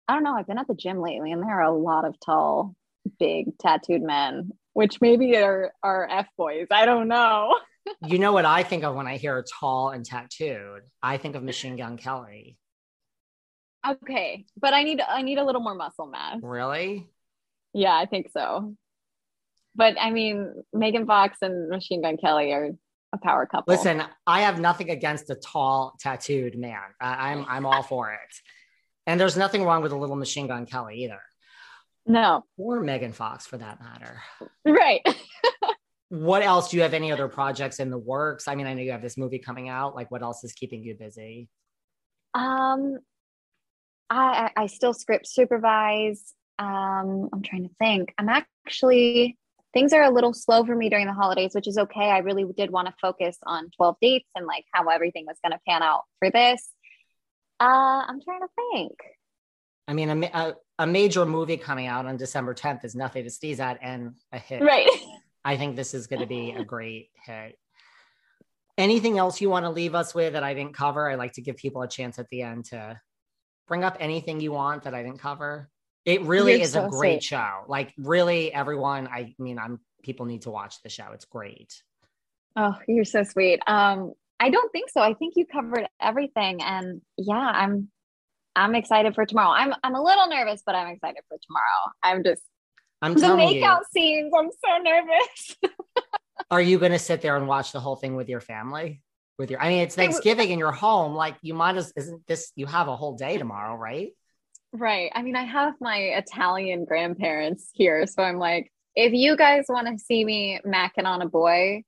i 0.08 0.14
don't 0.14 0.24
know 0.24 0.34
i've 0.34 0.46
been 0.46 0.58
at 0.58 0.66
the 0.66 0.74
gym 0.74 1.00
lately 1.00 1.32
and 1.32 1.42
there 1.42 1.60
are 1.60 1.62
a 1.62 1.76
lot 1.76 2.04
of 2.04 2.14
tall 2.20 2.74
big 3.18 3.56
tattooed 3.58 4.02
men 4.02 4.50
which 4.72 5.00
maybe 5.00 5.36
are 5.36 5.72
are 5.82 6.08
f 6.10 6.26
boys 6.36 6.66
i 6.70 6.84
don't 6.84 7.08
know 7.08 7.54
You 8.06 8.18
know 8.18 8.32
what 8.32 8.44
I 8.44 8.62
think 8.62 8.84
of 8.84 8.94
when 8.94 9.06
I 9.06 9.16
hear 9.16 9.44
tall 9.60 9.90
and 9.90 10.04
tattooed? 10.04 10.82
I 11.02 11.16
think 11.18 11.36
of 11.36 11.42
Machine 11.42 11.76
Gun 11.76 11.96
Kelly. 11.96 12.56
Okay, 13.86 14.46
but 14.58 14.72
I 14.72 14.82
need 14.82 15.00
I 15.00 15.22
need 15.22 15.38
a 15.38 15.44
little 15.44 15.60
more 15.60 15.74
muscle 15.74 16.06
mass. 16.06 16.38
Really? 16.42 17.06
Yeah, 17.74 17.94
I 17.94 18.06
think 18.06 18.30
so. 18.32 18.74
But 19.74 19.96
I 20.00 20.10
mean, 20.10 20.54
Megan 20.72 21.06
Fox 21.06 21.38
and 21.42 21.68
Machine 21.68 22.00
Gun 22.00 22.16
Kelly 22.16 22.52
are 22.52 22.70
a 23.14 23.18
power 23.18 23.46
couple. 23.46 23.72
Listen, 23.72 24.02
I 24.26 24.42
have 24.42 24.60
nothing 24.60 24.90
against 24.90 25.30
a 25.30 25.34
tall 25.34 25.94
tattooed 26.00 26.56
man. 26.58 26.80
I, 27.00 27.32
I'm 27.32 27.46
I'm 27.48 27.66
all 27.66 27.82
for 27.82 28.12
it. 28.12 28.34
And 29.06 29.20
there's 29.20 29.36
nothing 29.36 29.64
wrong 29.64 29.82
with 29.82 29.92
a 29.92 29.96
little 29.96 30.16
Machine 30.16 30.46
Gun 30.46 30.66
Kelly 30.66 31.04
either, 31.04 31.20
no, 32.06 32.44
or 32.56 32.80
Megan 32.80 33.12
Fox 33.12 33.46
for 33.46 33.58
that 33.58 33.80
matter. 33.80 34.22
right? 34.64 35.02
What 36.10 36.42
else? 36.44 36.70
Do 36.70 36.76
you 36.76 36.82
have 36.84 36.94
any 36.94 37.10
other 37.10 37.26
projects 37.26 37.80
in 37.80 37.90
the 37.90 37.98
works? 37.98 38.46
I 38.46 38.54
mean, 38.54 38.68
I 38.68 38.74
know 38.74 38.82
you 38.82 38.92
have 38.92 39.02
this 39.02 39.16
movie 39.16 39.40
coming 39.40 39.68
out. 39.68 39.96
Like, 39.96 40.12
what 40.12 40.22
else 40.22 40.44
is 40.44 40.52
keeping 40.52 40.84
you 40.84 40.94
busy? 40.94 41.48
um, 42.34 42.98
I 44.10 44.50
I 44.56 44.62
I 44.62 44.66
still 44.66 44.94
script 44.94 45.26
supervise. 45.26 46.34
Um, 46.58 47.30
I'm 47.32 47.42
trying 47.42 47.68
to 47.68 47.74
think. 47.80 48.14
I'm 48.16 48.28
actually 48.28 49.36
things 49.74 49.92
are 49.92 50.02
a 50.02 50.10
little 50.10 50.32
slow 50.32 50.64
for 50.64 50.74
me 50.74 50.88
during 50.88 51.06
the 51.06 51.12
holidays, 51.12 51.54
which 51.54 51.68
is 51.68 51.76
okay. 51.76 52.10
I 52.10 52.18
really 52.18 52.46
did 52.56 52.70
want 52.70 52.88
to 52.88 52.94
focus 53.02 53.36
on 53.44 53.70
12 53.76 53.96
dates 54.00 54.30
and 54.34 54.46
like 54.46 54.64
how 54.72 54.88
everything 54.88 55.26
was 55.26 55.36
going 55.44 55.52
to 55.52 55.60
pan 55.68 55.82
out 55.82 56.02
for 56.20 56.30
this. 56.30 56.70
Uh, 57.60 58.04
I'm 58.08 58.20
trying 58.22 58.40
to 58.40 58.48
think. 58.56 58.92
I 59.86 59.92
mean, 59.92 60.22
a, 60.22 60.26
a, 60.26 60.54
a 60.78 60.86
major 60.86 61.26
movie 61.26 61.56
coming 61.56 61.86
out 61.86 62.06
on 62.06 62.16
December 62.16 62.54
10th 62.54 62.84
is 62.84 62.94
nothing 62.94 63.24
to 63.24 63.30
sneeze 63.30 63.60
at 63.60 63.78
and 63.82 64.14
a 64.32 64.38
hit. 64.38 64.62
Right. 64.62 64.88
I 65.44 65.56
think 65.56 65.76
this 65.76 65.92
is 65.92 66.06
going 66.06 66.20
to 66.20 66.26
be 66.26 66.52
a 66.52 66.64
great 66.64 67.10
hit. 67.26 67.58
Anything 68.78 69.18
else 69.18 69.40
you 69.40 69.50
want 69.50 69.66
to 69.66 69.70
leave 69.70 69.94
us 69.94 70.14
with 70.14 70.32
that 70.32 70.42
I 70.42 70.54
didn't 70.54 70.74
cover? 70.74 71.08
I 71.08 71.16
like 71.16 71.32
to 71.34 71.42
give 71.42 71.56
people 71.56 71.82
a 71.82 71.88
chance 71.88 72.18
at 72.18 72.28
the 72.30 72.42
end 72.42 72.64
to 72.66 72.98
bring 73.68 73.84
up 73.84 73.96
anything 74.00 74.40
you 74.40 74.52
want 74.52 74.84
that 74.84 74.94
I 74.94 75.02
didn't 75.02 75.20
cover. 75.20 75.68
It 76.04 76.22
really 76.22 76.52
You're 76.52 76.62
is 76.62 76.72
so 76.72 76.86
a 76.86 76.88
great 76.90 77.22
sweet. 77.22 77.24
show. 77.24 77.64
Like 77.66 77.92
really 77.98 78.52
everyone, 78.52 79.08
I 79.08 79.34
mean, 79.38 79.58
I'm 79.58 79.80
people 80.02 80.26
need 80.26 80.42
to 80.42 80.50
watch 80.50 80.82
the 80.82 80.88
show. 80.88 81.06
It's 81.14 81.24
great. 81.24 81.82
Oh, 82.56 82.74
you're 82.86 83.04
so 83.04 83.22
sweet. 83.22 83.60
Um, 83.66 84.12
I 84.38 84.50
don't 84.50 84.70
think 84.70 84.90
so. 84.90 85.00
I 85.00 85.14
think 85.14 85.34
you 85.36 85.46
covered 85.46 85.88
everything, 86.00 86.62
and 86.62 87.00
yeah, 87.16 87.34
I'm 87.34 87.88
I'm 88.54 88.74
excited 88.74 89.14
for 89.14 89.24
tomorrow. 89.26 89.50
I'm 89.50 89.74
I'm 89.82 89.94
a 89.94 90.02
little 90.02 90.28
nervous, 90.28 90.62
but 90.64 90.74
I'm 90.74 90.88
excited 90.88 91.22
for 91.28 91.38
tomorrow. 91.46 91.92
I'm 92.02 92.22
just 92.22 92.42
I'm 93.00 93.14
the 93.14 93.20
telling 93.20 93.48
you. 93.48 93.62
makeout 93.62 93.80
scenes. 93.92 94.32
I'm 94.38 94.50
so 94.50 94.82
nervous. 94.82 95.56
Are 96.50 96.60
you 96.60 96.78
going 96.78 96.92
to 96.92 96.98
sit 96.98 97.22
there 97.22 97.36
and 97.36 97.48
watch 97.48 97.72
the 97.72 97.80
whole 97.80 97.96
thing 97.96 98.16
with 98.16 98.28
your 98.28 98.40
family? 98.40 99.02
With 99.38 99.50
your, 99.50 99.60
I 99.60 99.68
mean, 99.68 99.80
it's 99.80 99.94
It 99.94 99.98
Thanksgiving 99.98 100.50
in 100.50 100.58
your 100.58 100.72
home. 100.72 101.14
Like 101.14 101.36
you 101.42 101.54
might 101.54 101.76
as, 101.76 101.92
isn't 101.96 102.26
this, 102.26 102.52
you 102.54 102.66
have 102.66 102.88
a 102.88 102.96
whole 102.96 103.16
day 103.16 103.38
tomorrow, 103.38 103.74
right? 103.76 104.10
Right. 104.74 105.10
I 105.14 105.22
mean, 105.22 105.36
I 105.36 105.44
have 105.44 105.74
my 105.80 105.96
Italian 105.96 106.84
grandparents 106.84 107.70
here, 107.72 108.06
so 108.06 108.22
I'm 108.22 108.38
like, 108.38 108.70
if 108.94 109.12
you 109.12 109.36
guys 109.36 109.64
want 109.68 109.88
to 109.88 109.98
see 109.98 110.24
me 110.24 110.60
macking 110.66 111.06
on 111.06 111.22
a 111.22 111.28
boy, 111.28 111.82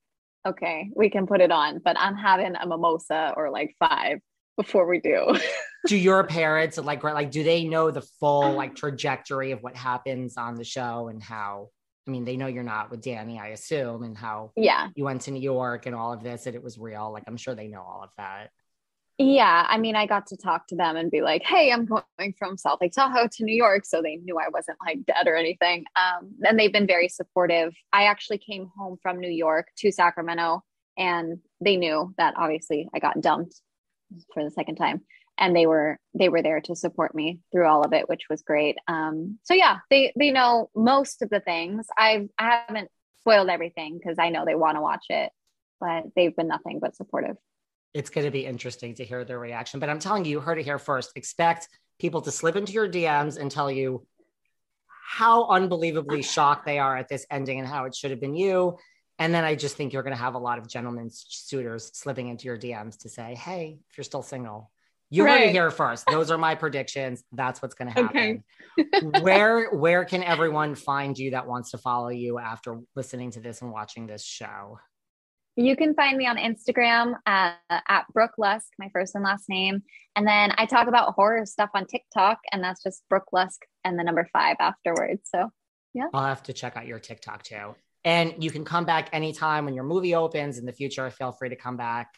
okay, 0.47 0.91
we 0.95 1.11
can 1.11 1.27
put 1.27 1.41
it 1.41 1.51
on. 1.51 1.81
But 1.85 1.97
I'm 1.99 2.17
having 2.17 2.55
a 2.57 2.67
mimosa 2.67 3.35
or 3.37 3.51
like 3.51 3.75
five 3.79 4.19
before 4.57 4.87
we 4.87 5.01
do. 5.01 5.37
do 5.87 5.97
your 5.97 6.25
parents 6.25 6.79
like 6.79 7.05
like 7.05 7.31
do 7.31 7.45
they 7.45 7.65
know 7.65 7.91
the 7.91 8.01
full 8.01 8.53
like 8.53 8.75
trajectory 8.75 9.53
of 9.53 9.63
what 9.63 9.77
happens 9.77 10.37
on 10.37 10.55
the 10.55 10.65
show 10.65 11.09
and 11.09 11.23
how 11.23 11.69
I 12.07 12.13
mean, 12.13 12.25
they 12.25 12.37
know 12.37 12.47
you're 12.47 12.63
not 12.63 12.91
with 12.91 13.01
Danny, 13.01 13.41
I 13.41 13.49
assume, 13.49 14.05
and 14.05 14.17
how 14.17 14.53
yeah 14.57 14.89
you 14.95 15.05
went 15.05 15.23
to 15.23 15.33
New 15.33 15.41
York 15.41 15.87
and 15.87 15.95
all 15.95 16.13
of 16.13 16.23
this, 16.23 16.47
and 16.47 16.55
it 16.55 16.63
was 16.63 16.79
real. 16.79 17.13
Like, 17.13 17.25
I'm 17.27 17.37
sure 17.37 17.55
they 17.55 17.67
know 17.67 17.81
all 17.81 18.03
of 18.05 18.11
that. 18.17 18.51
Yeah, 19.19 19.65
I 19.67 19.79
mean, 19.79 19.97
I 19.97 20.05
got 20.05 20.27
to 20.27 20.37
talk 20.37 20.67
to 20.69 20.77
them 20.77 20.97
and 20.97 21.11
be 21.11 21.23
like, 21.23 21.43
"Hey, 21.43 21.73
I'm 21.73 21.87
going 21.87 22.35
from 22.39 22.59
South 22.59 22.79
Lake 22.83 22.93
Tahoe 22.93 23.29
to 23.33 23.45
New 23.45 23.55
York," 23.55 23.87
so 23.87 24.03
they 24.03 24.17
knew 24.17 24.39
I 24.39 24.49
wasn't 24.51 24.77
like 24.85 25.07
dead 25.07 25.27
or 25.27 25.37
anything. 25.37 25.85
Um, 25.97 26.35
and 26.43 26.59
they've 26.59 26.73
been 26.73 26.87
very 26.87 27.09
supportive. 27.09 27.75
I 27.95 28.05
actually 28.05 28.39
came 28.39 28.71
home 28.77 28.99
from 29.03 29.19
New 29.19 29.31
York 29.31 29.69
to 29.79 29.91
Sacramento, 29.91 30.63
and 30.99 31.39
they 31.63 31.77
knew 31.77 32.15
that 32.19 32.35
obviously 32.37 32.89
I 32.95 32.99
got 32.99 33.21
dumped 33.23 33.61
for 34.35 34.45
the 34.45 34.51
second 34.51 34.77
time 34.77 35.01
and 35.39 35.55
they 35.55 35.67
were 35.67 35.99
they 36.15 36.29
were 36.29 36.43
there 36.43 36.61
to 36.61 36.77
support 36.77 37.15
me 37.15 37.41
through 37.53 37.67
all 37.67 37.83
of 37.83 37.93
it 37.93 38.09
which 38.09 38.23
was 38.31 38.43
great 38.43 38.77
um 38.89 39.39
so 39.43 39.55
yeah 39.55 39.79
they 39.91 40.13
they 40.17 40.31
know 40.31 40.71
most 40.75 41.23
of 41.23 41.31
the 41.31 41.41
things 41.41 41.87
i've 41.99 42.29
i 42.39 42.63
haven't 42.69 42.91
spoiled 43.19 43.49
everything 43.49 43.99
because 43.99 44.19
i 44.19 44.31
know 44.31 44.45
they 44.45 44.55
want 44.55 44.77
to 44.77 44.81
watch 44.81 45.07
it 45.09 45.31
but 45.81 46.05
they've 46.15 46.37
been 46.37 46.49
nothing 46.49 46.79
but 46.81 46.97
supportive 46.97 47.37
it's 47.95 48.11
going 48.11 48.25
to 48.25 48.31
be 48.31 48.45
interesting 48.45 48.95
to 48.95 49.05
hear 49.05 49.25
their 49.25 49.39
reaction 49.39 49.81
but 49.81 49.89
i'm 49.89 49.99
telling 49.99 50.25
you 50.25 50.33
you 50.33 50.41
heard 50.41 50.59
it 50.59 50.65
here 50.65 50.79
first 50.79 51.13
expect 51.17 51.69
people 51.99 52.21
to 52.21 52.31
slip 52.31 52.57
into 52.57 52.73
your 52.73 52.89
dms 52.89 53.39
and 53.39 53.51
tell 53.51 53.71
you 53.71 54.07
how 54.89 55.47
unbelievably 55.49 56.23
shocked 56.23 56.67
they 56.67 56.79
are 56.79 56.97
at 56.97 57.09
this 57.09 57.27
ending 57.31 57.59
and 57.59 57.69
how 57.69 57.85
it 57.85 57.95
should 57.95 58.11
have 58.11 58.21
been 58.21 58.35
you 58.35 58.77
and 59.19 59.35
then 59.35 59.45
I 59.45 59.55
just 59.55 59.77
think 59.77 59.93
you're 59.93 60.03
going 60.03 60.15
to 60.15 60.23
have 60.23 60.35
a 60.35 60.39
lot 60.39 60.59
of 60.59 60.69
gentlemen 60.69 61.09
suitors 61.11 61.91
slipping 61.95 62.29
into 62.29 62.45
your 62.45 62.59
DMs 62.59 62.99
to 62.99 63.09
say, 63.09 63.35
"Hey, 63.35 63.79
if 63.89 63.97
you're 63.97 64.05
still 64.05 64.23
single, 64.23 64.71
you 65.11 65.25
right. 65.25 65.41
heard 65.41 65.49
it 65.49 65.53
here 65.53 65.71
first. 65.71 66.05
Those 66.11 66.31
are 66.31 66.39
my 66.39 66.55
predictions. 66.55 67.23
That's 67.33 67.63
what's 67.63 67.75
going 67.75 67.93
to 67.93 68.03
happen. 68.03 68.45
Okay. 68.79 69.21
where 69.21 69.71
where 69.71 70.05
can 70.05 70.23
everyone 70.23 70.75
find 70.75 71.17
you 71.17 71.31
that 71.31 71.47
wants 71.47 71.71
to 71.71 71.79
follow 71.79 72.09
you 72.09 72.39
after 72.39 72.81
listening 72.95 73.31
to 73.33 73.41
this 73.41 73.63
and 73.63 73.71
watching 73.71 74.07
this 74.07 74.25
show? 74.25 74.79
You 75.57 75.75
can 75.75 75.95
find 75.95 76.19
me 76.19 76.27
on 76.27 76.37
Instagram 76.37 77.15
at, 77.25 77.57
at 77.71 78.05
Brooke 78.13 78.35
Lusk, 78.37 78.69
my 78.79 78.91
first 78.93 79.15
and 79.15 79.25
last 79.25 79.49
name. 79.49 79.83
And 80.15 80.27
then 80.27 80.53
I 80.59 80.67
talk 80.67 80.87
about 80.87 81.15
horror 81.15 81.47
stuff 81.47 81.71
on 81.75 81.87
TikTok, 81.87 82.39
and 82.53 82.63
that's 82.63 82.83
just 82.83 83.03
Brooke 83.09 83.33
Lusk 83.33 83.63
and 83.83 83.99
the 83.99 84.05
number 84.05 84.29
five 84.33 84.57
afterwards. 84.61 85.23
So, 85.35 85.51
yeah. 85.95 86.09
I'll 86.13 86.27
have 86.27 86.43
to 86.45 86.53
check 86.53 86.77
out 86.77 86.87
your 86.87 86.99
TikTok 86.99 87.43
too. 87.43 87.75
And 88.05 88.35
you 88.45 88.51
can 88.51 88.65
come 88.65 88.85
back 88.85 89.09
anytime 89.13 89.65
when 89.65 89.75
your 89.75 89.85
movie 89.85 90.15
opens 90.15 90.59
in 90.59 90.67
the 90.67 90.73
future. 90.73 91.11
Feel 91.11 91.33
free 91.33 91.49
to 91.49 91.57
come 91.57 91.79
back 91.79 92.15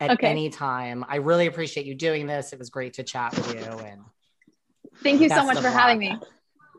at 0.00 0.12
okay. 0.12 0.26
any 0.26 0.48
time. 0.48 1.04
I 1.06 1.16
really 1.16 1.46
appreciate 1.46 1.86
you 1.86 1.94
doing 1.94 2.26
this. 2.26 2.52
It 2.52 2.58
was 2.58 2.70
great 2.70 2.94
to 2.94 3.02
chat 3.02 3.36
with 3.36 3.54
you. 3.54 3.60
And 3.60 4.00
thank 5.02 5.20
you 5.20 5.28
so 5.28 5.44
much 5.44 5.58
for 5.58 5.64
luck. 5.64 5.74
having 5.74 5.98
me. 5.98 6.18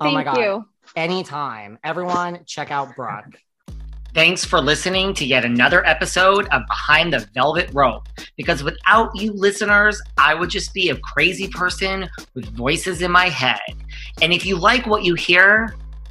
Oh 0.01 0.11
my 0.11 0.23
God. 0.23 0.37
you. 0.37 0.65
Anytime. 0.95 1.77
Everyone, 1.83 2.43
check 2.45 2.71
out 2.71 2.95
Brooke. 2.95 3.37
Thanks 4.13 4.43
for 4.43 4.59
listening 4.59 5.13
to 5.13 5.25
yet 5.25 5.45
another 5.45 5.85
episode 5.87 6.45
of 6.49 6.63
Behind 6.67 7.13
the 7.13 7.25
Velvet 7.33 7.69
Rope. 7.71 8.09
Because 8.35 8.61
without 8.61 9.09
you 9.15 9.31
listeners, 9.31 10.01
I 10.17 10.33
would 10.33 10.49
just 10.49 10.73
be 10.73 10.89
a 10.89 10.97
crazy 10.97 11.47
person 11.47 12.09
with 12.33 12.45
voices 12.47 13.01
in 13.01 13.09
my 13.09 13.29
head. 13.29 13.61
And 14.21 14.33
if 14.33 14.45
you 14.45 14.57
like 14.57 14.85
what 14.85 15.05
you 15.05 15.13
hear, 15.13 15.73